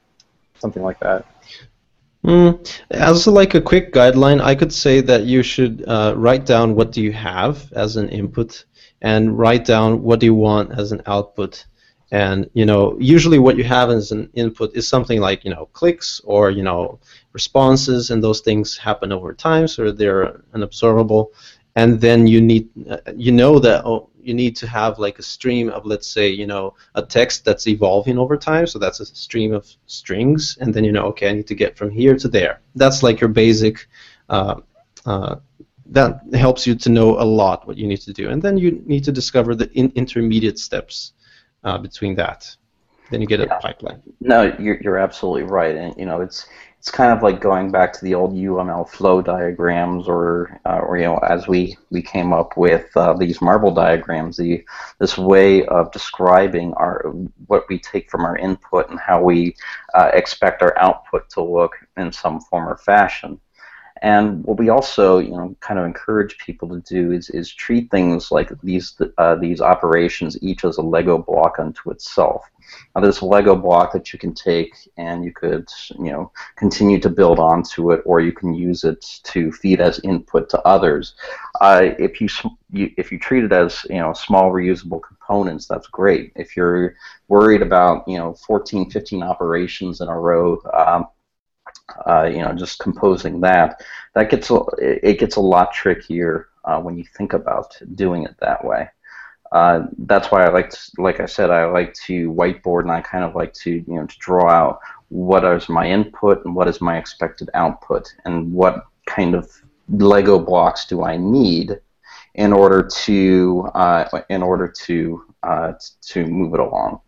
something 0.59 0.83
like 0.83 0.99
that. 1.01 1.25
Mm, 2.25 2.81
as 2.91 3.27
like 3.27 3.55
a 3.55 3.61
quick 3.61 3.93
guideline, 3.93 4.41
I 4.41 4.55
could 4.55 4.73
say 4.73 5.01
that 5.03 5.25
you 5.25 5.43
should 5.43 5.85
uh, 5.87 6.15
write 6.17 6.45
down 6.45 6.75
what 6.75 6.91
do 6.91 7.01
you 7.01 7.13
have 7.13 7.73
as 7.73 7.97
an 7.97 8.09
input, 8.09 8.65
and 9.01 9.39
write 9.39 9.65
down 9.65 10.03
what 10.03 10.19
do 10.21 10.27
you 10.27 10.35
want 10.35 10.79
as 10.79 10.91
an 10.91 11.01
output. 11.07 11.65
And 12.11 12.51
you 12.55 12.67
know, 12.67 12.97
usually 12.99 13.39
what 13.39 13.57
you 13.57 13.65
have 13.65 13.91
as 13.91 14.11
an 14.11 14.31
input 14.35 14.75
is 14.75 14.89
something 14.89 15.21
like 15.21 15.45
you 15.45 15.55
know 15.55 15.67
clicks 15.73 16.21
or 16.25 16.51
you 16.51 16.65
know 16.65 16.99
responses, 17.33 18.11
and 18.11 18.23
those 18.23 18.41
things 18.41 18.77
happen 18.77 19.13
over 19.13 19.33
time, 19.33 19.69
so 19.69 19.93
they're 19.93 20.43
unobservable. 20.53 21.33
And 21.77 22.01
then 22.01 22.27
you 22.27 22.41
need, 22.41 22.69
uh, 22.91 22.99
you 23.15 23.31
know 23.31 23.61
that 23.61 23.85
oh, 23.85 24.11
you 24.29 24.35
need 24.35 24.55
to 24.57 24.67
have 24.67 24.99
like 24.99 25.19
a 25.19 25.23
stream 25.23 25.71
of 25.71 25.87
let's 25.87 26.07
say 26.07 26.29
you 26.29 26.47
know 26.47 26.75
a 26.95 27.03
text 27.03 27.45
that's 27.45 27.67
evolving 27.67 28.19
over 28.19 28.37
time. 28.37 28.67
So 28.67 28.79
that's 28.79 29.01
a 29.01 29.07
stream 29.07 29.55
of 29.55 29.67
strings, 29.87 30.59
and 30.61 30.73
then 30.75 30.85
you 30.85 30.93
know 30.93 31.07
okay, 31.07 31.31
I 31.31 31.33
need 31.33 31.47
to 31.49 31.55
get 31.55 31.77
from 31.77 31.91
here 31.91 32.17
to 32.17 32.29
there. 32.29 32.61
That's 32.75 33.03
like 33.03 33.21
your 33.21 33.31
basic. 33.31 33.89
Uh, 34.29 34.61
uh, 35.07 35.37
that 35.91 36.21
helps 36.35 36.67
you 36.67 36.75
to 36.75 36.91
know 36.91 37.19
a 37.19 37.25
lot 37.25 37.67
what 37.67 37.79
you 37.79 37.87
need 37.87 38.03
to 38.03 38.13
do, 38.13 38.29
and 38.29 38.43
then 38.43 38.59
you 38.59 38.83
need 38.85 39.05
to 39.05 39.13
discover 39.13 39.55
the 39.55 39.71
in- 39.73 39.93
intermediate 39.95 40.59
steps 40.59 41.13
uh, 41.65 41.79
between 41.79 42.15
that. 42.17 42.55
Then 43.11 43.23
you 43.23 43.27
get 43.27 43.41
a 43.41 43.47
Yeah. 43.47 43.59
pipeline. 43.59 44.03
No, 44.21 44.55
you're, 44.59 44.79
you're 44.83 44.99
absolutely 44.99 45.45
right, 45.45 45.75
and 45.75 45.95
you 45.97 46.05
know 46.05 46.21
it's 46.21 46.47
it's 46.79 46.91
kind 46.91 47.13
of 47.13 47.23
like 47.25 47.41
going 47.41 47.73
back 47.73 47.93
to 47.93 48.05
the 48.05 48.15
old 48.15 48.35
UML 48.35 48.89
flow 48.89 49.21
diagrams, 49.21 50.07
or 50.07 50.61
uh, 50.65 50.79
or 50.79 50.97
you 50.97 51.05
know 51.05 51.17
as 51.19 51.49
we 51.49 51.77
we 51.91 52.01
came 52.01 52.33
up 52.33 52.57
with 52.57 52.97
uh, 52.97 53.15
these 53.15 53.43
marble 53.43 53.73
diagrams, 53.73 54.37
the 54.37 54.65
this 55.01 55.19
way 55.19 55.67
of 55.67 55.91
describing 55.91 56.73
our 56.75 57.13
what 57.47 57.65
we 57.69 57.79
take 57.81 58.09
from 58.11 58.25
our 58.25 58.37
input 58.37 58.89
and 58.91 59.01
how 59.01 59.21
we 59.23 59.57
uh, 59.95 60.11
expect 60.13 60.63
our 60.63 60.79
output 60.79 61.29
to 61.31 61.43
look 61.43 61.73
in 61.97 62.13
some 62.13 62.41
form 62.41 62.69
or 62.69 62.77
fashion. 62.77 63.41
And 64.03 64.45
what 64.45 64.59
we 64.59 64.69
also, 64.69 65.19
you 65.19 65.31
know, 65.31 65.57
kind 65.61 65.79
of 65.79 65.87
encourage 65.87 66.39
people 66.39 66.69
to 66.69 66.81
do 66.81 67.13
is, 67.13 67.31
is 67.31 67.53
treat 67.53 67.91
things 67.91 68.31
like 68.31 68.51
these 68.63 69.01
uh, 69.19 69.35
these 69.37 69.61
operations 69.61 70.37
each 70.43 70.65
as 70.65 70.77
a 70.79 70.83
Lego 70.83 71.19
block 71.19 71.59
unto 71.59 71.91
itself. 71.91 72.49
Now, 72.95 73.03
a 73.03 73.25
Lego 73.25 73.57
block 73.57 73.93
that 73.93 74.13
you 74.13 74.19
can 74.19 74.35
take 74.35 74.75
and 74.97 75.25
you 75.25 75.33
could, 75.33 75.69
you 75.99 76.13
know, 76.13 76.33
continue 76.57 76.99
to 77.01 77.09
build 77.09 77.39
onto 77.39 77.93
it, 77.93 78.03
or 78.05 78.21
you 78.21 78.33
can 78.33 78.55
use 78.55 78.85
it 78.85 79.21
to 79.25 79.53
feed 79.53 79.81
as 79.81 80.01
input 80.01 80.49
to 80.51 80.61
others. 80.63 81.15
Uh, 81.61 81.91
if 81.99 82.21
you, 82.21 82.29
you 82.71 82.91
if 82.97 83.11
you 83.11 83.19
treat 83.19 83.45
it 83.45 83.53
as, 83.53 83.85
you 83.89 83.97
know, 83.97 84.13
small 84.13 84.51
reusable 84.51 85.01
components, 85.03 85.67
that's 85.67 85.87
great. 85.87 86.33
If 86.37 86.57
you're 86.57 86.95
worried 87.29 87.63
about, 87.63 88.07
you 88.07 88.19
know, 88.19 88.35
14, 88.35 88.91
15 88.91 89.23
operations 89.23 90.01
in 90.01 90.09
a 90.09 90.19
row, 90.19 90.61
um, 90.75 91.09
uh, 92.07 92.25
you 92.25 92.39
know, 92.39 92.53
just 92.53 92.79
composing 92.79 93.41
that, 93.41 93.83
that 94.15 94.31
gets 94.31 94.51
a, 94.51 94.57
it 94.79 95.01
it 95.03 95.19
gets 95.19 95.37
a 95.37 95.41
lot 95.41 95.73
trickier 95.73 96.49
uh, 96.65 96.81
when 96.81 96.97
you 96.99 97.05
think 97.17 97.33
about 97.33 97.77
doing 97.95 98.25
it 98.25 98.35
that 98.41 98.65
way. 98.65 98.89
Uh, 99.51 99.87
that's 100.01 100.31
why 100.31 100.45
I 100.45 100.51
like, 100.51 100.71
to, 100.71 100.79
like 100.99 101.21
I 101.21 101.27
said, 101.27 101.51
I 101.51 101.65
like 101.65 101.95
to 102.07 102.31
whiteboard 102.33 102.83
and 102.83 102.91
I 102.91 103.01
kind 103.01 103.25
of 103.25 103.35
like 103.35 103.55
to, 103.55 103.71
you 103.71 103.85
know, 103.95 104.07
to 104.07 104.19
draw 104.19 104.51
out 104.51 104.81
what 105.09 105.43
is 105.45 105.71
my 105.71 105.89
input 105.89 106.45
and 106.45 106.55
what 106.55 106.69
is 106.69 106.83
my 106.83 106.99
expected 106.99 107.49
output 107.55 108.13
and 108.27 108.53
what 108.53 108.85
kind 109.07 109.35
of 109.35 109.51
Lego 109.89 110.39
blocks 110.39 110.85
do 110.85 111.03
I 111.03 111.17
need 111.17 111.81
in 112.35 112.53
order 112.53 112.87
to, 113.05 113.71
uh, 113.75 114.21
in 114.29 114.43
order 114.43 114.69
to, 114.69 115.25
uh, 115.43 115.73
to 116.03 116.27
move 116.27 116.53
it 116.53 116.61
along. 116.61 117.01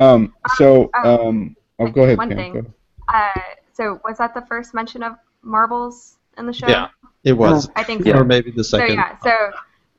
Um, 0.00 0.32
so, 0.56 0.88
um, 1.04 1.54
oh, 1.80 1.88
go 1.90 2.04
ahead, 2.04 2.18
One 2.18 2.28
Cam, 2.28 2.36
thing. 2.38 2.52
ahead. 2.58 2.72
Uh, 3.08 3.40
so 3.72 4.00
was 4.04 4.18
that 4.18 4.34
the 4.34 4.42
first 4.42 4.74
mention 4.74 5.02
of 5.02 5.16
marbles 5.42 6.18
in 6.38 6.46
the 6.46 6.52
show? 6.52 6.68
Yeah, 6.68 6.88
it 7.24 7.32
was, 7.32 7.68
I 7.76 7.82
think 7.84 8.04
Yeah. 8.04 8.14
so. 8.14 8.20
or 8.20 8.24
maybe 8.24 8.50
the 8.50 8.62
second. 8.64 8.88
So 8.88 8.94
second. 8.96 9.18
yeah, 9.24 9.50
so 9.50 9.56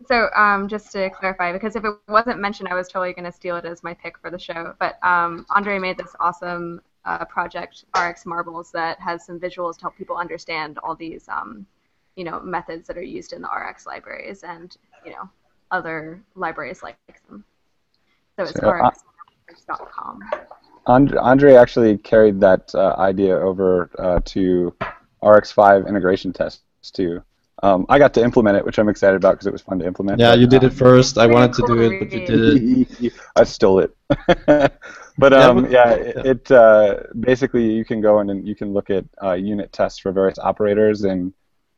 so 0.08 0.30
um, 0.36 0.68
just 0.68 0.92
to 0.94 1.10
clarify, 1.12 1.52
because 1.52 1.76
if 1.76 1.84
it 1.86 1.94
wasn't 2.08 2.40
mentioned, 2.40 2.70
I 2.70 2.74
was 2.74 2.88
totally 2.88 3.14
going 3.14 3.26
to 3.26 3.32
steal 3.32 3.56
it 3.58 3.66
as 3.66 3.84
my 3.84 3.94
pick 3.94 4.18
for 4.18 4.30
the 4.32 4.40
show. 4.40 4.74
But 4.80 4.98
um, 5.06 5.46
Andre 5.50 5.78
made 5.80 5.98
this 5.98 6.16
awesome 6.20 6.82
uh, 7.06 7.26
project, 7.26 7.86
RX 7.98 8.26
Marbles, 8.26 8.72
that 8.72 9.00
has 9.00 9.26
some 9.26 9.40
visuals 9.40 9.76
to 9.76 9.82
help 9.82 9.98
people 9.98 10.18
understand 10.18 10.80
all 10.84 10.96
these, 10.96 11.28
um, 11.30 11.66
you 12.16 12.24
know, 12.24 12.40
methods 12.42 12.88
that 12.88 12.98
are 12.98 13.04
used 13.04 13.32
in 13.34 13.42
the 13.42 13.48
RX 13.48 13.86
libraries 13.86 14.44
and 14.44 14.76
you 15.06 15.12
know 15.12 15.30
other 15.72 16.22
libraries 16.36 16.82
like 16.84 16.98
them. 17.30 17.44
So 18.38 18.44
it's 18.44 18.60
So, 18.60 18.70
uh, 18.70 18.90
rx.com. 19.50 20.20
And- 20.88 21.16
Andre 21.18 21.56
actually 21.56 21.98
carried 21.98 22.40
that 22.42 22.74
uh, 22.74 22.96
idea 22.98 23.38
over 23.38 23.90
uh, 24.00 24.20
to 24.26 24.76
RX5 25.24 25.88
integration 25.88 26.34
tests 26.34 26.92
too. 26.92 27.24
Um, 27.64 27.86
I 27.90 28.00
got 28.00 28.14
to 28.16 28.24
implement 28.24 28.58
it, 28.58 28.66
which 28.66 28.80
I'm 28.80 28.90
excited 28.90 29.16
about 29.16 29.34
because 29.34 29.46
it 29.46 29.54
was 29.54 29.62
fun 29.62 29.78
to 29.80 29.86
implement. 29.86 30.20
Yeah, 30.20 30.32
but, 30.32 30.40
you 30.40 30.48
did 30.48 30.64
um, 30.64 30.72
it 30.72 30.74
first. 30.74 31.20
I 31.20 31.28
wanted 31.28 31.54
to 31.54 31.64
do 31.68 31.82
it, 31.82 32.00
but 32.00 32.12
you 32.12 32.26
did 32.26 33.04
it. 33.04 33.14
I 33.36 33.44
stole 33.44 33.80
it. 33.80 33.96
but 34.08 35.32
Yeah, 35.32 35.46
um, 35.46 35.72
yeah, 35.72 35.92
it, 35.92 36.26
it 36.26 36.52
uh, 36.52 37.04
basically 37.20 37.72
you 37.72 37.86
can 37.86 38.02
go 38.02 38.20
in 38.20 38.32
and 38.32 38.48
you 38.48 38.56
can 38.56 38.74
look 38.74 38.90
at 38.90 39.06
uh, 39.22 39.34
unit 39.34 39.72
tests 39.72 40.00
for 40.00 40.12
various 40.12 40.40
operators 40.40 41.04
and 41.04 41.34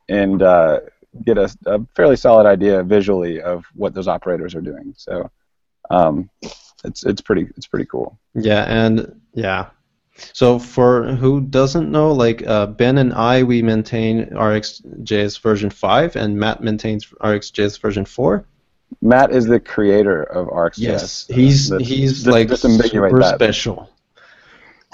and 0.07 0.41
uh, 0.41 0.79
get 1.25 1.37
a, 1.37 1.53
a 1.65 1.81
fairly 1.95 2.15
solid 2.15 2.47
idea 2.47 2.81
visually 2.83 3.41
of 3.41 3.65
what 3.75 3.93
those 3.93 4.07
operators 4.07 4.55
are 4.55 4.61
doing. 4.61 4.93
So 4.95 5.29
um, 5.89 6.29
it's 6.83 7.05
it's 7.05 7.21
pretty 7.21 7.47
it's 7.57 7.67
pretty 7.67 7.85
cool. 7.85 8.17
Yeah, 8.35 8.63
and 8.63 9.21
yeah. 9.33 9.69
So 10.33 10.59
for 10.59 11.15
who 11.15 11.41
doesn't 11.41 11.91
know, 11.91 12.11
like 12.11 12.45
uh, 12.45 12.67
Ben 12.67 12.97
and 12.97 13.13
I, 13.13 13.43
we 13.43 13.61
maintain 13.61 14.27
RxJS 14.27 15.39
version 15.41 15.69
5, 15.69 16.15
and 16.15 16.37
Matt 16.37 16.61
maintains 16.61 17.07
RxJS 17.07 17.79
version 17.79 18.05
4. 18.05 18.45
Matt 19.01 19.31
is 19.31 19.45
the 19.45 19.59
creator 19.59 20.21
of 20.23 20.47
RxJS. 20.47 20.77
Yes, 20.77 21.27
he's 21.27 21.71
Let's 21.71 21.87
he's 21.87 22.27
like 22.27 22.49
super 22.55 23.19
that. 23.19 23.35
special. 23.35 23.89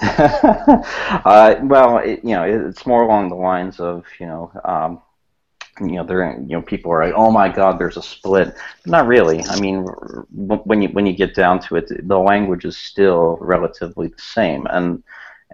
uh, 0.00 1.56
well, 1.62 1.98
it, 1.98 2.24
you 2.24 2.34
know, 2.34 2.44
it's 2.44 2.86
more 2.86 3.02
along 3.02 3.28
the 3.28 3.34
lines 3.34 3.78
of 3.78 4.04
you 4.18 4.26
know. 4.26 4.50
Um, 4.64 5.02
you 5.80 5.96
know, 5.96 6.04
there, 6.04 6.38
you 6.40 6.56
know, 6.56 6.62
people 6.62 6.92
are 6.92 7.04
like, 7.04 7.14
"Oh 7.16 7.30
my 7.30 7.48
God, 7.48 7.78
there's 7.78 7.96
a 7.96 8.02
split." 8.02 8.54
Not 8.86 9.06
really. 9.06 9.42
I 9.44 9.58
mean, 9.60 9.84
when 10.30 10.82
you 10.82 10.88
when 10.90 11.06
you 11.06 11.12
get 11.12 11.34
down 11.34 11.60
to 11.60 11.76
it, 11.76 12.08
the 12.08 12.18
language 12.18 12.64
is 12.64 12.76
still 12.76 13.38
relatively 13.40 14.08
the 14.08 14.22
same, 14.22 14.66
and 14.70 15.02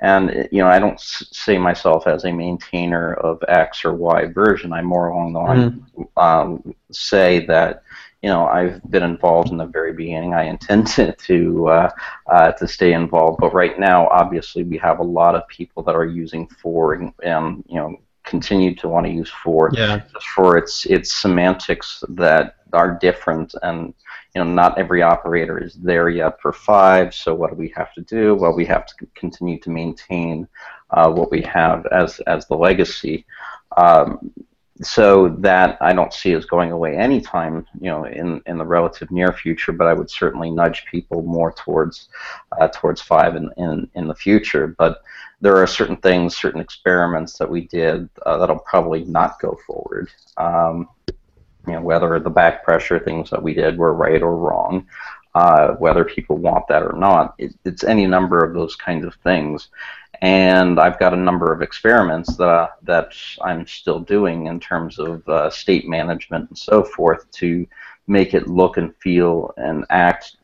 and 0.02 0.48
you 0.52 0.58
know, 0.58 0.68
I 0.68 0.78
don't 0.78 1.00
say 1.00 1.58
myself 1.58 2.06
as 2.06 2.24
a 2.24 2.32
maintainer 2.32 3.14
of 3.14 3.42
X 3.48 3.84
or 3.84 3.94
Y 3.94 4.26
version. 4.26 4.72
I 4.72 4.82
more 4.82 5.08
along 5.08 5.32
the 5.32 5.38
line 5.40 5.86
mm-hmm. 5.96 6.18
um, 6.18 6.74
say 6.90 7.46
that 7.46 7.82
you 8.22 8.28
know 8.28 8.46
I've 8.46 8.82
been 8.90 9.02
involved 9.02 9.50
in 9.50 9.56
the 9.56 9.66
very 9.66 9.92
beginning. 9.92 10.34
I 10.34 10.44
intend 10.44 10.86
to 10.94 11.12
to, 11.12 11.68
uh, 11.68 11.90
uh, 12.30 12.52
to 12.52 12.68
stay 12.68 12.92
involved, 12.92 13.38
but 13.40 13.54
right 13.54 13.78
now, 13.78 14.08
obviously, 14.08 14.64
we 14.64 14.76
have 14.78 14.98
a 14.98 15.04
lot 15.04 15.34
of 15.34 15.48
people 15.48 15.82
that 15.84 15.94
are 15.94 16.06
using 16.06 16.46
four 16.46 16.94
and, 16.94 17.12
and 17.22 17.64
you 17.68 17.76
know 17.76 17.96
continue 18.26 18.74
to 18.74 18.88
want 18.88 19.06
to 19.06 19.12
use 19.12 19.30
four 19.42 19.70
yeah. 19.72 20.02
just 20.12 20.26
for 20.28 20.58
its 20.58 20.84
its 20.86 21.14
semantics 21.14 22.04
that 22.10 22.56
are 22.72 22.98
different 23.00 23.54
and 23.62 23.94
you 24.34 24.44
know 24.44 24.50
not 24.50 24.76
every 24.78 25.00
operator 25.00 25.62
is 25.62 25.74
there 25.74 26.08
yet 26.08 26.40
for 26.42 26.52
five. 26.52 27.14
So 27.14 27.34
what 27.34 27.50
do 27.50 27.56
we 27.56 27.72
have 27.76 27.94
to 27.94 28.02
do? 28.02 28.34
Well 28.34 28.54
we 28.54 28.66
have 28.66 28.84
to 28.86 28.94
continue 29.14 29.58
to 29.60 29.70
maintain 29.70 30.46
uh, 30.90 31.10
what 31.10 31.30
we 31.30 31.40
have 31.42 31.86
as 31.86 32.20
as 32.20 32.46
the 32.46 32.56
legacy. 32.56 33.24
Um, 33.76 34.32
so 34.82 35.28
that 35.38 35.78
I 35.80 35.92
don't 35.92 36.12
see 36.12 36.32
as 36.32 36.44
going 36.44 36.70
away 36.70 36.96
anytime, 36.96 37.66
you 37.80 37.90
know, 37.90 38.04
in, 38.04 38.42
in 38.46 38.58
the 38.58 38.64
relative 38.64 39.10
near 39.10 39.32
future. 39.32 39.72
But 39.72 39.86
I 39.86 39.94
would 39.94 40.10
certainly 40.10 40.50
nudge 40.50 40.84
people 40.90 41.22
more 41.22 41.52
towards 41.52 42.08
uh, 42.58 42.68
towards 42.68 43.00
five 43.00 43.36
in, 43.36 43.50
in 43.56 43.88
in 43.94 44.06
the 44.06 44.14
future. 44.14 44.74
But 44.78 45.02
there 45.40 45.56
are 45.56 45.66
certain 45.66 45.96
things, 45.96 46.36
certain 46.36 46.60
experiments 46.60 47.38
that 47.38 47.50
we 47.50 47.66
did 47.68 48.08
uh, 48.24 48.38
that'll 48.38 48.58
probably 48.60 49.04
not 49.04 49.40
go 49.40 49.58
forward. 49.66 50.10
Um, 50.36 50.88
you 51.66 51.72
know, 51.72 51.80
whether 51.80 52.18
the 52.20 52.30
back 52.30 52.64
pressure 52.64 52.98
things 52.98 53.28
that 53.30 53.42
we 53.42 53.52
did 53.52 53.76
were 53.76 53.92
right 53.92 54.22
or 54.22 54.36
wrong, 54.36 54.86
uh, 55.36 55.74
whether 55.74 56.04
people 56.04 56.36
want 56.36 56.66
that 56.68 56.82
or 56.82 56.96
not. 56.98 57.34
It, 57.36 57.54
it's 57.64 57.84
any 57.84 58.06
number 58.06 58.42
of 58.44 58.54
those 58.54 58.74
kinds 58.74 59.04
of 59.04 59.14
things 59.16 59.68
and 60.22 60.80
I've 60.80 60.98
got 60.98 61.12
a 61.12 61.16
number 61.16 61.52
of 61.52 61.62
experiments 61.62 62.36
that 62.36 62.76
that 62.82 63.12
I'm 63.42 63.66
still 63.66 64.00
doing 64.00 64.46
in 64.46 64.60
terms 64.60 64.98
of 64.98 65.28
uh, 65.28 65.50
state 65.50 65.86
management 65.88 66.48
and 66.48 66.58
so 66.58 66.82
forth 66.82 67.30
to 67.32 67.66
make 68.06 68.34
it 68.34 68.48
look 68.48 68.76
and 68.76 68.94
feel 68.96 69.52
and 69.56 69.84
act 69.90 70.36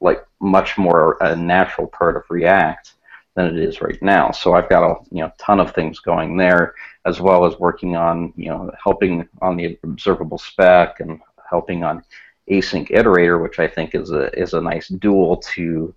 like 0.00 0.24
much 0.40 0.78
more 0.78 1.18
a 1.20 1.34
natural 1.36 1.88
part 1.88 2.16
of 2.16 2.22
React 2.30 2.94
than 3.34 3.46
it 3.46 3.58
is 3.58 3.80
right 3.80 4.00
now. 4.02 4.30
So 4.30 4.54
I've 4.54 4.68
got 4.68 4.88
a 4.90 4.94
you 5.10 5.22
know 5.22 5.32
ton 5.38 5.60
of 5.60 5.74
things 5.74 5.98
going 5.98 6.36
there, 6.36 6.74
as 7.04 7.20
well 7.20 7.44
as 7.44 7.58
working 7.58 7.96
on 7.96 8.32
you 8.36 8.48
know 8.48 8.70
helping 8.82 9.28
on 9.42 9.56
the 9.56 9.78
observable 9.82 10.38
spec 10.38 11.00
and 11.00 11.20
helping 11.50 11.84
on 11.84 12.02
async 12.50 12.90
iterator, 12.90 13.42
which 13.42 13.58
I 13.58 13.68
think 13.68 13.94
is 13.94 14.10
a 14.10 14.32
is 14.38 14.54
a 14.54 14.60
nice 14.60 14.88
dual 14.88 15.38
to 15.54 15.94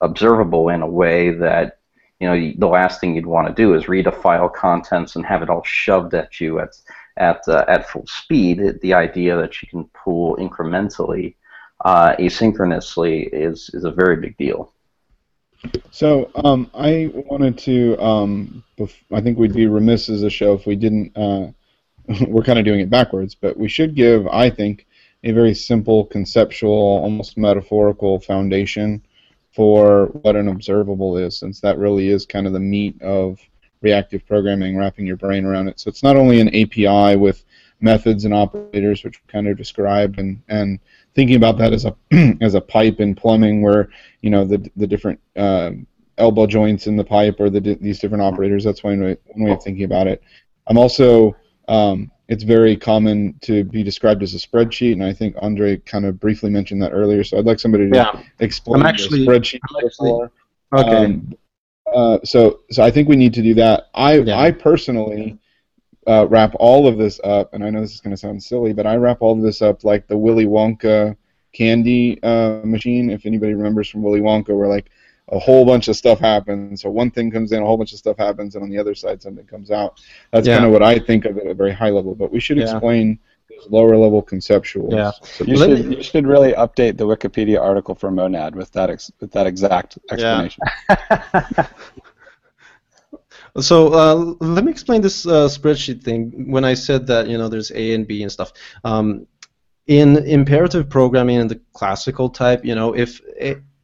observable 0.00 0.68
in 0.68 0.82
a 0.82 0.86
way 0.86 1.30
that 1.30 1.78
you 2.20 2.28
know, 2.28 2.52
the 2.58 2.66
last 2.66 3.00
thing 3.00 3.14
you'd 3.14 3.26
want 3.26 3.48
to 3.48 3.54
do 3.54 3.74
is 3.74 3.88
read 3.88 4.06
a 4.06 4.12
file 4.12 4.48
contents 4.48 5.16
and 5.16 5.26
have 5.26 5.42
it 5.42 5.50
all 5.50 5.62
shoved 5.64 6.14
at 6.14 6.40
you 6.40 6.60
at 6.60 6.70
at 7.16 7.46
uh, 7.48 7.64
at 7.68 7.88
full 7.88 8.06
speed. 8.06 8.80
The 8.82 8.94
idea 8.94 9.36
that 9.36 9.60
you 9.60 9.68
can 9.68 9.84
pull 9.92 10.36
incrementally, 10.36 11.34
uh, 11.84 12.14
asynchronously, 12.16 13.28
is 13.32 13.70
is 13.74 13.84
a 13.84 13.90
very 13.90 14.16
big 14.16 14.36
deal. 14.36 14.72
So 15.90 16.30
um, 16.36 16.70
I 16.74 17.10
wanted 17.14 17.58
to. 17.58 17.98
Um, 18.02 18.64
I 19.12 19.20
think 19.20 19.38
we'd 19.38 19.54
be 19.54 19.66
remiss 19.66 20.08
as 20.08 20.22
a 20.22 20.30
show 20.30 20.54
if 20.54 20.66
we 20.66 20.76
didn't. 20.76 21.16
Uh, 21.16 21.48
we're 22.28 22.42
kind 22.42 22.58
of 22.58 22.64
doing 22.64 22.80
it 22.80 22.90
backwards, 22.90 23.34
but 23.34 23.56
we 23.56 23.68
should 23.68 23.94
give, 23.94 24.26
I 24.26 24.50
think, 24.50 24.86
a 25.24 25.32
very 25.32 25.54
simple, 25.54 26.04
conceptual, 26.04 26.72
almost 26.72 27.36
metaphorical 27.38 28.20
foundation 28.20 29.02
for 29.52 30.06
what 30.22 30.36
an 30.36 30.48
observable 30.48 31.16
is, 31.16 31.38
since 31.38 31.60
that 31.60 31.78
really 31.78 32.08
is 32.08 32.26
kind 32.26 32.46
of 32.46 32.52
the 32.52 32.60
meat 32.60 33.00
of 33.02 33.40
reactive 33.80 34.26
programming, 34.26 34.76
wrapping 34.76 35.06
your 35.06 35.16
brain 35.16 35.44
around 35.44 35.68
it. 35.68 35.80
So 35.80 35.88
it's 35.88 36.02
not 36.02 36.16
only 36.16 36.40
an 36.40 36.48
API 36.48 37.16
with 37.16 37.44
methods 37.80 38.24
and 38.24 38.34
operators, 38.34 39.02
which 39.02 39.20
we 39.20 39.32
kind 39.32 39.48
of 39.48 39.56
described, 39.56 40.18
and, 40.18 40.42
and 40.48 40.78
thinking 41.14 41.36
about 41.36 41.56
that 41.58 41.72
as 41.72 41.86
a 41.86 41.96
as 42.42 42.54
a 42.54 42.60
pipe 42.60 43.00
in 43.00 43.14
plumbing, 43.14 43.62
where 43.62 43.88
you 44.20 44.30
know 44.30 44.44
the 44.44 44.70
the 44.76 44.86
different 44.86 45.20
uh, 45.36 45.70
elbow 46.18 46.46
joints 46.46 46.86
in 46.86 46.96
the 46.96 47.04
pipe 47.04 47.36
or 47.40 47.48
the 47.48 47.60
these 47.80 47.98
different 47.98 48.22
operators. 48.22 48.64
That's 48.64 48.84
one 48.84 49.02
way 49.02 49.16
one 49.32 49.44
way 49.44 49.52
of 49.52 49.62
thinking 49.62 49.84
about 49.84 50.06
it. 50.06 50.22
I'm 50.66 50.78
also 50.78 51.36
um, 51.68 52.10
it's 52.28 52.42
very 52.42 52.76
common 52.76 53.34
to 53.42 53.64
be 53.64 53.82
described 53.82 54.22
as 54.22 54.34
a 54.34 54.38
spreadsheet, 54.38 54.92
and 54.92 55.04
I 55.04 55.12
think 55.12 55.36
Andre 55.40 55.76
kind 55.78 56.06
of 56.06 56.18
briefly 56.18 56.50
mentioned 56.50 56.80
that 56.82 56.92
earlier. 56.92 57.22
So 57.22 57.38
I'd 57.38 57.44
like 57.44 57.60
somebody 57.60 57.90
to 57.90 57.96
yeah. 57.96 58.22
explain 58.40 58.82
I'm 58.82 58.86
actually, 58.86 59.24
the 59.24 59.30
spreadsheet. 59.30 59.60
I'm 59.68 59.86
actually, 59.86 60.28
okay. 60.72 61.04
Um, 61.04 61.34
uh, 61.94 62.18
so 62.24 62.60
so 62.70 62.82
I 62.82 62.90
think 62.90 63.08
we 63.08 63.16
need 63.16 63.34
to 63.34 63.42
do 63.42 63.54
that. 63.54 63.90
I 63.94 64.18
yeah. 64.18 64.38
I 64.38 64.50
personally 64.50 65.38
uh, 66.06 66.26
wrap 66.28 66.54
all 66.58 66.86
of 66.86 66.96
this 66.96 67.20
up, 67.24 67.52
and 67.52 67.62
I 67.62 67.70
know 67.70 67.80
this 67.80 67.94
is 67.94 68.00
going 68.00 68.16
to 68.16 68.20
sound 68.20 68.42
silly, 68.42 68.72
but 68.72 68.86
I 68.86 68.96
wrap 68.96 69.20
all 69.20 69.32
of 69.32 69.42
this 69.42 69.60
up 69.60 69.84
like 69.84 70.06
the 70.06 70.16
Willy 70.16 70.46
Wonka 70.46 71.16
candy 71.52 72.22
uh, 72.22 72.60
machine. 72.64 73.10
If 73.10 73.26
anybody 73.26 73.52
remembers 73.54 73.88
from 73.88 74.02
Willy 74.02 74.20
Wonka, 74.20 74.56
where 74.56 74.68
like 74.68 74.90
a 75.28 75.38
whole 75.38 75.64
bunch 75.64 75.88
of 75.88 75.96
stuff 75.96 76.18
happens. 76.18 76.82
So 76.82 76.90
one 76.90 77.10
thing 77.10 77.30
comes 77.30 77.52
in, 77.52 77.62
a 77.62 77.66
whole 77.66 77.76
bunch 77.76 77.92
of 77.92 77.98
stuff 77.98 78.16
happens, 78.18 78.54
and 78.54 78.62
on 78.62 78.70
the 78.70 78.78
other 78.78 78.94
side 78.94 79.22
something 79.22 79.46
comes 79.46 79.70
out. 79.70 80.00
That's 80.30 80.46
yeah. 80.46 80.56
kind 80.56 80.66
of 80.66 80.72
what 80.72 80.82
I 80.82 80.98
think 80.98 81.24
of 81.24 81.38
at 81.38 81.46
a 81.46 81.54
very 81.54 81.72
high 81.72 81.90
level. 81.90 82.14
But 82.14 82.30
we 82.30 82.40
should 82.40 82.58
yeah. 82.58 82.70
explain 82.70 83.18
those 83.48 83.70
lower 83.70 83.96
level 83.96 84.22
conceptuals. 84.22 84.92
Yeah, 84.92 85.12
so 85.22 85.44
you 85.44 85.56
should 85.56 85.92
you 85.92 86.02
should 86.02 86.26
really 86.26 86.52
update 86.52 86.96
the 86.98 87.06
Wikipedia 87.06 87.60
article 87.60 87.94
for 87.94 88.10
Monad 88.10 88.54
with 88.54 88.70
that 88.72 88.90
ex- 88.90 89.12
with 89.20 89.32
that 89.32 89.46
exact 89.46 89.98
explanation. 90.10 90.62
Yeah. 90.88 91.66
So 93.60 93.94
uh, 93.94 94.14
let 94.44 94.64
me 94.64 94.72
explain 94.72 95.00
this 95.00 95.26
uh, 95.26 95.46
spreadsheet 95.46 96.02
thing. 96.02 96.50
When 96.50 96.64
I 96.64 96.74
said 96.74 97.06
that 97.06 97.28
you 97.28 97.38
know 97.38 97.48
there's 97.48 97.70
A 97.70 97.94
and 97.94 98.06
B 98.06 98.22
and 98.22 98.32
stuff, 98.32 98.52
um, 98.82 99.28
in 99.86 100.16
imperative 100.26 100.88
programming 100.88 101.36
in 101.36 101.46
the 101.46 101.60
classical 101.72 102.28
type, 102.28 102.64
you 102.64 102.74
know 102.74 102.94
if 102.96 103.20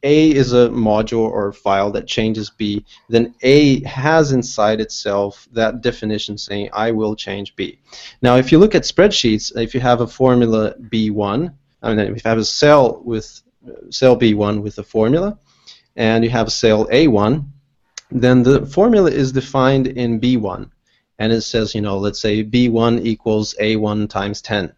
a, 0.03 0.31
is 0.31 0.53
a 0.53 0.69
module 0.69 1.29
or 1.29 1.51
file 1.51 1.91
that 1.91 2.07
changes 2.07 2.49
B, 2.49 2.85
then 3.09 3.35
A 3.43 3.83
has 3.83 4.31
inside 4.31 4.81
itself 4.81 5.47
that 5.53 5.81
definition 5.81 6.37
saying 6.37 6.69
I 6.73 6.91
will 6.91 7.15
change 7.15 7.55
B. 7.55 7.79
Now, 8.21 8.37
if 8.37 8.51
you 8.51 8.57
look 8.59 8.75
at 8.75 8.83
spreadsheets, 8.83 9.55
if 9.55 9.73
you 9.73 9.79
have 9.79 10.01
a 10.01 10.07
formula 10.07 10.73
B1, 10.89 11.53
I 11.83 11.93
mean, 11.93 11.99
if 11.99 12.23
you 12.23 12.29
have 12.29 12.37
a 12.37 12.45
cell 12.45 13.01
with 13.03 13.41
cell 13.89 14.17
B1 14.17 14.61
with 14.61 14.77
a 14.77 14.83
formula, 14.83 15.37
and 15.95 16.23
you 16.23 16.29
have 16.29 16.47
a 16.47 16.51
cell 16.51 16.87
A1, 16.87 17.45
then 18.11 18.43
the 18.43 18.65
formula 18.65 19.09
is 19.09 19.31
defined 19.31 19.87
in 19.87 20.19
B1, 20.19 20.69
and 21.19 21.31
it 21.31 21.41
says, 21.41 21.75
you 21.75 21.81
know, 21.81 21.97
let's 21.97 22.19
say 22.19 22.43
B1 22.43 23.05
equals 23.05 23.55
A1 23.59 24.09
times 24.09 24.41
10. 24.41 24.73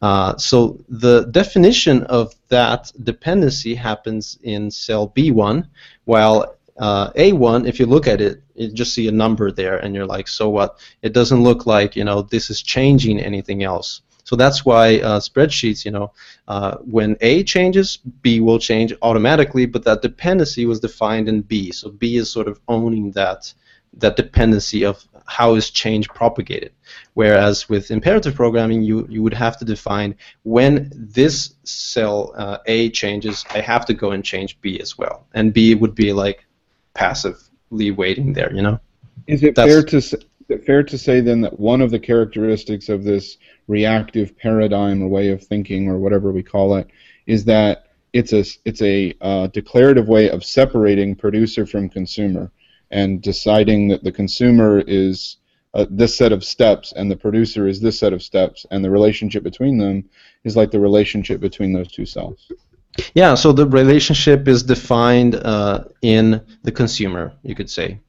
Uh, 0.00 0.36
so 0.36 0.78
the 0.88 1.24
definition 1.26 2.04
of 2.04 2.34
that 2.48 2.92
dependency 3.02 3.74
happens 3.74 4.38
in 4.42 4.70
cell 4.70 5.08
B1, 5.08 5.66
while 6.04 6.54
uh, 6.78 7.10
A1, 7.12 7.66
if 7.66 7.80
you 7.80 7.86
look 7.86 8.06
at 8.06 8.20
it, 8.20 8.40
you 8.54 8.70
just 8.70 8.94
see 8.94 9.08
a 9.08 9.12
number 9.12 9.50
there, 9.50 9.78
and 9.78 9.94
you're 9.94 10.06
like, 10.06 10.28
so 10.28 10.48
what? 10.48 10.78
It 11.02 11.12
doesn't 11.12 11.42
look 11.42 11.66
like 11.66 11.96
you 11.96 12.04
know 12.04 12.22
this 12.22 12.50
is 12.50 12.62
changing 12.62 13.18
anything 13.20 13.62
else. 13.62 14.02
So 14.24 14.36
that's 14.36 14.62
why 14.62 14.98
uh, 14.98 15.20
spreadsheets, 15.20 15.86
you 15.86 15.90
know, 15.90 16.12
uh, 16.48 16.76
when 16.82 17.16
A 17.22 17.42
changes, 17.44 17.96
B 17.96 18.40
will 18.40 18.58
change 18.58 18.92
automatically, 19.00 19.64
but 19.64 19.84
that 19.84 20.02
dependency 20.02 20.66
was 20.66 20.80
defined 20.80 21.30
in 21.30 21.40
B. 21.40 21.72
So 21.72 21.90
B 21.90 22.16
is 22.16 22.30
sort 22.30 22.46
of 22.46 22.60
owning 22.68 23.10
that 23.12 23.52
that 23.94 24.16
dependency 24.16 24.84
of 24.84 25.02
how 25.28 25.54
is 25.54 25.70
change 25.70 26.08
propagated. 26.08 26.72
Whereas 27.12 27.68
with 27.68 27.90
imperative 27.90 28.34
programming, 28.34 28.82
you, 28.82 29.06
you 29.10 29.22
would 29.22 29.34
have 29.34 29.58
to 29.58 29.64
define 29.64 30.16
when 30.42 30.90
this 30.94 31.54
cell 31.64 32.32
uh, 32.36 32.58
A 32.64 32.88
changes, 32.90 33.44
I 33.50 33.60
have 33.60 33.84
to 33.86 33.94
go 33.94 34.12
and 34.12 34.24
change 34.24 34.58
B 34.62 34.80
as 34.80 34.96
well. 34.96 35.26
And 35.34 35.52
B 35.52 35.74
would 35.74 35.94
be 35.94 36.14
like 36.14 36.46
passively 36.94 37.90
waiting 37.90 38.32
there, 38.32 38.52
you 38.54 38.62
know? 38.62 38.80
Is 39.26 39.42
it 39.42 39.54
fair 39.54 39.82
to 39.82 40.00
say, 40.00 40.16
fair 40.64 40.82
to 40.82 40.96
say 40.96 41.20
then 41.20 41.42
that 41.42 41.60
one 41.60 41.82
of 41.82 41.90
the 41.90 41.98
characteristics 41.98 42.88
of 42.88 43.04
this 43.04 43.36
reactive 43.66 44.36
paradigm 44.38 45.02
or 45.02 45.08
way 45.08 45.28
of 45.28 45.44
thinking 45.44 45.88
or 45.88 45.98
whatever 45.98 46.32
we 46.32 46.42
call 46.42 46.74
it 46.76 46.88
is 47.26 47.44
that 47.44 47.88
it's 48.14 48.32
a 48.32 48.42
it's 48.64 48.80
a 48.80 49.14
uh, 49.20 49.46
declarative 49.48 50.08
way 50.08 50.30
of 50.30 50.42
separating 50.42 51.14
producer 51.14 51.66
from 51.66 51.90
consumer 51.90 52.50
and 52.90 53.22
deciding 53.22 53.88
that 53.88 54.04
the 54.04 54.12
consumer 54.12 54.82
is 54.86 55.36
uh, 55.74 55.86
this 55.90 56.16
set 56.16 56.32
of 56.32 56.44
steps 56.44 56.92
and 56.96 57.10
the 57.10 57.16
producer 57.16 57.68
is 57.68 57.80
this 57.80 57.98
set 57.98 58.12
of 58.12 58.22
steps 58.22 58.64
and 58.70 58.84
the 58.84 58.90
relationship 58.90 59.42
between 59.42 59.78
them 59.78 60.08
is 60.44 60.56
like 60.56 60.70
the 60.70 60.80
relationship 60.80 61.40
between 61.40 61.72
those 61.72 61.92
two 61.92 62.06
cells. 62.06 62.50
Yeah, 63.14 63.34
so 63.34 63.52
the 63.52 63.66
relationship 63.66 64.48
is 64.48 64.62
defined 64.62 65.34
uh, 65.36 65.84
in 66.02 66.40
the 66.62 66.72
consumer, 66.72 67.32
you 67.42 67.54
could 67.54 67.70
say. 67.70 68.00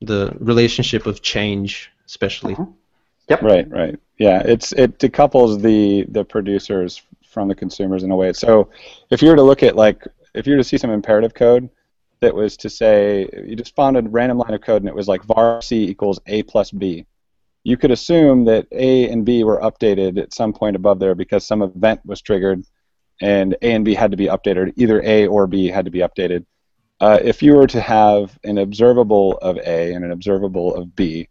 The 0.00 0.36
relationship 0.38 1.06
of 1.06 1.22
change, 1.22 1.90
especially. 2.06 2.54
Mhm. 2.54 2.74
Yep. 3.28 3.42
Right, 3.42 3.70
right. 3.70 3.98
Yeah, 4.18 4.42
it's 4.44 4.72
it 4.72 4.98
decouples 4.98 5.62
the 5.62 6.04
the 6.10 6.24
producers 6.24 7.02
from 7.22 7.48
the 7.48 7.54
consumers 7.54 8.02
in 8.02 8.10
a 8.10 8.16
way. 8.16 8.32
So 8.32 8.70
if 9.10 9.22
you 9.22 9.30
were 9.30 9.36
to 9.36 9.42
look 9.42 9.62
at 9.62 9.76
like 9.76 10.04
if 10.34 10.46
you 10.46 10.54
were 10.54 10.58
to 10.58 10.64
see 10.64 10.78
some 10.78 10.90
imperative 10.90 11.32
code 11.32 11.70
that 12.20 12.34
was 12.34 12.56
to 12.58 12.70
say 12.70 13.28
you 13.46 13.56
just 13.56 13.74
found 13.74 13.96
a 13.96 14.02
random 14.02 14.38
line 14.38 14.54
of 14.54 14.60
code 14.60 14.82
and 14.82 14.88
it 14.88 14.94
was 14.94 15.08
like 15.08 15.24
var 15.24 15.62
c 15.62 15.84
equals 15.84 16.20
a 16.26 16.42
plus 16.44 16.70
b, 16.70 17.06
you 17.64 17.76
could 17.76 17.90
assume 17.90 18.44
that 18.44 18.66
a 18.72 19.08
and 19.08 19.24
b 19.24 19.44
were 19.44 19.60
updated 19.60 20.18
at 20.18 20.34
some 20.34 20.52
point 20.52 20.76
above 20.76 20.98
there 20.98 21.14
because 21.14 21.46
some 21.46 21.62
event 21.62 22.00
was 22.04 22.20
triggered 22.20 22.62
and 23.20 23.54
a 23.62 23.72
and 23.72 23.84
b 23.84 23.94
had 23.94 24.10
to 24.10 24.16
be 24.16 24.26
updated. 24.26 24.72
Either 24.76 25.02
a 25.02 25.26
or 25.26 25.46
b 25.46 25.66
had 25.68 25.84
to 25.84 25.90
be 25.90 26.00
updated. 26.00 26.44
Uh, 27.00 27.18
if 27.22 27.42
you 27.42 27.54
were 27.54 27.66
to 27.66 27.80
have 27.80 28.38
an 28.44 28.58
observable 28.58 29.38
of 29.38 29.56
a 29.58 29.94
and 29.94 30.04
an 30.04 30.10
observable 30.10 30.74
of 30.74 30.94
b, 30.94 31.28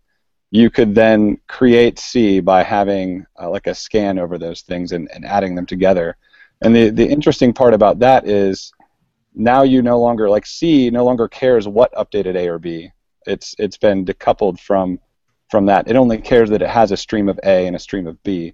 you 0.52 0.70
could 0.70 0.96
then 0.96 1.38
create 1.48 2.00
C 2.00 2.40
by 2.40 2.64
having 2.64 3.26
uh, 3.40 3.50
like 3.50 3.68
a 3.68 3.76
scan 3.76 4.18
over 4.18 4.38
those 4.38 4.62
things 4.62 4.92
and, 4.92 5.10
and 5.14 5.26
adding 5.26 5.54
them 5.56 5.66
together. 5.66 6.18
And 6.62 6.76
the, 6.76 6.90
the 6.90 7.08
interesting 7.08 7.54
part 7.54 7.74
about 7.74 8.00
that 8.00 8.28
is 8.28 8.74
now 9.34 9.64
you 9.64 9.82
no 9.82 10.00
longer 10.00 10.30
like 10.30 10.46
C 10.46 10.90
no 10.90 11.04
longer 11.06 11.28
cares 11.28 11.68
what 11.68 11.94
updated 11.94 12.36
A 12.36 12.48
or 12.48 12.60
B. 12.60 12.92
It's 13.26 13.56
it's 13.60 13.78
been 13.78 14.06
decoupled 14.06 14.60
from 14.60 15.00
from 15.50 15.66
that. 15.68 15.88
It 15.88 15.96
only 15.96 16.18
cares 16.18 16.50
that 16.50 16.62
it 16.62 16.70
has 16.70 16.92
a 16.92 16.98
stream 16.98 17.30
of 17.30 17.40
A 17.44 17.68
and 17.68 17.76
a 17.76 17.80
stream 17.80 18.08
of 18.08 18.22
B. 18.24 18.54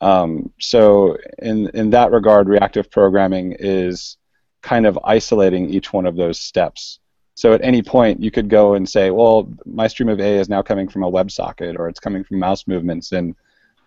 Um, 0.00 0.52
so 0.58 1.16
in 1.38 1.68
in 1.74 1.90
that 1.90 2.12
regard, 2.12 2.48
reactive 2.48 2.90
programming 2.90 3.56
is 3.58 4.16
kind 4.62 4.86
of 4.86 4.98
isolating 5.04 5.70
each 5.70 5.92
one 5.92 6.06
of 6.06 6.16
those 6.16 6.38
steps. 6.38 7.00
So 7.34 7.54
at 7.54 7.62
any 7.62 7.82
point, 7.82 8.22
you 8.22 8.30
could 8.30 8.50
go 8.50 8.74
and 8.74 8.86
say, 8.86 9.10
well, 9.10 9.50
my 9.64 9.86
stream 9.86 10.10
of 10.10 10.20
A 10.20 10.38
is 10.38 10.50
now 10.50 10.60
coming 10.60 10.88
from 10.88 11.04
a 11.04 11.10
WebSocket, 11.10 11.78
or 11.78 11.88
it's 11.88 12.00
coming 12.00 12.22
from 12.22 12.38
mouse 12.38 12.66
movements, 12.66 13.12
and 13.12 13.34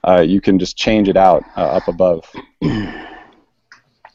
uh, 0.07 0.21
you 0.21 0.41
can 0.41 0.57
just 0.57 0.75
change 0.75 1.07
it 1.07 1.17
out 1.17 1.43
uh, 1.55 1.61
up 1.61 1.88
above. 1.88 2.31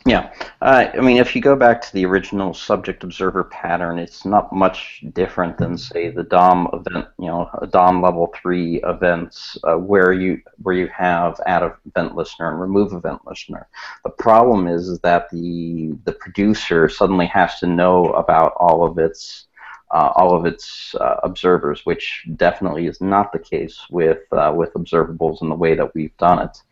Yeah, 0.08 0.32
uh, 0.62 0.86
I 0.94 1.00
mean, 1.02 1.18
if 1.18 1.36
you 1.36 1.42
go 1.42 1.54
back 1.54 1.82
to 1.82 1.92
the 1.92 2.06
original 2.06 2.54
subject 2.54 3.04
observer 3.04 3.44
pattern, 3.44 3.98
it's 3.98 4.24
not 4.24 4.50
much 4.54 5.04
different 5.12 5.58
than, 5.58 5.76
say, 5.76 6.08
the 6.08 6.22
DOM 6.22 6.66
event, 6.72 7.08
you 7.18 7.26
know, 7.26 7.50
DOM 7.72 8.00
level 8.00 8.32
three 8.40 8.80
events, 8.84 9.58
uh, 9.64 9.76
where 9.76 10.14
you 10.14 10.40
where 10.62 10.74
you 10.74 10.88
have 10.88 11.38
add 11.44 11.62
event 11.84 12.16
listener 12.16 12.50
and 12.50 12.58
remove 12.58 12.94
event 12.94 13.20
listener. 13.26 13.68
The 14.02 14.08
problem 14.08 14.66
is, 14.66 14.98
that 15.00 15.28
the 15.30 15.92
the 16.06 16.12
producer 16.12 16.88
suddenly 16.88 17.26
has 17.26 17.60
to 17.60 17.66
know 17.66 18.06
about 18.14 18.54
all 18.56 18.84
of 18.84 18.96
its 18.96 19.48
uh, 19.90 20.12
all 20.16 20.34
of 20.34 20.46
its 20.46 20.94
uh, 20.94 21.16
observers, 21.22 21.84
which 21.84 22.26
definitely 22.36 22.86
is 22.86 23.02
not 23.02 23.30
the 23.30 23.38
case 23.38 23.78
with 23.90 24.20
uh, 24.32 24.54
with 24.56 24.72
observables 24.72 25.42
in 25.42 25.50
the 25.50 25.54
way 25.54 25.74
that 25.74 25.94
we've 25.94 26.16
done 26.16 26.38
it. 26.48 26.62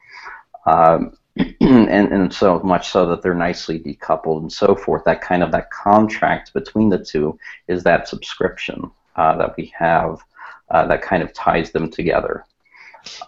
Um, 0.65 1.19
and, 1.61 1.89
and 1.89 2.33
so 2.33 2.61
much 2.61 2.89
so 2.91 3.07
that 3.07 3.23
they're 3.23 3.35
nicely 3.35 3.79
decoupled 3.79 4.41
and 4.41 4.53
so 4.53 4.75
forth. 4.75 5.05
That 5.05 5.21
kind 5.21 5.43
of 5.43 5.53
that 5.53 5.71
contract 5.71 6.53
between 6.55 6.89
the 6.89 7.05
two 7.05 7.39
is 7.69 7.83
that 7.83 8.09
subscription 8.09 8.91
uh, 9.17 9.37
that 9.37 9.57
we 9.57 9.73
have 9.79 10.21
uh, 10.71 10.87
that 10.87 11.03
kind 11.03 11.23
of 11.23 11.33
ties 11.33 11.71
them 11.73 11.91
together. 11.91 12.45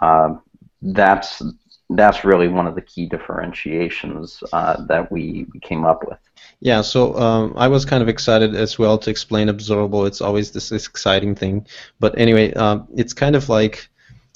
Um, 0.01 0.43
that's 0.83 1.43
that's 1.91 2.25
really 2.25 2.49
one 2.49 2.67
of 2.67 2.75
the 2.75 2.83
key 2.83 3.07
differentiations 3.07 4.43
uh, 4.53 4.85
that 4.87 5.11
we, 5.11 5.47
came 5.63 5.87
up 5.87 6.07
with. 6.07 6.19
Yeah, 6.61 6.83
so 6.83 7.17
um, 7.17 7.55
I 7.57 7.69
was 7.69 7.87
kind 7.87 8.03
of 8.03 8.11
excited 8.11 8.55
as 8.55 8.79
well 8.79 8.99
to 8.99 9.11
explain 9.11 9.49
observable. 9.49 10.05
It's 10.05 10.21
always 10.21 10.51
this 10.51 10.71
exciting 10.71 11.35
thing. 11.35 11.67
But 11.99 12.19
anyway, 12.19 12.53
um, 12.55 12.87
it's 12.95 13.15
kind 13.15 13.35
of 13.35 13.49
like 13.49 13.89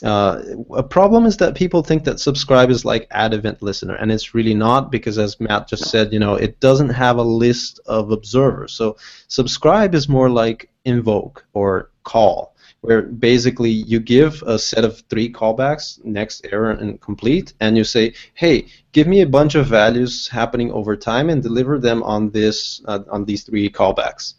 uh, 0.03 0.43
a 0.75 0.83
problem 0.83 1.27
is 1.27 1.37
that 1.37 1.55
people 1.55 1.83
think 1.83 2.05
that 2.05 2.19
subscribe 2.19 2.71
is 2.71 2.85
like 2.85 3.07
add 3.13 3.35
event 3.35 3.63
listener, 3.63 3.95
and 3.95 4.11
it's 4.11 4.35
really 4.35 4.55
not 4.55 4.91
because, 4.91 5.19
as 5.19 5.39
Matt 5.39 5.69
just 5.69 5.91
said, 5.91 6.13
you 6.13 6.19
know, 6.19 6.35
it 6.35 6.59
doesn't 6.61 6.89
have 6.91 7.19
a 7.19 7.23
list 7.23 7.79
of 7.87 8.11
observers. 8.11 8.73
So 8.73 8.97
subscribe 9.29 9.95
is 9.95 10.09
more 10.09 10.29
like 10.29 10.71
invoke 10.85 11.45
or 11.53 11.91
call, 12.03 12.57
where 12.81 13.03
basically 13.03 13.71
you 13.71 14.01
give 14.01 14.43
a 14.43 14.59
set 14.59 14.85
of 14.85 15.03
three 15.09 15.33
callbacks, 15.33 16.05
next 16.05 16.47
error 16.51 16.73
and 16.73 17.01
complete, 17.01 17.53
and 17.61 17.77
you 17.77 17.85
say, 17.85 18.15
hey, 18.35 18.67
give 18.91 19.07
me 19.07 19.21
a 19.21 19.27
bunch 19.27 19.55
of 19.55 19.67
values 19.67 20.27
happening 20.27 20.73
over 20.73 20.97
time 20.97 21.31
and 21.31 21.45
deliver 21.45 21.79
them 21.79 22.03
on 22.03 22.31
this 22.31 22.83
uh, 22.87 23.01
on 23.09 23.25
these 23.25 23.45
three 23.45 23.71
callbacks 23.71 24.35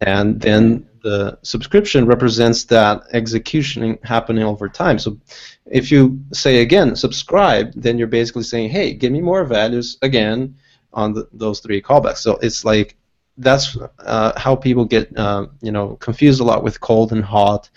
and 0.00 0.40
then 0.40 0.86
the 1.02 1.38
subscription 1.42 2.06
represents 2.06 2.64
that 2.64 3.02
execution 3.12 3.98
happening 4.02 4.44
over 4.44 4.68
time. 4.68 4.98
So 4.98 5.18
if 5.66 5.90
you 5.90 6.20
say 6.32 6.60
again 6.60 6.96
subscribe, 6.96 7.72
then 7.74 7.96
you're 7.96 8.06
basically 8.08 8.42
saying, 8.42 8.70
hey, 8.70 8.92
give 8.92 9.12
me 9.12 9.20
more 9.20 9.44
values 9.44 9.98
again 10.02 10.56
on 10.92 11.12
the, 11.12 11.28
those 11.32 11.60
three 11.60 11.80
callbacks. 11.80 12.18
So 12.18 12.32
it's 12.42 12.64
like 12.64 12.96
that's 13.38 13.76
uh, 14.00 14.38
how 14.38 14.56
people 14.56 14.84
get 14.84 15.16
uh, 15.16 15.46
you 15.60 15.72
know 15.72 15.96
confused 15.96 16.40
a 16.40 16.44
lot 16.44 16.64
with 16.64 16.80
cold 16.80 17.12
and 17.12 17.24
hot. 17.24 17.70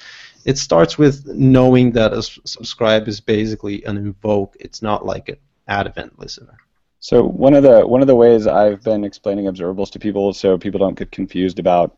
It 0.46 0.58
starts 0.58 0.98
with 0.98 1.26
knowing 1.28 1.92
that 1.92 2.14
a 2.14 2.24
subscribe 2.24 3.08
is 3.08 3.20
basically 3.20 3.84
an 3.84 3.98
invoke. 3.98 4.56
It's 4.60 4.82
not 4.82 5.06
like 5.06 5.30
an 5.30 5.38
add 5.68 5.86
event 5.86 6.18
listener. 6.18 6.58
So 7.02 7.24
one 7.24 7.54
of 7.54 7.64
the 7.64 7.86
one 7.86 8.02
of 8.02 8.08
the 8.08 8.16
ways 8.16 8.48
I've 8.48 8.84
been 8.84 9.04
explaining 9.04 9.46
observables 9.46 9.92
to 9.92 10.00
people, 10.00 10.34
so 10.34 10.58
people 10.58 10.80
don't 10.80 10.98
get 10.98 11.12
confused 11.12 11.60
about 11.60 11.98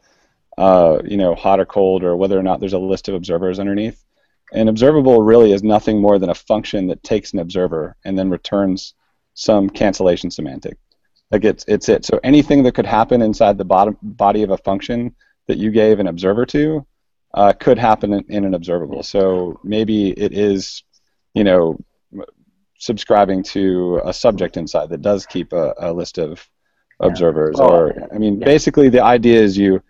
uh, 0.57 0.99
you 1.05 1.17
know, 1.17 1.35
hot 1.35 1.59
or 1.59 1.65
cold, 1.65 2.03
or 2.03 2.15
whether 2.15 2.37
or 2.37 2.43
not 2.43 2.59
there's 2.59 2.73
a 2.73 2.79
list 2.79 3.07
of 3.07 3.15
observers 3.15 3.59
underneath. 3.59 4.03
An 4.53 4.67
observable 4.67 5.21
really 5.21 5.53
is 5.53 5.63
nothing 5.63 6.01
more 6.01 6.19
than 6.19 6.29
a 6.29 6.35
function 6.35 6.87
that 6.87 7.03
takes 7.03 7.31
an 7.31 7.39
observer 7.39 7.95
and 8.03 8.17
then 8.17 8.29
returns 8.29 8.93
some 9.33 9.69
cancellation 9.69 10.29
semantic. 10.29 10.77
Like 11.31 11.45
it's 11.45 11.63
it's 11.67 11.87
it. 11.87 12.05
So 12.05 12.19
anything 12.23 12.63
that 12.63 12.75
could 12.75 12.85
happen 12.85 13.21
inside 13.21 13.57
the 13.57 13.65
bottom 13.65 13.97
body 14.01 14.43
of 14.43 14.49
a 14.49 14.57
function 14.57 15.15
that 15.47 15.57
you 15.57 15.71
gave 15.71 15.99
an 15.99 16.07
observer 16.07 16.45
to 16.47 16.85
uh, 17.33 17.53
could 17.53 17.79
happen 17.79 18.13
in, 18.13 18.25
in, 18.27 18.45
an 18.45 18.53
observable. 18.53 19.03
So 19.03 19.59
maybe 19.63 20.11
it 20.11 20.33
is, 20.33 20.83
you 21.33 21.45
know, 21.45 21.79
subscribing 22.77 23.43
to 23.43 24.01
a 24.03 24.13
subject 24.13 24.57
inside 24.57 24.89
that 24.89 25.01
does 25.01 25.25
keep 25.25 25.53
a, 25.53 25.73
a 25.79 25.93
list 25.93 26.17
of 26.17 26.45
observers. 26.99 27.55
Yeah. 27.57 27.65
Or 27.65 28.13
I 28.13 28.17
mean, 28.17 28.39
yeah. 28.39 28.45
basically 28.45 28.89
the 28.89 29.03
idea 29.03 29.41
is 29.41 29.57
you 29.57 29.81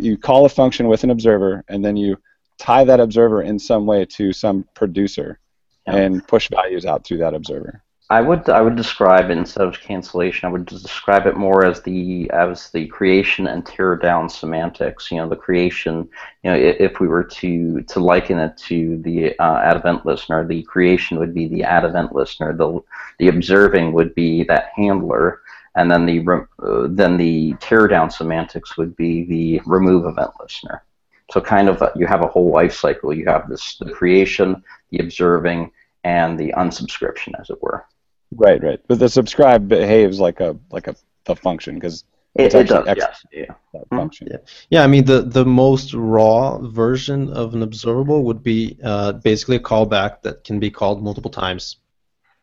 you 0.00 0.16
call 0.16 0.44
a 0.44 0.48
function 0.48 0.88
with 0.88 1.04
an 1.04 1.10
observer, 1.10 1.64
and 1.68 1.84
then 1.84 1.96
you 1.96 2.16
tie 2.58 2.84
that 2.84 3.00
observer 3.00 3.42
in 3.42 3.58
some 3.58 3.86
way 3.86 4.04
to 4.04 4.32
some 4.32 4.66
producer, 4.74 5.38
yeah. 5.86 5.96
and 5.96 6.26
push 6.26 6.48
values 6.48 6.84
out 6.84 7.04
through 7.04 7.18
that 7.18 7.34
observer. 7.34 7.82
I 8.10 8.22
would 8.22 8.48
I 8.48 8.62
would 8.62 8.74
describe 8.74 9.28
instead 9.28 9.66
of 9.66 9.80
cancellation, 9.80 10.48
I 10.48 10.52
would 10.52 10.64
describe 10.64 11.26
it 11.26 11.36
more 11.36 11.66
as 11.66 11.82
the 11.82 12.30
as 12.30 12.70
the 12.70 12.86
creation 12.86 13.46
and 13.46 13.66
tear 13.66 13.96
down 13.96 14.30
semantics. 14.30 15.10
You 15.10 15.18
know, 15.18 15.28
the 15.28 15.36
creation. 15.36 16.08
You 16.42 16.50
know, 16.50 16.56
if 16.56 17.00
we 17.00 17.08
were 17.08 17.24
to 17.24 17.82
to 17.82 18.00
liken 18.00 18.38
it 18.38 18.56
to 18.68 18.96
the 19.02 19.38
uh, 19.38 19.58
add 19.58 19.76
event 19.76 20.06
listener, 20.06 20.46
the 20.46 20.62
creation 20.62 21.18
would 21.18 21.34
be 21.34 21.48
the 21.48 21.64
add 21.64 21.84
event 21.84 22.14
listener. 22.14 22.54
The 22.54 22.80
the 23.18 23.28
observing 23.28 23.92
would 23.92 24.14
be 24.14 24.42
that 24.44 24.70
handler, 24.74 25.42
and 25.78 25.88
then 25.90 26.04
the 26.04 26.18
uh, 26.62 26.88
then 26.90 27.16
the 27.16 27.54
teardown 27.54 28.12
semantics 28.12 28.76
would 28.76 28.96
be 28.96 29.24
the 29.24 29.60
remove 29.64 30.06
event 30.06 30.30
listener. 30.40 30.82
So 31.30 31.40
kind 31.40 31.68
of 31.68 31.80
uh, 31.80 31.90
you 31.94 32.06
have 32.06 32.22
a 32.22 32.26
whole 32.26 32.50
life 32.50 32.74
cycle. 32.74 33.14
You 33.14 33.26
have 33.26 33.48
this 33.48 33.76
the 33.78 33.90
creation, 33.90 34.62
the 34.90 34.98
observing, 34.98 35.70
and 36.04 36.38
the 36.38 36.52
unsubscription, 36.56 37.38
as 37.40 37.50
it 37.50 37.62
were. 37.62 37.86
Right, 38.34 38.62
right. 38.62 38.80
But 38.88 38.98
the 38.98 39.08
subscribe 39.08 39.68
behaves 39.68 40.18
like 40.18 40.40
a 40.40 40.56
like 40.70 40.88
a, 40.88 40.96
a 41.26 41.36
function 41.36 41.76
because 41.76 42.04
it, 42.34 42.54
it 42.54 42.68
does. 42.68 42.84
Yes. 42.96 43.24
Yeah. 43.32 43.44
Mm-hmm. 43.74 43.96
function. 43.96 44.28
Yeah. 44.30 44.38
yeah. 44.70 44.82
I 44.82 44.88
mean 44.88 45.04
the 45.04 45.22
the 45.22 45.44
most 45.44 45.94
raw 45.94 46.58
version 46.58 47.32
of 47.32 47.54
an 47.54 47.62
observable 47.62 48.24
would 48.24 48.42
be 48.42 48.76
uh, 48.82 49.12
basically 49.12 49.56
a 49.56 49.60
callback 49.60 50.22
that 50.22 50.42
can 50.42 50.58
be 50.58 50.70
called 50.70 51.04
multiple 51.04 51.30
times 51.30 51.76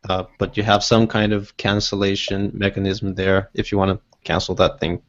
uh, 0.10 0.26
but 0.38 0.58
you 0.58 0.64
have 0.64 0.84
some 0.84 1.08
kind 1.08 1.34
of 1.34 1.56
cancellation 1.58 2.52
mechanism 2.54 3.16
there 3.16 3.50
if 3.54 3.72
you 3.72 3.78
want 3.78 3.92
to 3.92 4.00
cancel 4.24 4.56
that 4.56 4.80
thing, 4.80 5.02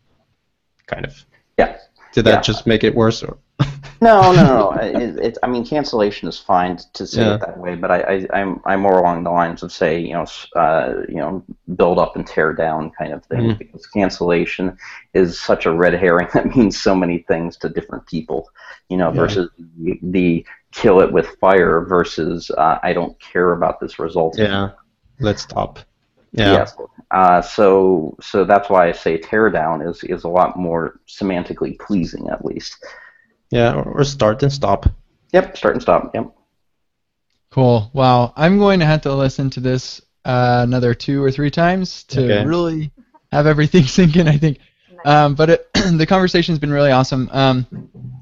kind 0.87 1.05
of. 1.05 1.25
Yeah. 1.59 1.79
Did 2.13 2.25
that 2.25 2.35
yeah. 2.35 2.41
just 2.41 2.67
make 2.67 2.85
it 2.85 2.95
worse, 2.95 3.23
or? 3.23 3.39
no, 4.01 4.33
no, 4.33 4.33
no. 4.33 4.73
It, 4.73 5.19
it, 5.19 5.39
I 5.43 5.49
mean, 5.49 5.67
cancellation 5.67 6.29
is 6.29 6.39
fine 6.39 6.79
to 6.95 7.07
say 7.07 7.23
yeah. 7.23 7.35
it 7.35 7.41
that 7.41 7.59
way, 7.59 7.75
but 7.75 7.91
I, 7.91 8.01
I, 8.01 8.27
I'm, 8.33 8.61
I'm 8.65 8.81
more 8.81 8.99
along 8.99 9.25
the 9.25 9.31
lines 9.31 9.63
of 9.63 9.73
say, 9.73 9.99
you 9.99 10.13
know, 10.15 10.27
uh, 10.55 11.03
you 11.09 11.17
know, 11.17 11.45
build 11.75 11.99
up 11.99 12.17
and 12.17 12.27
tear 12.27 12.53
down 12.53 12.91
kind 12.99 13.13
of 13.13 13.25
thing, 13.27 13.41
mm-hmm. 13.41 13.59
because 13.59 13.87
cancellation 13.87 14.79
is 15.13 15.39
such 15.39 15.67
a 15.67 15.73
red 15.73 15.95
herring 15.95 16.29
that 16.35 16.55
means 16.57 16.81
so 16.81 16.95
many 16.95 17.19
things 17.19 17.57
to 17.59 17.69
different 17.69 18.07
people, 18.07 18.49
you 18.89 18.97
know, 18.97 19.11
yeah. 19.11 19.21
versus 19.21 19.51
the, 19.79 19.99
the, 20.03 20.47
kill 20.73 21.01
it 21.01 21.11
with 21.11 21.27
fire 21.41 21.87
versus 21.87 22.51
uh, 22.51 22.79
I 22.83 22.93
don't 22.93 23.19
care 23.19 23.53
about 23.53 23.81
this 23.81 23.99
result. 23.99 24.37
Yeah 24.39 24.73
let's 25.21 25.43
stop. 25.43 25.79
Yeah. 26.33 26.53
Yes. 26.53 26.77
Uh, 27.11 27.41
so 27.41 28.17
so 28.21 28.45
that's 28.45 28.69
why 28.69 28.89
I 28.89 28.93
say 28.93 29.19
teardown 29.19 29.89
is 29.89 30.05
is 30.05 30.25
a 30.25 30.29
lot 30.29 30.59
more 30.59 31.01
semantically 31.09 31.79
pleasing 31.79 32.29
at 32.29 32.45
least. 32.45 32.85
Yeah, 33.51 33.75
or, 33.75 34.01
or 34.01 34.05
start 34.05 34.43
and 34.43 34.53
stop. 34.53 34.87
Yep, 35.33 35.57
start 35.57 35.75
and 35.75 35.83
stop. 35.83 36.11
Yep. 36.15 36.33
Cool. 37.51 37.91
Wow. 37.95 38.33
I'm 38.37 38.59
going 38.59 38.81
to 38.81 38.87
have 38.87 39.03
to 39.03 39.15
listen 39.15 39.51
to 39.51 39.61
this 39.61 40.03
uh, 40.25 40.61
another 40.67 40.95
two 40.95 41.23
or 41.23 41.31
three 41.31 41.51
times 41.51 42.03
to 42.05 42.25
Okay. 42.25 42.45
really 42.45 42.91
have 43.33 43.47
everything 43.47 43.85
sink 43.87 44.17
in. 44.17 44.29
I 44.29 44.37
think. 44.37 44.59
Um, 45.05 45.35
but 45.35 45.51
it, 45.51 45.69
the 45.75 46.07
conversation's 46.07 46.59
been 46.59 46.73
really 46.73 46.91
awesome. 46.91 47.29
Um, 47.33 47.67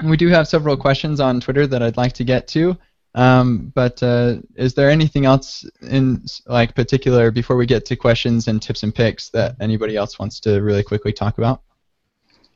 we 0.05 0.17
do 0.17 0.29
have 0.29 0.47
several 0.47 0.77
questions 0.77 1.19
on 1.21 1.41
Twitter 1.41 1.67
that 1.67 1.83
I'd 1.83 1.97
like 1.97 2.13
to 2.15 2.25
get 2.25 2.47
to. 2.49 2.77
Um, 3.15 3.73
but 3.75 4.03
uh, 4.03 4.37
is 4.57 4.75
there 4.75 4.91
anything 4.91 5.25
else 5.25 5.65
in 5.83 6.25
like 6.47 6.75
particular 6.75 7.31
before 7.31 7.57
we 7.57 7.67
get 7.67 7.85
to 7.87 7.97
questions 7.97 8.49
and 8.49 8.61
tips 8.61 8.83
and 8.83 8.95
picks 8.95 9.29
that 9.31 9.57
anybody 9.61 9.97
else 9.97 10.19
wants 10.19 10.41
to 10.41 10.61
really 10.61 10.83
quickly 10.83 11.13
talk 11.13 11.39
about? 11.39 11.63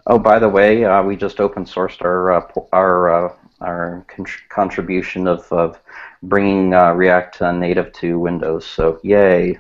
Oh, 0.06 0.18
by 0.18 0.38
the 0.38 0.48
way, 0.48 0.84
uh, 0.84 1.02
we 1.02 1.16
just 1.16 1.38
open 1.38 1.64
sourced 1.64 2.02
our 2.02 2.32
uh, 2.32 2.52
our 2.72 3.26
uh, 3.26 3.34
our 3.61 4.04
con- 4.09 4.26
contribution 4.48 5.28
of, 5.28 5.50
of 5.52 5.78
bringing 6.22 6.74
uh, 6.74 6.92
React 6.92 7.42
Native 7.54 7.92
to 7.94 8.18
Windows. 8.18 8.66
So 8.66 8.98
yay! 9.04 9.59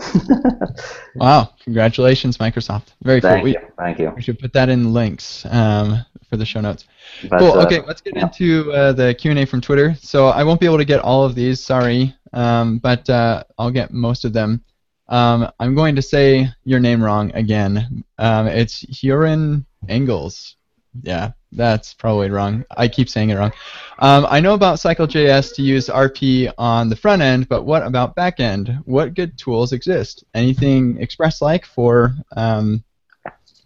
Cool. 0.00 0.74
Wow! 1.16 1.50
Congratulations, 1.62 2.38
Microsoft. 2.38 2.88
Very 3.02 3.20
cool. 3.20 3.30
Thank 3.30 3.44
We, 3.44 3.52
you, 3.52 3.60
thank 3.78 3.98
you. 4.00 4.12
we 4.16 4.20
should 4.22 4.38
put 4.38 4.52
that 4.54 4.68
in 4.68 4.92
links 4.92 5.46
um, 5.50 6.04
for 6.28 6.36
the 6.36 6.44
show 6.44 6.60
notes. 6.60 6.86
But, 7.30 7.38
cool. 7.38 7.52
uh, 7.52 7.64
Okay, 7.66 7.80
let's 7.86 8.00
get 8.00 8.16
yeah. 8.16 8.24
into 8.24 8.72
uh, 8.72 8.92
the 8.92 9.14
Q 9.14 9.30
and 9.30 9.38
A 9.40 9.46
from 9.46 9.60
Twitter. 9.60 9.94
So 10.00 10.26
I 10.26 10.42
won't 10.42 10.58
be 10.60 10.66
able 10.66 10.78
to 10.78 10.84
get 10.84 11.00
all 11.00 11.24
of 11.24 11.34
these. 11.36 11.62
Sorry, 11.62 12.14
um, 12.32 12.78
but 12.78 13.08
uh, 13.08 13.44
I'll 13.58 13.70
get 13.70 13.92
most 13.92 14.24
of 14.24 14.32
them. 14.32 14.64
Um, 15.08 15.48
I'm 15.60 15.74
going 15.74 15.94
to 15.96 16.02
say 16.02 16.48
your 16.64 16.80
name 16.80 17.02
wrong 17.02 17.30
again. 17.34 18.02
Um, 18.18 18.46
it's 18.48 18.80
Huron 18.80 19.64
Engels. 19.88 20.56
Yeah, 21.02 21.32
that's 21.52 21.94
probably 21.94 22.30
wrong. 22.30 22.64
I 22.76 22.88
keep 22.88 23.08
saying 23.08 23.30
it 23.30 23.36
wrong. 23.36 23.52
Um, 23.98 24.26
I 24.28 24.40
know 24.40 24.54
about 24.54 24.78
CycleJS 24.78 25.54
to 25.56 25.62
use 25.62 25.88
RP 25.88 26.52
on 26.56 26.88
the 26.88 26.96
front 26.96 27.22
end, 27.22 27.48
but 27.48 27.64
what 27.64 27.84
about 27.84 28.14
back 28.14 28.40
end? 28.40 28.78
What 28.84 29.14
good 29.14 29.36
tools 29.38 29.72
exist? 29.72 30.24
Anything 30.34 30.98
Express-like 31.00 31.64
for 31.66 32.14
um, 32.36 32.84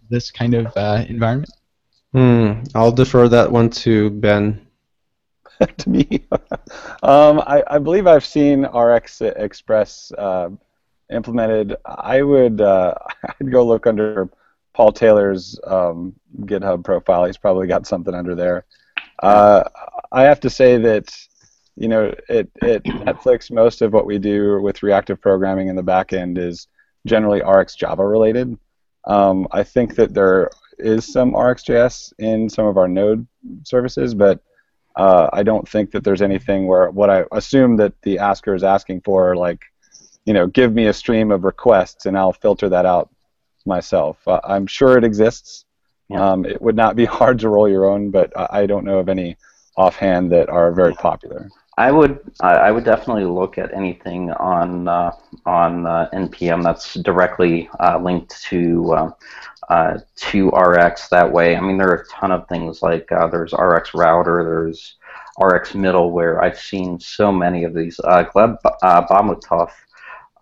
this 0.09 0.31
kind 0.31 0.53
of 0.55 0.75
uh, 0.75 1.05
environment? 1.07 1.51
Hmm. 2.13 2.63
I'll 2.73 2.91
defer 2.91 3.27
that 3.29 3.51
one 3.51 3.69
to 3.71 4.09
Ben. 4.09 4.65
to 5.77 5.89
me. 5.89 6.25
um, 7.03 7.41
I, 7.41 7.63
I 7.67 7.77
believe 7.79 8.07
I've 8.07 8.25
seen 8.25 8.63
RX 8.63 9.21
Express 9.21 10.11
uh, 10.17 10.49
implemented. 11.11 11.75
I 11.85 12.21
would 12.21 12.61
uh, 12.61 12.95
I'd 13.41 13.51
go 13.51 13.65
look 13.65 13.87
under 13.87 14.29
Paul 14.79 14.93
Taylor's 14.93 15.59
um, 15.67 16.13
GitHub 16.43 16.85
profile. 16.85 17.25
He's 17.25 17.35
probably 17.35 17.67
got 17.67 17.85
something 17.85 18.15
under 18.15 18.33
there. 18.33 18.63
Uh, 19.21 19.65
I 20.09 20.23
have 20.23 20.39
to 20.39 20.49
say 20.49 20.77
that 20.77 21.13
you 21.75 21.89
know 21.89 22.15
at, 22.29 22.47
Netflix, 22.61 23.51
most 23.51 23.81
of 23.81 23.91
what 23.91 24.05
we 24.05 24.19
do 24.19 24.61
with 24.61 24.81
reactive 24.81 25.19
programming 25.19 25.67
in 25.67 25.75
the 25.75 25.83
back 25.83 26.13
end 26.13 26.37
is 26.37 26.69
generally 27.05 27.41
RX 27.41 27.75
Java 27.75 28.07
related. 28.07 28.57
Um, 29.05 29.49
I 29.51 29.63
think 29.63 29.95
that 29.95 30.13
there 30.13 30.49
is 30.77 31.05
some 31.05 31.33
RxJS 31.33 32.13
in 32.19 32.47
some 32.47 32.65
of 32.65 32.77
our 32.77 32.87
Node 32.87 33.27
services, 33.65 34.13
but 34.13 34.39
uh, 34.95 35.29
I 35.33 35.43
don't 35.43 35.67
think 35.67 35.91
that 35.91 36.05
there's 36.05 36.21
anything 36.21 36.67
where 36.67 36.89
what 36.89 37.09
I 37.09 37.25
assume 37.33 37.75
that 37.77 38.01
the 38.03 38.19
asker 38.19 38.55
is 38.55 38.63
asking 38.63 39.01
for, 39.01 39.35
like, 39.35 39.61
you 40.23 40.31
know, 40.31 40.47
give 40.47 40.73
me 40.73 40.85
a 40.85 40.93
stream 40.93 41.31
of 41.31 41.43
requests 41.43 42.05
and 42.05 42.17
I'll 42.17 42.31
filter 42.31 42.69
that 42.69 42.85
out 42.85 43.09
myself. 43.69 44.17
Uh, 44.27 44.41
I'm 44.43 44.67
sure 44.67 44.97
it 44.97 45.05
exists. 45.05 45.65
Yeah. 46.09 46.27
Um, 46.27 46.45
it 46.45 46.61
would 46.61 46.75
not 46.75 46.97
be 46.97 47.05
hard 47.19 47.39
to 47.39 47.49
roll 47.49 47.69
your 47.69 47.85
own, 47.85 48.11
but 48.11 48.33
I 48.37 48.61
I 48.61 48.65
don't 48.65 48.83
know 48.83 48.99
of 48.99 49.07
any 49.07 49.37
offhand 49.77 50.31
that 50.33 50.49
are 50.49 50.73
very 50.73 50.93
popular. 50.93 51.49
I 51.77 51.91
would 51.93 52.19
I 52.41 52.71
would 52.71 52.83
definitely 52.83 53.23
look 53.23 53.57
at 53.57 53.73
anything 53.73 54.31
on 54.31 54.89
uh, 54.89 55.11
on 55.45 55.87
uh, 55.87 56.09
npm 56.11 56.61
that's 56.61 56.95
directly 56.95 57.69
uh, 57.79 57.97
linked 57.97 58.41
to 58.49 58.91
uh, 58.91 59.11
uh, 59.69 59.99
to 60.17 60.49
RX. 60.49 61.07
That 61.07 61.31
way, 61.31 61.55
I 61.55 61.61
mean, 61.61 61.77
there 61.77 61.89
are 61.89 62.01
a 62.01 62.07
ton 62.07 62.31
of 62.33 62.47
things 62.49 62.81
like 62.81 63.09
uh, 63.11 63.27
there's 63.27 63.53
RX 63.53 63.93
router, 63.93 64.43
there's 64.43 64.95
RX 65.39 65.71
middleware. 65.71 66.43
I've 66.43 66.59
seen 66.59 66.99
so 66.99 67.31
many 67.31 67.63
of 67.63 67.73
these. 67.73 67.99
Uh, 68.03 68.25
Gleb 68.25 68.57
uh, 68.81 69.07
Bahmutov 69.07 69.69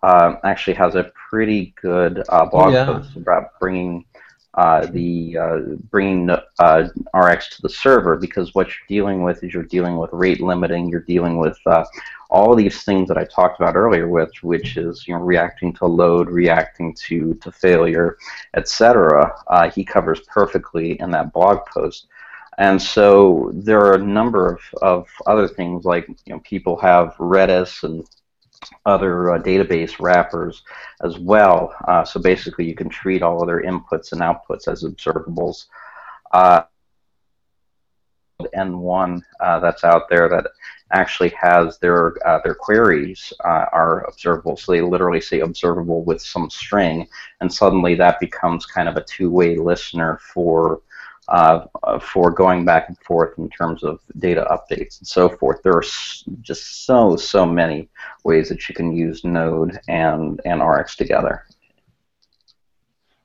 uh, 0.02 0.36
actually 0.44 0.74
has 0.74 0.94
a 0.94 1.10
pretty 1.30 1.74
good 1.80 2.22
uh, 2.28 2.46
blog 2.46 2.72
Yeah. 2.72 2.84
post 2.84 3.16
about 3.16 3.58
bringing 3.60 4.04
uh, 4.54 4.86
the 4.86 5.36
uh, 5.38 5.58
bringing 5.90 6.30
uh, 6.58 6.88
RX 7.14 7.56
to 7.56 7.62
the 7.62 7.68
server 7.68 8.16
because 8.16 8.54
what 8.54 8.66
you're 8.66 8.88
dealing 8.88 9.22
with 9.22 9.42
is 9.44 9.52
you're 9.52 9.62
dealing 9.62 9.96
with 9.98 10.10
rate 10.12 10.40
limiting, 10.40 10.88
you're 10.88 11.02
dealing 11.02 11.38
with 11.38 11.56
uh, 11.66 11.84
all 12.30 12.54
these 12.54 12.82
things 12.82 13.08
that 13.08 13.16
I 13.18 13.24
talked 13.24 13.60
about 13.60 13.76
earlier, 13.76 14.08
with 14.08 14.30
which 14.42 14.76
is 14.76 15.06
you 15.06 15.14
know 15.14 15.20
reacting 15.20 15.72
to 15.74 15.86
load, 15.86 16.28
reacting 16.30 16.94
to 17.06 17.34
to 17.34 17.52
failure, 17.52 18.16
etc. 18.54 19.32
Uh, 19.48 19.70
he 19.70 19.84
covers 19.84 20.20
perfectly 20.22 20.98
in 21.00 21.10
that 21.12 21.32
blog 21.32 21.60
post. 21.66 22.06
And 22.58 22.80
so 22.80 23.50
there 23.54 23.80
are 23.80 23.94
a 23.94 23.98
number 24.04 24.48
of, 24.52 24.60
of 24.82 25.06
other 25.26 25.46
things 25.46 25.84
like 25.84 26.08
you 26.08 26.34
know 26.34 26.40
people 26.40 26.76
have 26.80 27.14
Redis 27.18 27.84
and 27.84 28.04
other 28.86 29.34
uh, 29.34 29.38
database 29.38 30.00
wrappers 30.00 30.62
as 31.02 31.18
well. 31.18 31.74
Uh, 31.86 32.04
so 32.04 32.20
basically, 32.20 32.66
you 32.66 32.74
can 32.74 32.88
treat 32.88 33.22
all 33.22 33.42
other 33.42 33.62
inputs 33.62 34.12
and 34.12 34.20
outputs 34.20 34.68
as 34.68 34.84
observables. 34.84 35.66
Uh, 36.32 36.62
N1 38.54 39.20
uh, 39.40 39.58
that's 39.60 39.84
out 39.84 40.08
there 40.08 40.28
that 40.28 40.46
actually 40.92 41.30
has 41.30 41.78
their 41.78 42.14
uh, 42.26 42.40
their 42.44 42.54
queries 42.54 43.32
uh, 43.44 43.66
are 43.72 44.04
observable. 44.08 44.56
So 44.56 44.72
they 44.72 44.80
literally 44.80 45.20
say 45.20 45.40
observable 45.40 46.04
with 46.04 46.22
some 46.22 46.48
string, 46.48 47.08
and 47.40 47.52
suddenly 47.52 47.94
that 47.96 48.20
becomes 48.20 48.64
kind 48.64 48.88
of 48.88 48.96
a 48.96 49.04
two-way 49.04 49.56
listener 49.56 50.20
for 50.32 50.82
uh, 51.28 51.66
for 52.00 52.30
going 52.30 52.64
back 52.64 52.88
and 52.88 52.98
forth 52.98 53.38
in 53.38 53.48
terms 53.50 53.82
of 53.84 54.00
data 54.18 54.46
updates 54.50 54.98
and 54.98 55.06
so 55.06 55.28
forth. 55.28 55.62
There 55.62 55.74
are 55.76 55.84
just 56.40 56.86
so 56.86 57.16
so 57.16 57.44
many 57.46 57.88
ways 58.24 58.48
that 58.48 58.68
you 58.68 58.74
can 58.74 58.92
use 58.92 59.24
Node 59.24 59.78
and 59.88 60.40
and 60.44 60.62
RX 60.66 60.96
together. 60.96 61.44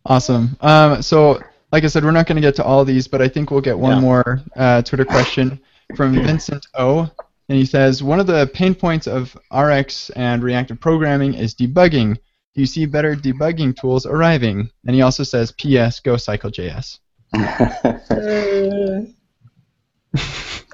Awesome. 0.06 0.58
Um, 0.62 1.02
so, 1.02 1.40
like 1.72 1.84
I 1.84 1.88
said, 1.88 2.04
we're 2.04 2.12
not 2.12 2.28
going 2.28 2.36
to 2.36 2.42
get 2.42 2.56
to 2.56 2.64
all 2.64 2.84
these, 2.84 3.08
but 3.08 3.22
I 3.22 3.30
think 3.30 3.52
we'll 3.52 3.62
get 3.62 3.78
one 3.80 3.96
Yeah. 3.98 4.02
more 4.02 4.42
uh, 4.56 4.82
Twitter 4.82 5.06
question 5.06 5.60
from 5.96 6.14
Vincent 6.14 6.66
O. 6.76 7.10
And 7.50 7.58
he 7.58 7.66
says, 7.66 8.02
one 8.04 8.20
of 8.20 8.28
the 8.28 8.50
pain 8.54 8.74
points 8.76 9.08
of 9.08 9.38
RX 9.54 10.10
and 10.12 10.44
reactive 10.44 10.80
programming 10.80 11.34
is 11.34 11.54
debugging. 11.56 12.16
Do 12.16 12.62
you 12.62 12.66
see 12.66 12.86
better 12.86 13.16
debugging 13.16 13.80
tools 13.80 14.06
arriving? 14.06 14.70
And 14.86 14.96
he 14.96 15.02
also 15.02 15.24
says, 15.24 15.52
P.S. 15.54 16.00
Go 16.00 16.16
CycleJS. 16.16 17.00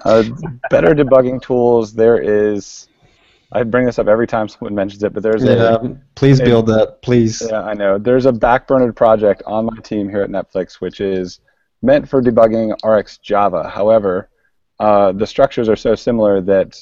Uh, 0.06 0.24
better 0.70 0.96
debugging 0.96 1.42
tools. 1.42 1.94
There 1.94 2.20
is. 2.20 2.88
I 3.52 3.64
bring 3.64 3.86
this 3.86 3.98
up 4.00 4.08
every 4.08 4.28
time 4.28 4.48
someone 4.48 4.76
mentions 4.76 5.04
it, 5.04 5.12
but 5.14 5.24
there's 5.24 5.44
Yeah. 5.44 5.76
a 5.82 5.90
Please 6.16 6.40
build 6.40 6.68
that, 6.68 7.02
please. 7.02 7.46
Yeah, 7.50 7.64
I 7.64 7.74
know. 7.74 7.98
There's 7.98 8.26
a 8.28 8.32
backburnered 8.32 8.96
project 8.96 9.42
on 9.48 9.66
my 9.66 9.78
team 9.82 10.08
here 10.08 10.22
at 10.22 10.30
Netflix 10.30 10.76
which 10.76 11.02
is 11.02 11.40
meant 11.82 12.08
for 12.08 12.22
debugging 12.22 12.74
RX 12.84 13.18
Java. 13.18 13.68
However, 13.68 14.30
uh, 14.80 15.14
the 15.14 15.26
structures 15.26 15.68
are 15.68 15.76
so 15.76 15.96
similar 15.96 16.42
that 16.42 16.78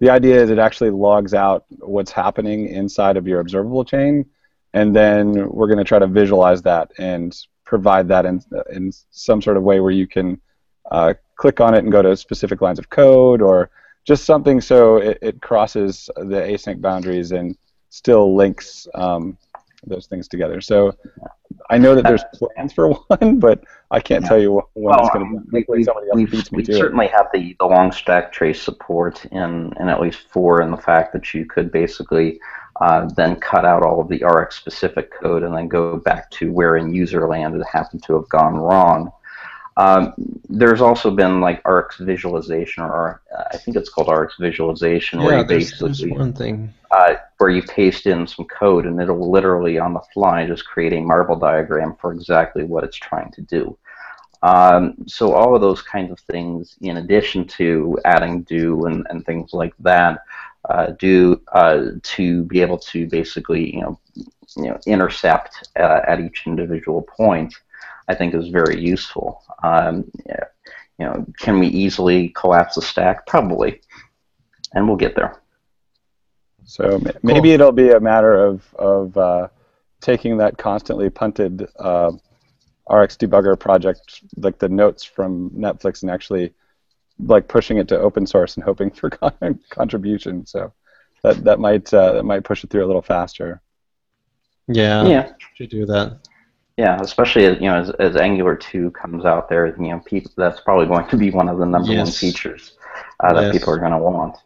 the 0.00 0.10
idea 0.10 0.42
is 0.42 0.50
it 0.50 0.58
actually 0.58 0.90
logs 0.90 1.34
out 1.34 1.64
what's 1.80 2.10
happening 2.10 2.66
inside 2.68 3.16
of 3.16 3.26
your 3.28 3.40
observable 3.40 3.84
chain, 3.84 4.24
and 4.72 4.94
then 4.96 5.48
we're 5.50 5.66
going 5.68 5.78
to 5.78 5.84
try 5.84 5.98
to 5.98 6.06
visualize 6.06 6.62
that 6.62 6.90
and 6.98 7.36
provide 7.66 8.08
that 8.08 8.24
in, 8.24 8.40
in 8.70 8.90
some 9.10 9.42
sort 9.42 9.56
of 9.58 9.62
way 9.62 9.80
where 9.80 9.90
you 9.90 10.06
can 10.06 10.40
uh, 10.90 11.12
click 11.36 11.60
on 11.60 11.74
it 11.74 11.80
and 11.84 11.92
go 11.92 12.00
to 12.00 12.16
specific 12.16 12.60
lines 12.62 12.78
of 12.78 12.88
code 12.88 13.42
or 13.42 13.68
just 14.04 14.24
something 14.24 14.60
so 14.60 14.96
it, 14.96 15.18
it 15.20 15.42
crosses 15.42 16.08
the 16.16 16.40
async 16.52 16.80
boundaries 16.80 17.32
and 17.32 17.56
still 17.90 18.34
links 18.36 18.86
um, 18.94 19.36
those 19.86 20.06
things 20.06 20.28
together. 20.28 20.60
So 20.60 20.94
I 21.70 21.78
know 21.78 21.94
that 21.94 22.04
there's 22.04 22.24
plans 22.34 22.72
for 22.72 22.90
one, 23.08 23.38
but 23.38 23.64
I 23.90 24.00
can't 24.00 24.22
Yeah. 24.22 24.28
tell 24.28 24.38
you 24.40 24.60
wh- 24.60 24.76
when 24.76 24.98
it's 24.98 25.10
going 25.10 25.24
to 25.34 25.40
be. 25.50 25.64
we, 25.68 25.84
somebody 25.84 26.06
else 26.08 26.16
we, 26.16 26.24
beats 26.26 26.52
me 26.52 26.56
we 26.58 26.62
to 26.64 26.72
it. 26.72 26.76
certainly 26.78 27.08
have 27.08 27.26
the, 27.32 27.56
the 27.58 27.66
long 27.66 27.92
stack 27.92 28.32
trace 28.32 28.60
support 28.62 29.24
in, 29.26 29.72
in 29.80 29.88
at 29.88 30.00
least 30.00 30.20
four, 30.30 30.60
and 30.62 30.72
the 30.72 30.76
fact 30.76 31.12
that 31.12 31.34
you 31.34 31.44
could 31.46 31.70
basically 31.72 32.40
uh, 32.80 33.08
then 33.16 33.36
cut 33.36 33.64
out 33.64 33.82
all 33.82 34.00
of 34.00 34.08
the 34.08 34.24
RX 34.24 34.56
specific 34.56 35.10
code 35.10 35.42
and 35.42 35.54
then 35.54 35.68
go 35.68 35.96
back 35.96 36.30
to 36.30 36.52
where 36.52 36.76
in 36.76 36.92
user 36.94 37.26
land 37.28 37.54
it 37.54 37.66
happened 37.66 38.02
to 38.04 38.14
have 38.14 38.28
gone 38.28 38.56
wrong. 38.56 39.10
Um, 39.78 40.14
there's 40.48 40.80
also 40.80 41.10
been 41.10 41.40
like 41.42 41.60
ARX 41.66 41.98
visualization, 41.98 42.82
or 42.82 43.20
uh, 43.36 43.44
I 43.52 43.58
think 43.58 43.76
it's 43.76 43.90
called 43.90 44.08
ARX 44.08 44.36
visualization, 44.40 45.22
where 45.22 45.38
you 45.38 45.44
there's, 45.44 45.78
there's 45.78 45.98
basically 46.00 46.16
one 46.16 46.32
thing. 46.32 46.72
uh, 46.90 47.16
where 47.36 47.50
you 47.50 47.62
paste 47.62 48.06
in 48.06 48.26
some 48.26 48.46
code 48.46 48.86
and 48.86 49.00
it'll 49.00 49.30
literally 49.30 49.78
on 49.78 49.92
the 49.92 50.00
fly 50.14 50.46
just 50.46 50.64
create 50.66 50.94
a 50.94 51.00
marble 51.00 51.36
diagram 51.36 51.94
for 52.00 52.12
exactly 52.12 52.64
what 52.64 52.84
it's 52.84 52.96
trying 52.96 53.30
to 53.32 53.42
do. 53.42 53.76
Um, 54.42 54.94
so 55.06 55.32
all 55.34 55.54
of 55.54 55.60
those 55.60 55.82
kinds 55.82 56.10
of 56.10 56.20
things, 56.20 56.76
in 56.80 56.98
addition 56.98 57.46
to 57.48 57.98
adding 58.04 58.42
do 58.42 58.86
and, 58.86 59.06
and 59.10 59.26
things 59.26 59.52
like 59.52 59.74
that, 59.80 60.20
uh, 60.68 60.86
do 60.98 61.40
uh, 61.52 61.86
to 62.02 62.44
be 62.44 62.60
able 62.60 62.78
to 62.78 63.06
basically 63.06 63.74
you 63.74 63.80
know 63.80 64.00
you 64.56 64.68
know 64.68 64.78
intercept 64.86 65.68
uh, 65.78 66.00
at 66.06 66.20
each 66.20 66.44
individual 66.46 67.02
point, 67.02 67.54
I 68.08 68.14
think 68.14 68.34
is 68.34 68.48
very 68.48 68.80
useful. 68.80 69.42
Um, 69.62 70.10
yeah, 70.26 70.44
you 70.98 71.06
know, 71.06 71.26
can 71.38 71.58
we 71.58 71.68
easily 71.68 72.30
collapse 72.30 72.76
a 72.76 72.82
stack? 72.82 73.26
Probably, 73.26 73.80
and 74.72 74.86
we'll 74.86 74.96
get 74.96 75.14
there. 75.14 75.40
So 76.64 76.98
ma- 76.98 77.10
maybe 77.22 77.52
it'll 77.52 77.72
be 77.72 77.90
a 77.90 78.00
matter 78.00 78.34
of 78.44 78.74
of 78.74 79.16
uh, 79.16 79.48
taking 80.00 80.38
that 80.38 80.58
constantly 80.58 81.10
punted 81.10 81.68
uh, 81.78 82.12
RX 82.88 83.16
debugger 83.16 83.58
project, 83.58 84.22
like 84.36 84.58
the 84.58 84.68
notes 84.68 85.04
from 85.04 85.50
Netflix, 85.50 86.02
and 86.02 86.10
actually 86.10 86.54
like 87.18 87.48
pushing 87.48 87.78
it 87.78 87.88
to 87.88 87.98
open 87.98 88.26
source 88.26 88.56
and 88.56 88.64
hoping 88.64 88.90
for 88.90 89.10
con- 89.10 89.60
contribution. 89.70 90.46
So 90.46 90.72
that 91.22 91.44
that 91.44 91.58
might 91.60 91.92
uh, 91.92 92.12
that 92.14 92.24
might 92.24 92.44
push 92.44 92.64
it 92.64 92.70
through 92.70 92.84
a 92.84 92.88
little 92.88 93.02
faster. 93.02 93.60
Yeah, 94.68 95.06
Yeah. 95.06 95.32
should 95.54 95.70
do 95.70 95.86
that. 95.86 96.18
Yeah, 96.76 96.98
especially 97.00 97.46
as 97.46 97.56
you 97.56 97.70
know, 97.70 97.76
as, 97.76 97.90
as 97.90 98.16
Angular 98.16 98.54
two 98.54 98.90
comes 98.90 99.24
out 99.24 99.48
there, 99.48 99.68
you 99.80 99.88
know, 99.88 100.00
people 100.00 100.30
that's 100.36 100.60
probably 100.60 100.86
going 100.86 101.08
to 101.08 101.16
be 101.16 101.30
one 101.30 101.48
of 101.48 101.58
the 101.58 101.64
number 101.64 101.96
one 101.96 102.06
features 102.10 102.72
uh, 103.20 103.32
that 103.32 103.44
Yes. 103.44 103.52
people 103.58 103.72
are 103.72 103.78
going 103.78 103.92
to 103.92 103.98
want. 103.98 104.36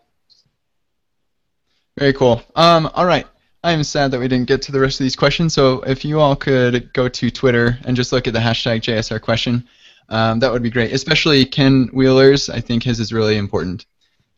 Very 1.99 2.13
cool. 2.13 2.43
Um, 2.55 2.89
all 2.95 3.05
right. 3.07 3.27
I'm 3.63 3.83
sad 3.85 4.11
that 4.13 4.21
we 4.21 4.29
didn't 4.29 4.47
get 4.49 4.63
to 4.63 4.73
the 4.73 4.81
rest 4.81 5.01
of 5.01 5.05
these 5.05 5.17
questions. 5.17 5.53
So 5.53 5.81
if 5.83 6.03
you 6.05 6.19
all 6.19 6.35
could 6.35 6.91
go 6.95 7.09
to 7.09 7.31
Twitter 7.31 7.79
and 7.85 7.95
just 7.95 8.11
look 8.13 8.27
at 8.27 8.33
the 8.33 8.39
hashtag 8.39 8.81
jsAir 8.81 9.21
question, 9.21 9.69
um, 10.11 10.39
that 10.41 10.53
would 10.53 10.63
be 10.63 10.71
great. 10.71 10.93
Especially 10.93 11.45
Ken 11.45 11.89
Wheeler's. 11.93 12.51
I 12.51 12.61
think 12.61 12.83
his 12.83 13.01
is 13.01 13.13
really 13.13 13.37
important. 13.37 13.87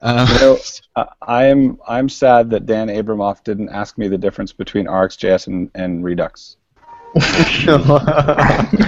Um, 0.00 0.26
You 0.28 0.34
know, 0.40 0.58
I- 0.96 1.08
I'm 1.46 1.78
I'm 1.88 2.08
sad 2.08 2.50
that 2.50 2.66
Dan 2.66 2.88
Abramov 2.88 3.42
didn't 3.44 3.68
ask 3.70 3.98
me 3.98 4.08
the 4.08 4.18
difference 4.18 4.52
between 4.52 4.86
RxJS 4.86 5.46
and, 5.46 5.70
and 5.74 6.04
Redux. 6.04 6.56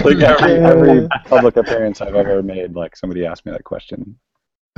Like 0.03 0.17
every 0.17 0.53
every 0.59 1.07
public 1.25 1.57
appearance 1.57 2.01
I've 2.01 2.15
ever 2.15 2.41
made, 2.43 2.75
like 2.75 2.95
somebody 2.95 3.25
asked 3.25 3.45
me 3.45 3.51
that 3.51 3.63
question. 3.63 4.17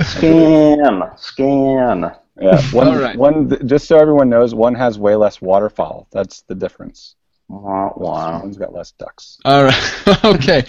Scan, 0.02 1.02
scan. 1.16 2.12
Yeah, 2.40 2.62
one, 2.70 2.88
All 2.88 2.98
right. 2.98 3.16
one. 3.18 3.66
Just 3.66 3.88
so 3.88 3.98
everyone 3.98 4.28
knows, 4.28 4.54
one 4.54 4.74
has 4.74 4.98
way 4.98 5.16
less 5.16 5.40
waterfowl. 5.40 6.06
That's 6.12 6.42
the 6.42 6.54
difference. 6.54 7.16
Wow, 7.48 7.94
wow. 7.96 8.40
One's 8.42 8.58
got 8.58 8.74
less 8.74 8.92
ducks. 8.92 9.38
All 9.44 9.64
right. 9.64 10.24
okay. 10.24 10.64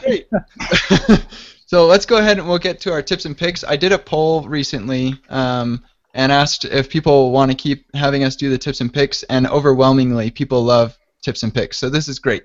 Great. 0.00 0.28
so 1.66 1.86
let's 1.86 2.06
go 2.06 2.16
ahead 2.16 2.38
and 2.38 2.48
we'll 2.48 2.58
get 2.58 2.80
to 2.80 2.92
our 2.92 3.02
tips 3.02 3.26
and 3.26 3.36
picks. 3.36 3.62
I 3.62 3.76
did 3.76 3.92
a 3.92 3.98
poll 3.98 4.48
recently 4.48 5.14
um, 5.28 5.82
and 6.14 6.32
asked 6.32 6.64
if 6.64 6.88
people 6.88 7.30
want 7.30 7.50
to 7.50 7.56
keep 7.56 7.94
having 7.94 8.24
us 8.24 8.36
do 8.36 8.48
the 8.48 8.58
tips 8.58 8.80
and 8.80 8.92
picks, 8.92 9.22
and 9.24 9.46
overwhelmingly, 9.46 10.30
people 10.30 10.62
love 10.62 10.96
tips 11.22 11.42
and 11.42 11.54
picks. 11.54 11.78
So 11.78 11.90
this 11.90 12.08
is 12.08 12.18
great. 12.18 12.44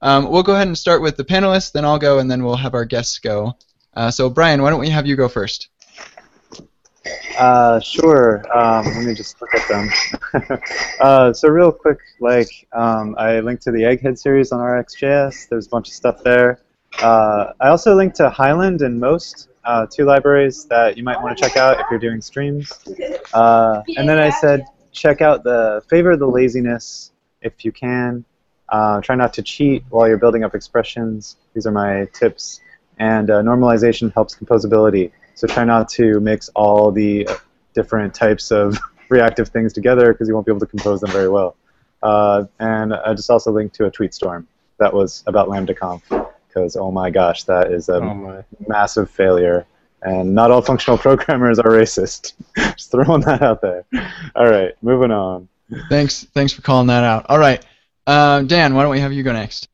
Um, 0.00 0.30
we'll 0.30 0.42
go 0.42 0.54
ahead 0.54 0.68
and 0.68 0.78
start 0.78 1.02
with 1.02 1.16
the 1.16 1.24
panelists, 1.24 1.72
then 1.72 1.84
I'll 1.84 1.98
go, 1.98 2.18
and 2.18 2.30
then 2.30 2.44
we'll 2.44 2.56
have 2.56 2.74
our 2.74 2.84
guests 2.84 3.18
go. 3.18 3.56
Uh, 3.94 4.10
so 4.10 4.28
Brian, 4.28 4.62
why 4.62 4.70
don't 4.70 4.80
we 4.80 4.90
have 4.90 5.06
you 5.06 5.16
go 5.16 5.28
first? 5.28 5.68
Uh, 7.38 7.80
sure. 7.80 8.44
Um, 8.56 8.84
let 8.86 9.04
me 9.04 9.14
just 9.14 9.40
look 9.40 9.54
at 9.54 9.68
them. 9.68 10.60
uh, 11.00 11.32
so 11.32 11.48
real 11.48 11.72
quick, 11.72 11.98
like 12.20 12.48
um, 12.72 13.14
I 13.18 13.40
linked 13.40 13.62
to 13.64 13.72
the 13.72 13.80
Egghead 13.80 14.18
series 14.18 14.52
on 14.52 14.60
RxJS. 14.60 15.48
There's 15.48 15.66
a 15.66 15.70
bunch 15.70 15.88
of 15.88 15.94
stuff 15.94 16.22
there. 16.22 16.60
Uh, 17.02 17.52
I 17.60 17.68
also 17.68 17.94
linked 17.94 18.16
to 18.16 18.30
Highland 18.30 18.82
and 18.82 18.98
Most, 18.98 19.48
uh, 19.64 19.86
two 19.90 20.04
libraries 20.04 20.64
that 20.66 20.96
you 20.96 21.02
might 21.02 21.20
want 21.20 21.36
to 21.36 21.42
check 21.42 21.56
out 21.56 21.80
if 21.80 21.86
you're 21.90 21.98
doing 21.98 22.20
streams. 22.20 22.72
Uh, 23.32 23.82
and 23.96 24.08
then 24.08 24.18
I 24.18 24.30
said 24.30 24.64
check 24.92 25.20
out 25.20 25.42
the 25.42 25.82
Favor 25.88 26.16
the 26.16 26.26
Laziness 26.26 27.12
if 27.42 27.64
you 27.64 27.72
can. 27.72 28.24
Uh, 28.68 29.00
try 29.00 29.14
not 29.16 29.34
to 29.34 29.42
cheat 29.42 29.84
while 29.90 30.08
you're 30.08 30.18
building 30.18 30.44
up 30.44 30.54
expressions. 30.54 31.36
These 31.52 31.66
are 31.66 31.72
my 31.72 32.08
tips. 32.12 32.60
And 32.98 33.28
normalization 33.28 34.14
helps 34.14 34.36
composability. 34.36 35.10
So 35.34 35.46
try 35.46 35.64
not 35.64 35.88
to 35.90 36.20
mix 36.20 36.48
all 36.54 36.90
the 36.90 37.26
uh, 37.26 37.36
different 37.74 38.14
types 38.14 38.50
of 38.50 38.78
reactive 39.08 39.48
things 39.48 39.72
together 39.72 40.12
because 40.12 40.28
you 40.28 40.34
won't 40.34 40.46
be 40.46 40.52
able 40.52 40.60
to 40.60 40.66
compose 40.66 41.00
them 41.00 41.10
very 41.10 41.28
well. 41.28 41.56
Uh, 42.02 42.44
and 42.60 42.94
I 42.94 43.14
just 43.14 43.30
also 43.30 43.50
linked 43.50 43.74
to 43.76 43.86
a 43.86 43.90
tweet 43.90 44.14
storm 44.14 44.46
that 44.78 44.92
was 44.92 45.24
about 45.26 45.48
LambdaConf 45.48 46.02
because 46.48 46.76
oh 46.76 46.90
my 46.90 47.10
gosh, 47.10 47.44
that 47.44 47.72
is 47.72 47.88
a 47.88 47.96
Oh 47.96 48.44
massive 48.66 49.10
failure. 49.10 49.66
And 50.02 50.34
not 50.34 50.50
all 50.50 50.60
functional 50.60 50.98
programmers 51.06 51.58
are 51.58 51.70
racist. 51.70 52.34
just 52.56 52.90
throwing 52.90 53.22
that 53.22 53.42
out 53.42 53.62
there. 53.62 53.84
All 54.36 54.48
right, 54.48 54.74
moving 54.82 55.10
on. 55.10 55.48
Thanks. 55.88 56.24
Thanks 56.34 56.52
for 56.52 56.62
calling 56.62 56.88
that 56.88 57.04
out. 57.04 57.26
All 57.28 57.38
right. 57.38 57.64
Uh, 58.06 58.42
Dan, 58.42 58.74
why 58.74 58.82
don't 58.82 58.90
we 58.90 59.00
have 59.00 59.12
you 59.12 59.22
go 59.22 59.32
next? 59.32 59.68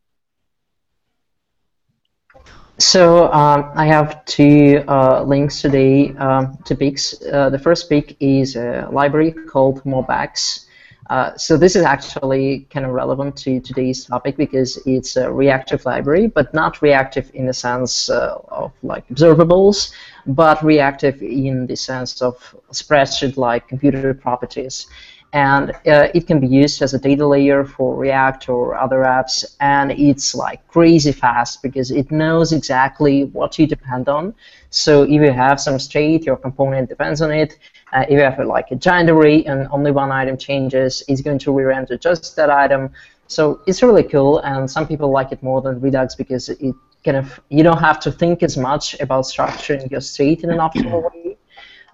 So 2.81 3.31
um, 3.31 3.71
I 3.75 3.85
have 3.85 4.25
two 4.25 4.83
uh, 4.89 5.23
links 5.23 5.61
today 5.61 6.17
um, 6.17 6.57
to 6.65 6.75
picks. 6.75 7.15
Uh, 7.27 7.51
the 7.51 7.59
first 7.59 7.91
pick 7.91 8.17
is 8.21 8.57
a 8.57 8.89
library 8.91 9.33
called 9.33 9.85
MobX. 9.85 10.65
Uh, 11.11 11.37
so 11.37 11.59
this 11.59 11.77
is 11.77 11.85
actually 11.85 12.67
kind 12.71 12.87
of 12.87 12.93
relevant 12.93 13.37
to 13.37 13.61
today's 13.61 14.07
topic 14.07 14.39
because 14.39 14.79
it's 14.87 15.17
a 15.17 15.31
reactive 15.31 15.85
library, 15.85 16.27
but 16.27 16.55
not 16.55 16.81
reactive 16.81 17.31
in 17.35 17.45
the 17.45 17.53
sense 17.53 18.09
uh, 18.09 18.39
of 18.49 18.73
like 18.83 19.07
observables, 19.09 19.93
but 20.27 20.63
reactive 20.65 21.23
in 21.23 21.67
the 21.67 21.77
sense 21.77 22.23
of 22.23 22.57
spreadsheet-like 22.73 23.69
computed 23.69 24.19
properties 24.23 24.87
and 25.33 25.71
uh, 25.87 26.09
it 26.15 26.27
can 26.27 26.41
be 26.41 26.47
used 26.47 26.83
as 26.83 26.93
a 26.95 26.99
data 26.99 27.27
layer 27.27 27.65
for 27.65 27.95
React 27.95 28.49
or 28.49 28.77
other 28.77 28.99
apps, 28.99 29.57
and 29.61 29.93
it's 29.93 30.35
like 30.35 30.67
crazy 30.69 31.13
fast 31.13 31.63
because 31.63 31.91
it 31.91 32.11
knows 32.11 32.53
exactly 32.53 33.25
what 33.27 33.59
you 33.59 33.67
depend 33.67 34.09
on. 34.09 34.35
So 34.71 35.03
if 35.05 35.11
you 35.11 35.33
have 35.33 35.61
some 35.61 35.79
state, 35.79 36.25
your 36.25 36.37
component 36.37 36.89
depends 36.89 37.23
on 37.23 37.31
it. 37.31 37.59
Uh, 37.93 38.05
if 38.09 38.11
you 38.11 38.21
have 38.21 38.39
like 38.47 38.71
a 38.71 38.77
giant 38.77 39.11
array 39.11 39.45
and 39.45 39.69
only 39.71 39.93
one 39.93 40.11
item 40.11 40.37
changes, 40.37 41.03
it's 41.09 41.21
going 41.21 41.39
to 41.41 41.53
re-render 41.53 41.97
just 41.97 42.35
that 42.37 42.51
item. 42.51 42.91
So 43.29 43.61
it's 43.67 43.83
really 43.83 44.03
cool, 44.03 44.39
and 44.39 44.69
some 44.69 44.87
people 44.87 45.11
like 45.11 45.31
it 45.31 45.43
more 45.43 45.61
than 45.63 45.81
Redux 45.81 46.17
because 46.17 46.49
it 46.49 46.75
kind 47.05 47.17
of 47.17 47.41
you 47.49 47.63
don't 47.63 47.79
have 47.79 48.01
to 48.01 48.13
think 48.13 48.43
as 48.43 48.57
much 48.57 48.99
about 49.01 49.25
structuring 49.25 49.91
your 49.91 50.01
state 50.01 50.43
in 50.43 50.51
an 50.51 50.59
optimal 50.59 51.03
way. 51.05 51.37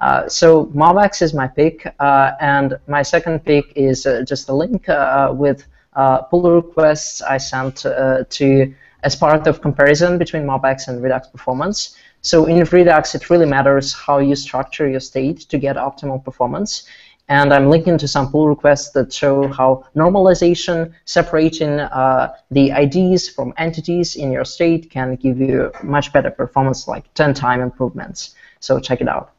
Uh, 0.01 0.29
so 0.29 0.67
MobX 0.67 1.23
is 1.23 1.33
my 1.33 1.47
pick, 1.47 1.87
uh, 2.01 2.33
and 2.41 2.79
my 2.87 3.03
second 3.03 3.45
pick 3.45 3.73
is 3.77 4.07
uh, 4.07 4.23
just 4.27 4.49
a 4.49 4.55
link 4.55 4.89
uh, 4.89 5.33
with 5.33 5.67
uh, 5.95 6.19
pull 6.23 6.51
requests 6.51 7.23
I 7.23 7.39
sent 7.39 7.87
uh, 7.87 8.25
to 8.29 8.75
as 9.03 9.17
part 9.17 9.47
of 9.47 9.61
comparison 9.61 10.19
between 10.19 10.45
MobX 10.45 10.89
and 10.89 11.03
Redux 11.03 11.29
performance. 11.29 11.97
So 12.23 12.47
in 12.47 12.65
Redux, 12.65 13.15
it 13.15 13.31
really 13.31 13.47
matters 13.47 13.93
how 13.93 14.19
you 14.19 14.35
structure 14.35 14.89
your 14.89 15.01
state 15.01 15.41
to 15.49 15.59
get 15.59 15.77
optimal 15.77 16.25
performance. 16.25 16.89
And 17.29 17.53
I'm 17.53 17.71
linking 17.71 17.99
to 17.99 18.09
some 18.09 18.31
pull 18.31 18.49
requests 18.49 18.91
that 18.91 19.13
show 19.13 19.49
how 19.49 19.85
normalization, 19.97 20.93
separating 21.05 21.81
uh, 21.81 22.35
the 22.51 22.71
IDs 22.71 23.29
from 23.29 23.53
entities 23.59 24.17
in 24.17 24.31
your 24.31 24.45
state, 24.45 24.91
can 24.91 25.17
give 25.17 25.41
you 25.41 25.73
much 25.83 26.13
better 26.13 26.31
performance, 26.31 26.87
like 26.87 27.13
10 27.15 27.35
time 27.35 27.61
improvements. 27.61 28.35
So 28.61 28.79
check 28.79 29.01
it 29.01 29.09
out. 29.09 29.36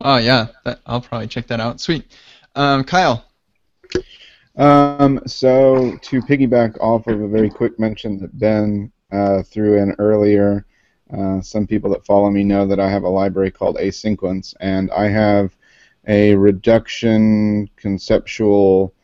Oh 0.00 0.16
yeah, 0.16 0.48
that, 0.64 0.80
I'll 0.86 1.00
probably 1.00 1.28
check 1.28 1.46
that 1.48 1.60
out. 1.60 1.80
Sweet. 1.80 2.16
Um, 2.54 2.84
Kyle. 2.84 3.24
Um, 4.56 5.20
so 5.26 5.96
to 6.02 6.20
piggyback 6.22 6.78
off 6.80 7.06
of 7.06 7.20
a 7.20 7.28
very 7.28 7.50
quick 7.50 7.78
mention 7.78 8.18
that 8.20 8.38
Ben 8.38 8.92
uh, 9.12 9.42
threw 9.42 9.78
in 9.78 9.94
earlier, 9.98 10.66
uh, 11.16 11.40
some 11.40 11.66
people 11.66 11.90
that 11.90 12.04
follow 12.06 12.30
me 12.30 12.44
know 12.44 12.66
that 12.66 12.80
I 12.80 12.90
have 12.90 13.02
a 13.02 13.08
library 13.08 13.50
called 13.50 13.76
asynquence, 13.76 14.54
and 14.60 14.90
I 14.90 15.08
have 15.08 15.56
a 16.06 16.34
reduction 16.34 17.68
conceptual 17.76 18.94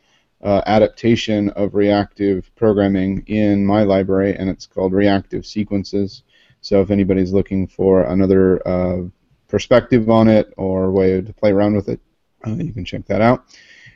uh, 0.43 0.61
adaptation 0.65 1.49
of 1.51 1.75
reactive 1.75 2.53
programming 2.55 3.23
in 3.27 3.65
my 3.65 3.83
library, 3.83 4.35
and 4.35 4.49
it's 4.49 4.65
called 4.65 4.93
Reactive 4.93 5.45
Sequences. 5.45 6.23
So 6.61 6.81
if 6.81 6.91
anybody's 6.91 7.33
looking 7.33 7.67
for 7.67 8.03
another 8.03 8.67
uh, 8.67 9.03
perspective 9.47 10.09
on 10.09 10.27
it 10.27 10.53
or 10.57 10.91
way 10.91 11.21
to 11.21 11.33
play 11.33 11.51
around 11.51 11.75
with 11.75 11.89
it, 11.89 11.99
uh, 12.45 12.51
you 12.51 12.73
can 12.73 12.85
check 12.85 13.05
that 13.05 13.21
out. 13.21 13.45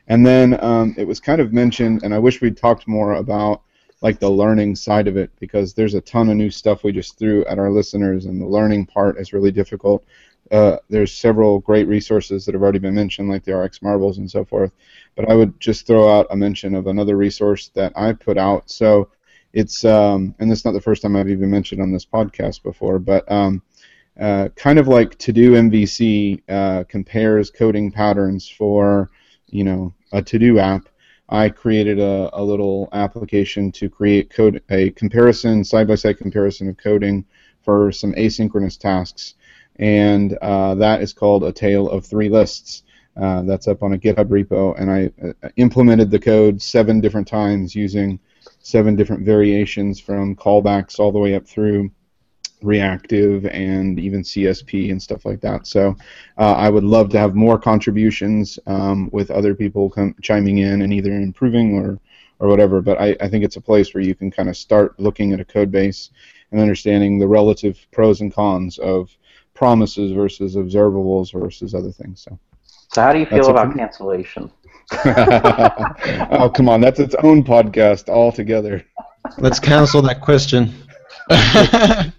And 0.08 0.26
then 0.26 0.62
um, 0.64 0.96
it 0.98 1.08
was 1.08 1.20
kind 1.20 1.40
of 1.40 1.54
mentioned, 1.54 2.04
and 2.04 2.14
I 2.14 2.20
wish 2.20 2.42
we'd 2.42 2.58
talked 2.58 2.88
more 2.88 3.14
about 3.14 3.62
like 4.02 4.20
the 4.20 4.30
learning 4.30 4.76
side 4.76 5.08
of 5.08 5.16
it 5.16 5.32
because 5.40 5.74
there's 5.74 5.94
a 5.94 6.02
ton 6.02 6.30
of 6.30 6.36
new 6.36 6.50
stuff 6.50 6.84
we 6.84 6.92
just 6.92 7.18
threw 7.20 7.46
at 7.46 7.60
our 7.60 7.70
listeners, 7.70 8.26
and 8.26 8.42
the 8.42 8.48
learning 8.48 8.88
part 8.88 9.20
is 9.20 9.32
really 9.32 9.52
difficult. 9.52 10.04
Uh, 10.52 10.78
there's 10.90 11.14
several 11.14 11.60
great 11.60 11.88
resources 11.88 12.46
that 12.46 12.54
have 12.54 12.62
already 12.62 12.80
been 12.80 12.96
mentioned, 12.96 13.30
like 13.30 13.44
the 13.46 13.56
RX 13.56 13.82
Marbles 13.82 14.18
and 14.18 14.30
so 14.30 14.44
forth. 14.44 14.72
But 15.16 15.30
I 15.30 15.36
would 15.36 15.58
just 15.60 15.88
throw 15.88 16.14
out 16.14 16.28
a 16.30 16.36
mention 16.36 16.76
of 16.76 16.88
another 16.88 17.16
resource 17.16 17.70
that 17.76 17.94
I 17.96 18.12
put 18.14 18.38
out. 18.38 18.70
So 18.70 19.10
it's, 19.54 19.86
um, 19.86 20.36
and 20.40 20.52
this 20.52 20.60
is 20.60 20.66
not 20.66 20.74
the 20.74 20.82
first 20.82 21.04
time 21.04 21.16
I've 21.16 21.30
even 21.30 21.50
mentioned 21.50 21.82
on 21.82 21.92
this 21.92 22.06
podcast 22.06 22.64
before, 22.64 23.00
but 23.00 23.32
um, 23.32 23.62
uh, 24.20 24.50
kind 24.56 24.80
of 24.80 24.88
like 24.88 25.18
TodoMVC 25.18 26.42
uh, 26.50 26.84
compares 26.86 27.50
coding 27.50 27.92
patterns 27.92 28.48
for, 28.48 29.10
you 29.48 29.64
know, 29.64 29.94
a 30.12 30.22
To 30.22 30.40
Do 30.40 30.60
app. 30.60 30.88
I 31.30 31.50
created 31.50 32.00
a, 32.00 32.30
a 32.34 32.44
little 32.44 32.90
application 32.92 33.72
to 33.74 33.90
create 33.90 34.30
code 34.30 34.62
a 34.70 34.90
comparison, 34.92 35.64
side-by-side 35.64 36.18
comparison 36.18 36.68
of 36.68 36.78
coding 36.78 37.26
for 37.62 37.92
some 37.92 38.14
asynchronous 38.14 38.78
tasks 38.78 39.36
and 39.82 40.38
uh, 40.42 40.76
that 40.76 41.02
is 41.02 41.12
called 41.12 41.44
a 41.44 41.52
tale 41.52 41.90
of 41.90 42.06
three 42.06 42.30
lists. 42.30 42.84
Uh, 43.20 43.42
that's 43.42 43.68
up 43.68 43.84
on 43.84 43.94
a 43.94 43.98
GitHub 43.98 44.28
repo, 44.28 44.80
and 44.80 44.90
I 44.90 45.12
uh, 45.22 45.50
implemented 45.58 46.10
the 46.10 46.20
code 46.20 46.62
seven 46.62 47.02
different 47.02 47.28
times 47.28 47.76
using 47.76 48.20
seven 48.60 48.96
different 48.96 49.26
variations 49.26 50.00
from 50.00 50.36
callbacks 50.36 50.98
all 50.98 51.12
the 51.12 51.20
way 51.20 51.36
up 51.36 51.46
through 51.46 51.92
reactive 52.62 53.46
and 53.46 54.00
even 54.00 54.22
CSP 54.22 54.92
and 54.92 55.02
stuff 55.02 55.26
like 55.26 55.42
that. 55.42 55.68
So 55.68 55.96
uh, 56.38 56.54
I 56.54 56.70
would 56.70 56.84
love 56.84 57.10
to 57.10 57.20
have 57.20 57.36
more 57.36 57.60
contributions 57.60 58.60
um, 58.68 59.10
with 59.12 59.32
other 59.32 59.56
people 59.56 59.90
com- 59.90 60.16
chiming 60.22 60.60
in 60.60 60.82
and 60.82 60.94
either 60.94 61.12
improving 61.12 61.78
or, 61.78 62.00
or 62.40 62.48
whatever. 62.48 62.82
But 62.82 63.00
I, 63.00 63.16
I 63.22 63.28
think 63.28 63.44
it's 63.44 63.58
a 63.58 63.62
place 63.62 63.94
where 63.94 64.04
you 64.04 64.16
can 64.16 64.32
kind 64.32 64.50
of 64.50 64.58
start 64.58 65.00
looking 65.00 65.34
at 65.34 65.40
a 65.40 65.46
code 65.46 65.72
base 65.72 66.12
and 66.52 66.60
understanding 66.60 67.18
the 67.18 67.28
relative 67.28 67.86
pros 67.92 68.22
and 68.22 68.34
cons 68.34 68.78
of 68.80 69.16
promises 69.54 70.12
versus 70.12 70.56
observables 70.56 71.32
versus 71.34 71.74
other 71.74 71.92
things. 71.92 72.22
So. 72.22 72.40
So 72.94 73.02
how 73.02 73.14
do 73.14 73.20
you 73.20 73.26
feel 73.26 73.50
about 73.50 73.74
cancellation? 73.74 74.52
oh 75.06 76.52
come 76.54 76.68
on, 76.68 76.82
that's 76.82 77.00
its 77.00 77.16
own 77.24 77.42
podcast 77.42 78.10
altogether. 78.10 78.86
Let's 79.38 79.60
cancel 79.60 80.02
that 80.02 80.20
question. 80.20 80.74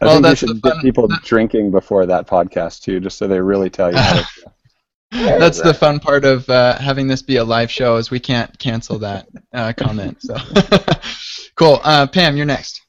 I 0.00 0.04
well, 0.04 0.22
think 0.22 0.26
you 0.26 0.36
should 0.36 0.62
get 0.62 0.80
people 0.82 1.08
drinking 1.24 1.70
before 1.70 2.06
that 2.06 2.26
podcast 2.26 2.82
too, 2.82 3.00
just 3.00 3.18
so 3.18 3.26
they 3.26 3.40
really 3.40 3.70
tell 3.70 3.90
you. 3.90 3.98
How 3.98 4.22
to 4.22 4.26
That's 5.14 5.60
the 5.60 5.72
fun 5.72 6.00
part 6.00 6.24
of 6.24 6.48
uh, 6.50 6.76
having 6.78 7.06
this 7.06 7.22
be 7.22 7.36
a 7.36 7.44
live 7.44 7.70
show, 7.70 7.96
is 7.96 8.10
we 8.10 8.18
can't 8.18 8.58
cancel 8.58 8.98
that 8.98 9.28
uh, 9.52 9.72
comment. 9.76 10.20
So, 10.20 10.36
cool. 11.54 11.80
Uh, 11.84 12.08
Pam, 12.08 12.36
you're 12.36 12.46
next. 12.46 12.82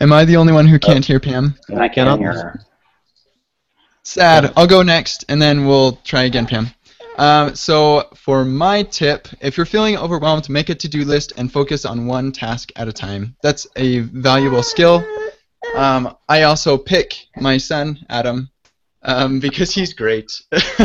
Am 0.00 0.12
I 0.12 0.24
the 0.24 0.36
only 0.36 0.52
one 0.52 0.66
who 0.66 0.78
can't 0.78 1.04
hear 1.04 1.20
Pam? 1.20 1.56
I 1.76 1.88
cannot 1.88 2.20
hear 2.20 2.32
her. 2.32 2.60
Sad. 4.02 4.52
I'll 4.56 4.66
go 4.66 4.82
next, 4.82 5.26
and 5.28 5.42
then 5.42 5.66
we'll 5.66 5.96
try 6.04 6.22
again, 6.22 6.46
Pam. 6.46 6.68
Um, 7.18 7.56
so 7.56 8.08
for 8.14 8.44
my 8.44 8.84
tip, 8.84 9.26
if 9.40 9.56
you're 9.56 9.66
feeling 9.66 9.96
overwhelmed, 9.96 10.48
make 10.48 10.68
a 10.68 10.74
to-do 10.74 11.04
list 11.04 11.32
and 11.36 11.52
focus 11.52 11.84
on 11.84 12.06
one 12.06 12.30
task 12.30 12.70
at 12.76 12.86
a 12.86 12.92
time. 12.92 13.36
That's 13.42 13.66
a 13.74 14.00
valuable 14.00 14.62
skill. 14.62 15.04
Um, 15.74 16.16
I 16.28 16.42
also 16.44 16.78
pick 16.78 17.26
my 17.36 17.58
son 17.58 17.98
Adam 18.08 18.50
um, 19.02 19.40
because 19.40 19.74
he's 19.74 19.94
great, 19.94 20.30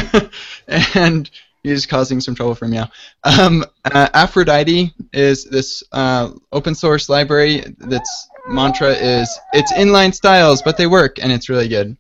and 0.96 1.30
he's 1.62 1.86
causing 1.86 2.20
some 2.20 2.36
trouble 2.36 2.56
for 2.56 2.68
me 2.68 2.78
now. 2.78 2.90
Um, 3.24 3.64
uh, 3.86 4.10
Aphrodite 4.14 4.94
is 5.14 5.46
this 5.46 5.84
uh, 5.92 6.32
open 6.52 6.74
source 6.74 7.10
library 7.10 7.64
that's 7.78 8.28
mantra 8.48 8.90
is 8.90 9.40
it's 9.54 9.72
inline 9.74 10.14
styles, 10.14 10.62
but 10.64 10.78
they 10.78 10.88
work, 10.88 11.18
and 11.22 11.32
it's 11.32 11.48
really 11.48 11.68
good. 11.68 11.96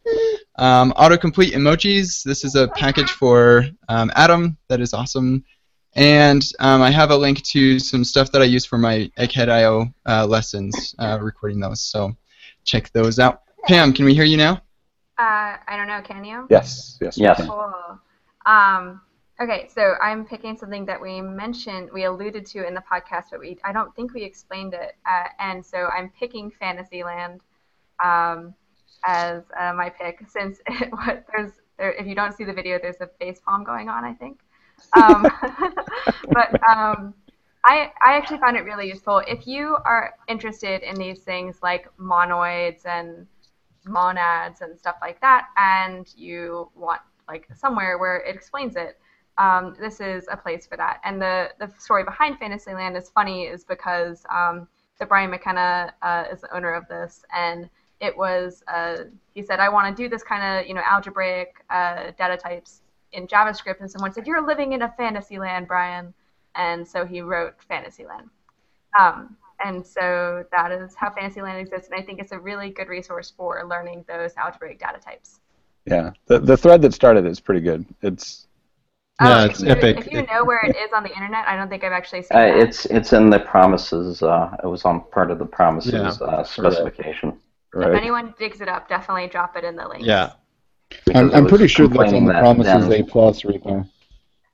Um, 0.56 0.93
autocomplete 0.93 1.51
emojis. 1.51 2.24
This 2.24 2.43
is 2.43 2.56
a 2.56 2.68
package 2.70 3.12
for 3.12 3.66
um, 3.89 4.12
Atom 4.16 4.58
that 4.70 4.82
is 4.82 4.93
awesome. 4.93 5.43
And 5.95 6.43
um, 6.60 6.82
I 6.82 6.89
have 6.89 7.12
a 7.12 7.16
link 7.16 7.41
to 7.43 7.80
some 7.80 8.04
stuff 8.04 8.32
that 8.32 8.41
I 8.41 8.45
use 8.45 8.66
for 8.66 8.78
my 8.78 9.12
Egghead.io 9.18 9.93
uh, 10.08 10.26
lessons, 10.26 10.95
uh, 10.99 11.20
recording 11.22 11.60
those. 11.60 11.82
So 11.82 12.16
check 12.64 12.91
those 12.93 13.20
out. 13.20 13.41
Pam, 13.68 13.93
can 13.93 14.06
we 14.06 14.14
hear 14.14 14.24
you 14.24 14.38
now? 14.38 14.54
Uh, 15.20 15.58
I 15.68 15.76
don't 15.76 15.88
know. 15.88 16.01
Can 16.01 16.26
you? 16.26 16.47
Yes. 16.49 16.97
Yes. 16.99 17.18
Yes. 17.18 17.45
Cool. 17.45 17.74
Um, 18.45 19.01
Okay, 19.41 19.68
so 19.74 19.95
I'm 20.01 20.26
picking 20.26 20.56
something 20.56 20.86
that 20.86 21.01
we 21.01 21.20
mentioned, 21.20 21.89
we 21.91 22.06
alluded 22.06 22.45
to 22.47 22.68
in 22.68 22.76
the 22.76 22.84
podcast, 22.89 23.26
but 23.32 23.39
we 23.39 23.58
I 23.64 23.74
don't 23.74 23.93
think 23.95 24.14
we 24.14 24.24
explained 24.24 24.74
it. 24.74 24.95
Uh, 25.06 25.28
and 25.39 25.66
so 25.66 25.88
I'm 25.88 26.10
picking 26.18 26.51
Fantasyland 26.51 27.41
um, 28.04 28.54
as 29.06 29.43
uh, 29.60 29.74
my 29.74 29.89
pick, 29.89 30.20
since 30.30 30.60
it, 30.68 30.91
what, 30.91 31.26
there's 31.32 31.51
there, 31.78 31.91
if 31.93 32.06
you 32.06 32.16
don't 32.16 32.34
see 32.34 32.43
the 32.43 32.54
video, 32.54 32.80
there's 32.82 33.01
a 33.01 33.08
face 33.20 33.39
palm 33.45 33.64
going 33.64 33.89
on, 33.89 34.04
I 34.04 34.14
think. 34.14 34.39
Um, 34.93 35.24
but 36.32 36.70
um, 36.70 37.14
I 37.66 37.91
I 38.01 38.14
actually 38.14 38.39
found 38.39 38.58
it 38.58 38.62
really 38.62 38.88
useful. 38.88 39.22
If 39.28 39.47
you 39.47 39.78
are 39.86 40.14
interested 40.28 40.82
in 40.84 40.95
these 40.95 41.20
things 41.20 41.60
like 41.62 41.88
monoids 41.97 42.86
and 42.86 43.28
monads 43.86 44.62
and 44.62 44.78
stuff 44.78 44.95
like 45.01 45.20
that, 45.22 45.47
and 45.58 46.12
you 46.16 46.70
want 46.76 47.01
like 47.28 47.47
somewhere 47.56 47.97
where 47.97 48.18
it 48.18 48.36
explains 48.36 48.76
it 48.76 48.97
um, 49.38 49.76
this 49.80 49.99
is 49.99 50.28
a 50.32 50.38
place 50.38 50.66
for 50.66 50.78
that. 50.78 50.99
And 51.04 51.22
the, 51.22 51.49
the 51.60 51.72
story 51.80 52.04
behind 52.04 52.38
Fantasyland 52.38 52.95
is 52.95 53.10
funny 53.10 53.43
is 53.43 53.64
because 53.64 54.24
um, 54.30 54.68
the 54.99 55.06
Brian 55.06 55.32
McKenna 55.32 55.93
uh, 56.01 56.26
is 56.32 56.41
the 56.41 56.56
owner 56.56 56.74
of 56.74 56.88
this, 56.88 57.26
and 57.34 57.70
it 58.04 58.16
was 58.18 58.64
uh, 58.68 58.97
he 59.34 59.41
said 59.41 59.60
I 59.60 59.70
want 59.70 59.95
to 59.95 60.04
do 60.04 60.10
this 60.10 60.24
kind 60.24 60.43
of 60.43 60.68
you 60.68 60.74
know 60.74 60.82
algebraic 60.86 61.56
uh, 61.70 62.12
data 62.18 62.38
types 62.38 62.82
in 63.14 63.28
JavaScript, 63.28 63.80
and 63.80 63.89
someone 63.89 64.12
said 64.12 64.28
you're 64.28 64.45
living 64.45 64.74
in 64.74 64.82
a 64.84 64.91
fantasy 64.97 65.38
land 65.39 65.68
Brian, 65.68 66.14
and 66.56 66.88
so 66.88 67.06
he 67.06 67.22
wrote 67.22 67.56
Fantasyland. 67.70 68.30
Um, 68.99 69.38
and 69.64 69.86
so 69.86 70.43
that 70.51 70.72
is 70.72 70.93
how 70.95 71.10
Fantasyland 71.12 71.58
exists, 71.60 71.88
and 71.89 71.99
I 71.99 72.04
think 72.04 72.20
it's 72.20 72.34
a 72.34 72.39
really 72.39 72.70
good 72.70 72.89
resource 72.89 73.32
for 73.38 73.64
learning 73.68 74.04
those 74.08 74.32
algebraic 74.36 74.80
data 74.80 74.99
types. 74.99 75.39
Yeah, 75.86 76.12
the 76.26 76.39
the 76.39 76.58
thread 76.58 76.82
that 76.82 76.93
started 76.93 77.26
is 77.26 77.39
pretty 77.39 77.62
good. 77.62 77.86
It's 78.01 78.47
yeah, 79.22 79.41
oh, 79.41 79.45
it's 79.45 79.62
if 79.62 79.66
you, 79.68 79.72
epic. 79.72 79.97
If 79.99 80.12
you 80.12 80.26
know 80.26 80.43
where 80.43 80.66
it 80.66 80.76
is 80.76 80.91
on 80.93 81.04
the 81.04 81.14
internet, 81.14 81.47
I 81.47 81.56
don't 81.56 81.70
think 81.70 81.84
I've 81.84 81.91
actually 81.91 82.24
seen 82.24 82.36
Uh, 82.38 82.45
that. 82.47 82.58
it's 82.58 82.86
it's 82.86 83.14
in 83.14 83.30
the 83.30 83.39
promises. 83.39 84.24
Uh, 84.24 84.56
it 84.64 84.68
was 84.68 84.86
on 84.86 85.01
part 85.12 85.30
of 85.32 85.38
the 85.39 85.45
promises 85.45 85.93
Yeah. 85.93 86.28
uh, 86.28 86.43
specification. 86.43 87.30
If 87.30 87.36
right. 87.74 87.95
anyone 87.95 88.34
digs 88.38 88.61
it 88.61 88.67
up, 88.67 88.88
definitely 88.88 89.28
drop 89.28 89.55
it 89.57 89.63
in 89.63 89.76
the 89.76 89.88
link. 89.88 90.05
Yeah. 90.05 90.34
I'm, 91.15 91.34
I'm 91.34 91.47
pretty 91.47 91.67
sure 91.67 91.88
that's 91.88 92.13
on 92.13 92.26
the 92.26 92.34
that 92.34 92.41
promises 92.41 92.88
then- 92.88 93.01
A 93.01 93.03
plus 93.03 93.41
repo. 93.43 93.88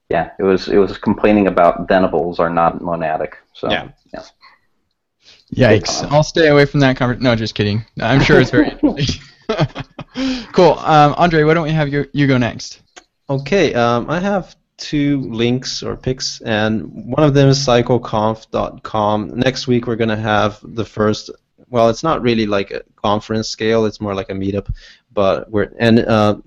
Yeah, 0.09 0.31
it 0.39 0.43
was 0.43 0.67
it 0.69 0.77
was 0.77 0.97
complaining 0.97 1.45
about 1.47 1.87
thenables 1.87 2.39
are 2.39 2.49
not 2.49 2.79
monadic. 2.79 3.33
So 3.53 3.69
Yeah. 3.69 3.89
Yikes! 5.55 6.03
I'll 6.11 6.23
stay 6.23 6.47
away 6.47 6.65
from 6.65 6.79
that 6.81 6.95
conversation. 6.95 7.23
No, 7.23 7.35
just 7.35 7.55
kidding. 7.55 7.83
I'm 7.99 8.21
sure 8.21 8.39
it's 8.39 8.51
very 8.51 8.69
interesting. 8.83 9.23
cool. 10.53 10.73
Um, 10.79 11.15
Andre, 11.17 11.43
why 11.43 11.53
don't 11.55 11.63
we 11.63 11.71
have 11.71 11.89
you 11.89 12.07
you 12.13 12.27
go 12.27 12.37
next? 12.37 12.81
Okay, 13.29 13.73
um, 13.73 14.09
I 14.09 14.19
have 14.19 14.55
two 14.77 15.21
links 15.21 15.83
or 15.83 15.95
picks, 15.95 16.41
and 16.41 16.83
one 17.15 17.23
of 17.23 17.33
them 17.33 17.49
is 17.49 17.59
cycleconf.com. 17.59 19.39
Next 19.39 19.67
week 19.67 19.87
we're 19.87 19.95
going 19.95 20.09
to 20.09 20.15
have 20.15 20.59
the 20.63 20.85
first. 20.85 21.29
Well, 21.69 21.89
it's 21.89 22.03
not 22.03 22.21
really 22.21 22.45
like 22.45 22.71
a 22.71 22.83
conference 22.95 23.49
scale; 23.49 23.85
it's 23.85 24.01
more 24.01 24.15
like 24.15 24.29
a 24.29 24.33
meetup. 24.33 24.73
But 25.11 25.49
we're 25.49 25.71
and 25.79 25.99
uh, 25.99 26.37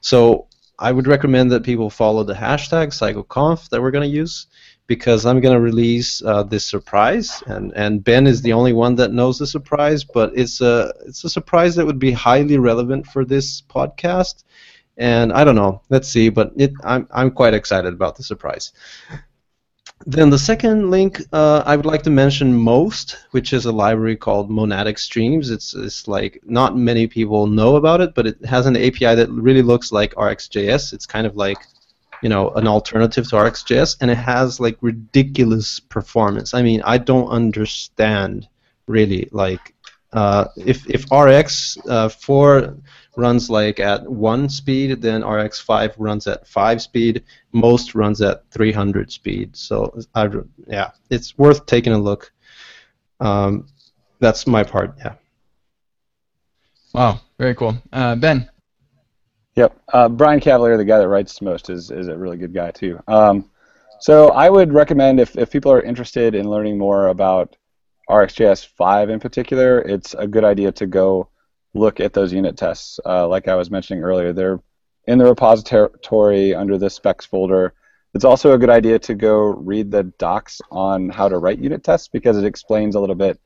so 0.00 0.46
I 0.78 0.92
would 0.92 1.06
recommend 1.06 1.50
that 1.52 1.62
people 1.62 1.90
follow 1.90 2.24
the 2.24 2.34
hashtag 2.34 2.88
cycleconf 2.88 3.68
that 3.70 3.80
we're 3.80 3.90
going 3.90 4.08
to 4.08 4.16
use 4.16 4.46
because 4.86 5.24
I'm 5.24 5.40
going 5.40 5.54
to 5.54 5.60
release 5.60 6.20
uh, 6.22 6.42
this 6.42 6.66
surprise, 6.66 7.42
and, 7.46 7.72
and 7.76 8.02
Ben 8.02 8.26
is 8.26 8.42
the 8.42 8.54
only 8.54 8.72
one 8.72 8.96
that 8.96 9.12
knows 9.12 9.38
the 9.38 9.46
surprise, 9.46 10.02
but 10.02 10.32
it's 10.34 10.60
a 10.60 10.92
it's 11.06 11.24
a 11.24 11.30
surprise 11.30 11.76
that 11.76 11.86
would 11.86 11.98
be 11.98 12.12
highly 12.12 12.58
relevant 12.58 13.06
for 13.06 13.24
this 13.24 13.62
podcast 13.62 14.42
and 15.00 15.32
I 15.32 15.44
don't 15.44 15.54
know. 15.54 15.80
Let's 15.88 16.08
see, 16.08 16.28
but 16.28 16.52
it, 16.56 16.72
I'm 16.84 17.08
I'm 17.10 17.30
quite 17.30 17.54
excited 17.54 17.92
about 17.92 18.16
the 18.16 18.22
surprise. 18.22 18.72
Then 20.06 20.30
the 20.30 20.38
second 20.38 20.90
link 20.90 21.20
uh, 21.32 21.62
I 21.66 21.76
would 21.76 21.84
like 21.84 22.02
to 22.04 22.10
mention 22.10 22.54
most, 22.54 23.18
which 23.32 23.52
is 23.52 23.66
a 23.66 23.72
library 23.72 24.16
called 24.16 24.50
Monadic 24.50 24.98
Streams. 24.98 25.50
It's 25.50 25.74
it's 25.74 26.08
like 26.08 26.40
not 26.44 26.76
many 26.76 27.06
people 27.06 27.46
know 27.46 27.76
about 27.76 28.00
it, 28.00 28.14
but 28.14 28.26
it 28.26 28.42
has 28.46 28.64
an 28.64 28.76
API 28.76 29.14
that 29.14 29.28
really 29.30 29.60
looks 29.62 29.92
like 29.92 30.14
RxJS. 30.14 30.94
It's 30.94 31.04
kind 31.06 31.26
of 31.26 31.36
like 31.36 31.58
you 32.22 32.30
know 32.30 32.50
an 32.52 32.66
alternative 32.66 33.28
to 33.28 33.36
RxJS, 33.36 33.98
and 34.00 34.10
it 34.10 34.16
has 34.16 34.58
like 34.58 34.78
ridiculous 34.80 35.80
performance. 35.80 36.54
I 36.54 36.62
mean, 36.62 36.80
I 36.84 36.96
don't 36.96 37.28
understand 37.28 38.48
really 38.86 39.28
like 39.32 39.74
uh, 40.14 40.46
if 40.56 40.88
if 40.88 41.04
Rx 41.12 41.76
uh, 41.88 42.08
for 42.08 42.74
runs 43.16 43.50
like 43.50 43.80
at 43.80 44.08
one 44.08 44.48
speed, 44.48 45.02
then 45.02 45.22
RX5 45.22 45.94
runs 45.98 46.26
at 46.26 46.46
five 46.46 46.80
speed, 46.80 47.24
most 47.52 47.94
runs 47.94 48.20
at 48.22 48.48
300 48.50 49.10
speed. 49.10 49.56
So 49.56 49.98
I, 50.14 50.28
yeah, 50.66 50.90
it's 51.10 51.36
worth 51.36 51.66
taking 51.66 51.92
a 51.92 51.98
look. 51.98 52.32
Um, 53.20 53.66
that's 54.20 54.46
my 54.46 54.62
part. 54.62 54.94
Yeah. 54.98 55.14
Wow, 56.94 57.20
very 57.38 57.54
cool. 57.54 57.76
Uh, 57.92 58.16
ben. 58.16 58.50
Yep, 59.56 59.80
uh, 59.92 60.08
Brian 60.08 60.40
Cavalier, 60.40 60.76
the 60.76 60.84
guy 60.84 60.98
that 60.98 61.08
writes 61.08 61.42
most, 61.42 61.70
is 61.70 61.90
is 61.90 62.08
a 62.08 62.16
really 62.16 62.36
good 62.36 62.54
guy 62.54 62.70
too. 62.70 63.00
Um, 63.08 63.50
so 64.00 64.28
I 64.28 64.48
would 64.48 64.72
recommend 64.72 65.20
if 65.20 65.36
if 65.36 65.50
people 65.50 65.72
are 65.72 65.82
interested 65.82 66.34
in 66.34 66.48
learning 66.48 66.78
more 66.78 67.08
about 67.08 67.56
RxJS 68.08 68.66
5 68.66 69.10
in 69.10 69.20
particular, 69.20 69.82
it's 69.82 70.14
a 70.14 70.26
good 70.26 70.44
idea 70.44 70.72
to 70.72 70.86
go 70.86 71.28
look 71.74 72.00
at 72.00 72.12
those 72.12 72.32
unit 72.32 72.56
tests. 72.56 72.98
Uh, 73.04 73.26
like 73.28 73.48
I 73.48 73.54
was 73.54 73.70
mentioning 73.70 74.02
earlier, 74.02 74.32
they're 74.32 74.60
in 75.06 75.18
the 75.18 75.24
repository 75.24 76.54
under 76.54 76.78
the 76.78 76.90
specs 76.90 77.26
folder. 77.26 77.74
It's 78.14 78.24
also 78.24 78.52
a 78.52 78.58
good 78.58 78.70
idea 78.70 78.98
to 79.00 79.14
go 79.14 79.36
read 79.36 79.90
the 79.90 80.04
docs 80.18 80.60
on 80.70 81.08
how 81.08 81.28
to 81.28 81.38
write 81.38 81.58
unit 81.58 81.84
tests 81.84 82.08
because 82.08 82.36
it 82.36 82.44
explains 82.44 82.94
a 82.94 83.00
little 83.00 83.14
bit 83.14 83.38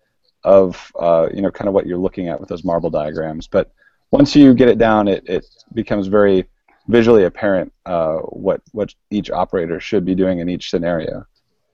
of 0.43 0.93
uh, 0.99 1.29
you 1.33 1.43
know 1.43 1.51
kind 1.51 1.69
of 1.69 1.75
what 1.75 1.87
you're 1.87 1.99
looking 1.99 2.29
at 2.29 2.41
with 2.41 2.49
those 2.49 2.65
marble 2.65 2.91
diagrams. 2.91 3.47
But 3.47 3.73
once 4.11 4.37
you 4.37 4.55
get 4.55 4.69
it 4.69 4.79
down, 4.79 5.09
it, 5.09 5.29
it 5.29 5.47
becomes 5.73 6.07
very 6.07 6.47
visually 6.89 7.25
apparent 7.25 7.73
uh, 7.87 8.17
what 8.19 8.63
what 8.73 8.95
each 9.11 9.31
operator 9.31 9.81
should 9.81 10.05
be 10.05 10.15
doing 10.15 10.39
in 10.39 10.49
each 10.49 10.71
scenario. 10.71 11.27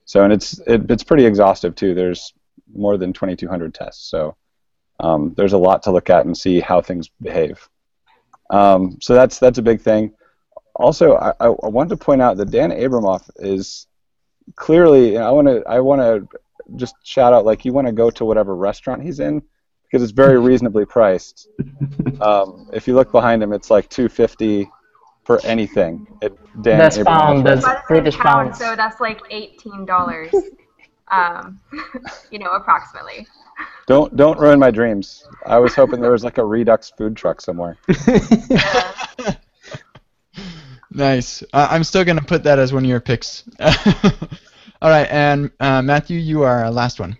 So 0.05 0.23
and 0.23 0.33
it's 0.33 0.59
it, 0.67 0.89
it's 0.89 1.03
pretty 1.03 1.25
exhaustive 1.25 1.75
too. 1.75 1.93
There's 1.93 2.33
more 2.73 2.97
than 2.97 3.13
2,200 3.13 3.73
tests, 3.73 4.09
so 4.09 4.35
um, 5.01 5.33
there's 5.35 5.53
a 5.53 5.57
lot 5.57 5.83
to 5.83 5.91
look 5.91 6.09
at 6.09 6.25
and 6.25 6.37
see 6.37 6.59
how 6.59 6.81
things 6.81 7.09
behave. 7.21 7.67
Um, 8.49 8.97
so 9.01 9.13
that's 9.13 9.39
that's 9.39 9.57
a 9.57 9.61
big 9.61 9.81
thing. 9.81 10.13
Also, 10.75 11.15
I, 11.15 11.33
I 11.39 11.49
want 11.49 11.89
to 11.89 11.97
point 11.97 12.21
out 12.21 12.37
that 12.37 12.51
Dan 12.51 12.71
Abramov 12.71 13.29
is 13.37 13.87
clearly. 14.55 15.17
I 15.17 15.31
want 15.31 15.47
to 15.47 15.63
I 15.67 15.79
want 15.79 16.01
to 16.01 16.27
just 16.75 16.95
shout 17.03 17.33
out 17.33 17.45
like 17.45 17.65
you 17.65 17.73
want 17.73 17.87
to 17.87 17.93
go 17.93 18.09
to 18.11 18.25
whatever 18.25 18.55
restaurant 18.55 19.01
he's 19.01 19.19
in 19.19 19.41
because 19.83 20.03
it's 20.03 20.11
very 20.11 20.39
reasonably 20.39 20.85
priced. 20.85 21.47
Um, 22.19 22.69
if 22.71 22.87
you 22.87 22.93
look 22.93 23.11
behind 23.11 23.41
him, 23.41 23.51
it's 23.51 23.71
like 23.71 23.89
250 23.89 24.69
for 25.23 25.43
anything. 25.43 26.05
It, 26.21 26.37
Dan 26.61 26.77
That's 26.77 26.97
Abramov 26.99 27.05
pound, 27.05 27.47
that's 27.47 27.65
British 27.87 28.15
pounds. 28.15 28.59
So 28.59 28.75
that's 28.75 29.01
like 29.01 29.21
eighteen 29.31 29.85
dollars. 29.85 30.31
um, 31.11 31.59
you 32.31 32.39
know, 32.39 32.51
approximately. 32.51 33.27
Don't 33.87 34.15
don't 34.15 34.39
ruin 34.39 34.59
my 34.59 34.71
dreams. 34.71 35.25
I 35.45 35.59
was 35.59 35.75
hoping 35.75 36.01
there 36.01 36.11
was 36.11 36.23
like 36.23 36.37
a 36.37 36.45
Redux 36.45 36.91
food 36.91 37.15
truck 37.15 37.41
somewhere. 37.41 37.77
Nice. 40.93 41.41
Uh, 41.53 41.67
I'm 41.71 41.83
still 41.83 42.03
gonna 42.03 42.21
put 42.21 42.43
that 42.43 42.59
as 42.59 42.73
one 42.73 42.83
of 42.83 42.89
your 42.89 42.99
picks. 42.99 43.43
All 43.59 44.89
right, 44.89 45.07
and 45.09 45.51
uh, 45.59 45.81
Matthew, 45.81 46.19
you 46.19 46.43
are 46.43 46.65
our 46.65 46.71
last 46.71 46.99
one. 46.99 47.17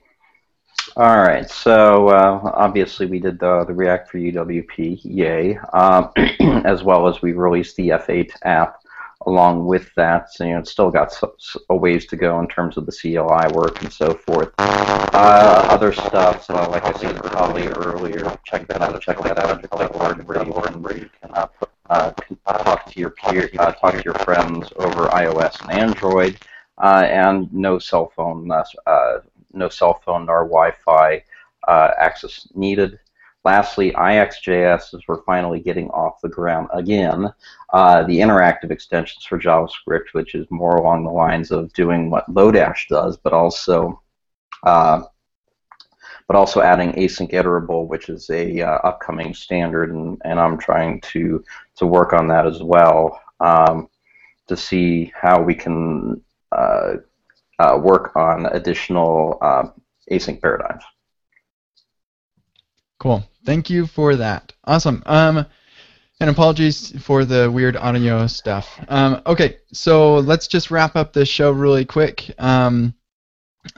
All 0.97 1.21
right, 1.21 1.49
so 1.49 2.09
uh, 2.09 2.51
obviously 2.53 3.05
we 3.05 3.19
did 3.19 3.39
the, 3.39 3.63
the 3.65 3.73
React 3.73 4.09
for 4.09 4.17
UWP, 4.17 5.01
yay, 5.03 5.57
um, 5.73 6.11
as 6.65 6.83
well 6.83 7.07
as 7.07 7.21
we 7.21 7.31
released 7.31 7.77
the 7.77 7.89
F8 7.89 8.31
app 8.43 8.80
along 9.27 9.65
with 9.65 9.93
that. 9.95 10.31
So, 10.33 10.43
you 10.43 10.53
know, 10.53 10.59
it's 10.59 10.71
still 10.71 10.91
got 10.91 11.11
so, 11.11 11.33
so- 11.37 11.59
a 11.69 11.75
ways 11.75 12.05
to 12.07 12.15
go 12.15 12.39
in 12.39 12.47
terms 12.47 12.77
of 12.77 12.85
the 12.85 12.91
CLI 12.91 13.47
work 13.53 13.81
and 13.81 13.91
so 13.91 14.13
forth. 14.13 14.51
Uh, 14.59 15.67
other 15.69 15.91
stuff, 15.93 16.49
uh, 16.49 16.69
like 16.69 16.83
I 16.85 16.93
said 16.93 17.15
probably 17.17 17.67
earlier, 17.67 18.37
check 18.43 18.67
that 18.67 18.81
out. 18.81 18.99
Check 19.01 19.17
that 19.23 19.37
out. 19.39 19.61
Like 19.73 19.93
where 19.99 20.15
you, 20.45 20.51
where 20.53 20.97
you 20.97 21.09
can 21.21 21.31
uh, 21.33 21.45
put, 21.47 21.69
can 21.89 22.37
talk 22.45 22.85
to 22.91 22.99
your 22.99 23.11
peer, 23.11 23.49
uh, 23.59 23.71
talk 23.73 23.93
to 23.95 24.01
your 24.03 24.13
friends 24.15 24.71
over 24.77 25.07
iOS 25.07 25.61
and 25.61 25.71
Android, 25.71 26.39
uh, 26.77 27.03
and 27.05 27.51
no 27.53 27.77
cell 27.79 28.11
phone, 28.15 28.49
uh, 28.51 28.63
uh, 28.87 29.19
no 29.53 29.69
cell 29.69 30.01
phone 30.05 30.25
nor 30.25 30.43
Wi-Fi 30.45 31.23
access 31.67 32.47
needed. 32.55 32.99
Lastly, 33.43 33.91
IxJS, 33.91 34.93
is 34.93 35.01
we're 35.07 35.23
finally 35.23 35.59
getting 35.59 35.89
off 35.89 36.21
the 36.21 36.29
ground 36.29 36.67
again, 36.73 37.33
uh, 37.73 38.03
the 38.03 38.19
interactive 38.19 38.69
extensions 38.69 39.25
for 39.25 39.39
JavaScript, 39.39 40.13
which 40.13 40.35
is 40.35 40.45
more 40.51 40.75
along 40.77 41.03
the 41.03 41.11
lines 41.11 41.49
of 41.49 41.73
doing 41.73 42.11
what 42.11 42.31
Lodash 42.31 42.87
does, 42.87 43.17
but 43.17 43.33
also 43.33 44.01
uh, 44.63 45.01
but 46.27 46.37
also 46.37 46.61
adding 46.61 46.93
async 46.93 47.31
iterable, 47.33 47.87
which 47.87 48.07
is 48.07 48.29
a 48.29 48.61
uh, 48.61 48.77
upcoming 48.83 49.33
standard, 49.33 49.91
and, 49.91 50.21
and 50.23 50.39
I'm 50.39 50.57
trying 50.57 51.01
to 51.01 51.43
to 51.77 51.85
work 51.87 52.13
on 52.13 52.27
that 52.27 52.45
as 52.45 52.61
well 52.61 53.19
um, 53.39 53.89
to 54.47 54.55
see 54.55 55.11
how 55.19 55.41
we 55.41 55.55
can 55.55 56.21
uh, 56.51 56.93
uh, 57.59 57.79
work 57.81 58.15
on 58.15 58.45
additional 58.45 59.39
uh, 59.41 59.63
async 60.11 60.41
paradigms. 60.41 60.83
Cool. 63.01 63.23
Thank 63.45 63.71
you 63.71 63.87
for 63.87 64.15
that. 64.17 64.53
Awesome. 64.63 65.01
Um, 65.07 65.47
and 66.19 66.29
apologies 66.29 66.93
for 67.01 67.25
the 67.25 67.49
weird 67.49 67.75
audio 67.75 68.27
stuff. 68.27 68.79
Um, 68.89 69.23
okay, 69.25 69.57
so 69.73 70.19
let's 70.19 70.45
just 70.45 70.69
wrap 70.69 70.95
up 70.95 71.11
this 71.11 71.27
show 71.27 71.49
really 71.49 71.83
quick. 71.83 72.29
Um, 72.37 72.93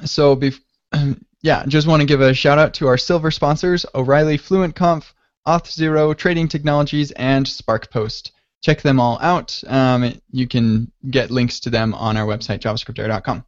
so, 0.04 0.36
bef- 0.36 0.60
yeah, 1.42 1.64
just 1.70 1.88
want 1.88 2.02
to 2.02 2.06
give 2.06 2.20
a 2.20 2.34
shout 2.34 2.60
out 2.60 2.74
to 2.74 2.88
our 2.88 2.98
silver 2.98 3.32
sponsors: 3.32 3.86
O'Reilly 3.96 4.38
FluentConf, 4.38 5.14
Auth0, 5.48 6.18
Trading 6.18 6.50
Technologies, 6.50 7.12
and 7.12 7.46
SparkPost. 7.46 8.32
Check 8.64 8.82
them 8.82 9.00
all 9.00 9.20
out. 9.22 9.62
Um, 9.68 10.14
you 10.32 10.48
can 10.48 10.92
get 11.12 11.30
links 11.30 11.60
to 11.62 11.70
them 11.70 11.94
on 11.94 12.18
our 12.18 12.26
website, 12.26 12.60
javascriptair.com. 12.60 13.46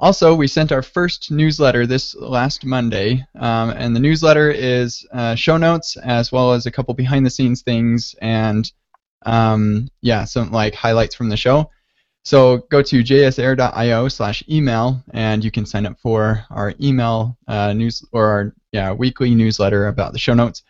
Also, 0.00 0.34
we 0.34 0.46
sent 0.46 0.70
our 0.70 0.82
first 0.82 1.30
newsletter 1.32 1.86
this 1.86 2.14
last 2.14 2.64
Monday, 2.64 3.26
um, 3.40 3.70
and 3.70 3.96
the 3.96 4.00
newsletter 4.00 4.50
is 4.50 5.04
uh, 5.12 5.34
show 5.34 5.56
notes 5.56 5.96
as 5.96 6.30
well 6.30 6.52
as 6.52 6.66
a 6.66 6.70
couple 6.70 6.94
behind 6.94 7.26
the 7.26 7.30
scenes 7.30 7.62
things 7.62 8.14
and 8.20 8.70
um, 9.26 9.88
yeah, 10.02 10.24
some 10.24 10.52
like 10.52 10.74
highlights 10.74 11.16
from 11.16 11.28
the 11.28 11.36
show. 11.36 11.70
So 12.22 12.58
go 12.70 12.82
to 12.82 13.02
jsair.io 13.02 14.08
slash 14.08 14.44
email 14.50 15.02
and 15.12 15.42
you 15.42 15.50
can 15.50 15.64
sign 15.66 15.86
up 15.86 15.98
for 15.98 16.44
our 16.50 16.74
email 16.80 17.36
uh, 17.48 17.72
news 17.72 18.04
or 18.12 18.26
our 18.26 18.54
yeah, 18.70 18.92
weekly 18.92 19.34
newsletter 19.34 19.88
about 19.88 20.12
the 20.12 20.18
show 20.18 20.34
notes. 20.34 20.62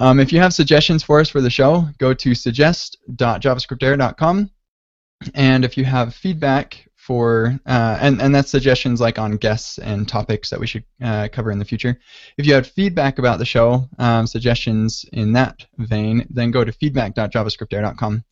Um, 0.00 0.18
if 0.18 0.32
you 0.32 0.40
have 0.40 0.52
suggestions 0.54 1.02
for 1.02 1.20
us 1.20 1.28
for 1.28 1.42
the 1.42 1.50
show, 1.50 1.86
go 1.98 2.14
to 2.14 2.34
suggest.javascriptair.com. 2.34 4.50
And 5.34 5.64
if 5.66 5.76
you 5.76 5.84
have 5.84 6.14
feedback 6.14 6.88
for, 6.96 7.60
uh, 7.66 7.98
and, 8.00 8.22
and 8.22 8.34
that's 8.34 8.50
suggestions 8.50 8.98
like 8.98 9.18
on 9.18 9.36
guests 9.36 9.76
and 9.78 10.08
topics 10.08 10.48
that 10.48 10.58
we 10.58 10.66
should 10.66 10.84
uh, 11.02 11.28
cover 11.30 11.50
in 11.50 11.58
the 11.58 11.66
future. 11.66 12.00
If 12.38 12.46
you 12.46 12.54
have 12.54 12.68
feedback 12.68 13.18
about 13.18 13.38
the 13.38 13.44
show, 13.44 13.86
um, 13.98 14.26
suggestions 14.26 15.04
in 15.12 15.34
that 15.34 15.66
vein, 15.76 16.26
then 16.30 16.50
go 16.50 16.64
to 16.64 16.72
feedback.javascriptair.com. 16.72 18.24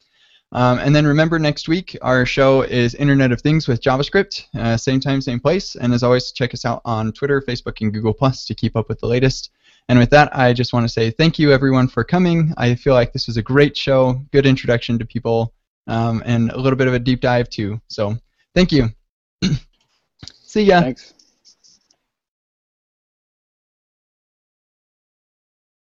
Um, 0.52 0.78
and 0.78 0.96
then 0.96 1.06
remember, 1.06 1.38
next 1.38 1.68
week 1.68 1.98
our 2.00 2.24
show 2.24 2.62
is 2.62 2.94
Internet 2.94 3.32
of 3.32 3.42
Things 3.42 3.68
with 3.68 3.82
JavaScript, 3.82 4.46
uh, 4.58 4.78
same 4.78 5.00
time, 5.00 5.20
same 5.20 5.40
place. 5.40 5.76
And 5.76 5.92
as 5.92 6.02
always, 6.02 6.32
check 6.32 6.54
us 6.54 6.64
out 6.64 6.80
on 6.86 7.12
Twitter, 7.12 7.42
Facebook, 7.42 7.82
and 7.82 7.92
Google 7.92 8.14
Plus 8.14 8.46
to 8.46 8.54
keep 8.54 8.74
up 8.74 8.88
with 8.88 9.00
the 9.00 9.06
latest. 9.06 9.50
And 9.89 9.99
with 9.99 10.11
that, 10.11 10.34
I 10.36 10.53
just 10.53 10.72
want 10.72 10.84
to 10.84 10.89
say 10.89 11.11
thank 11.11 11.39
you 11.39 11.53
everyone 11.53 11.89
for 11.89 12.05
coming. 12.05 12.53
I 12.57 12.74
feel 12.74 12.95
like 12.95 13.12
this 13.12 13.26
was 13.26 13.39
a 13.39 13.43
great 13.43 13.76
show, 13.76 14.20
good 14.32 14.45
introduction 14.45 14.99
to 14.99 15.07
people, 15.07 15.55
um, 15.86 16.22
and 16.26 16.51
a 16.51 16.59
little 16.59 16.76
bit 16.76 16.89
of 16.89 16.95
a 16.95 16.99
deep 16.99 17.20
dive 17.20 17.49
too. 17.49 17.80
So 17.89 18.16
thank 18.55 18.70
you. 18.70 18.91
See 20.24 20.62
ya. 20.62 20.80
Thanks. 20.80 21.14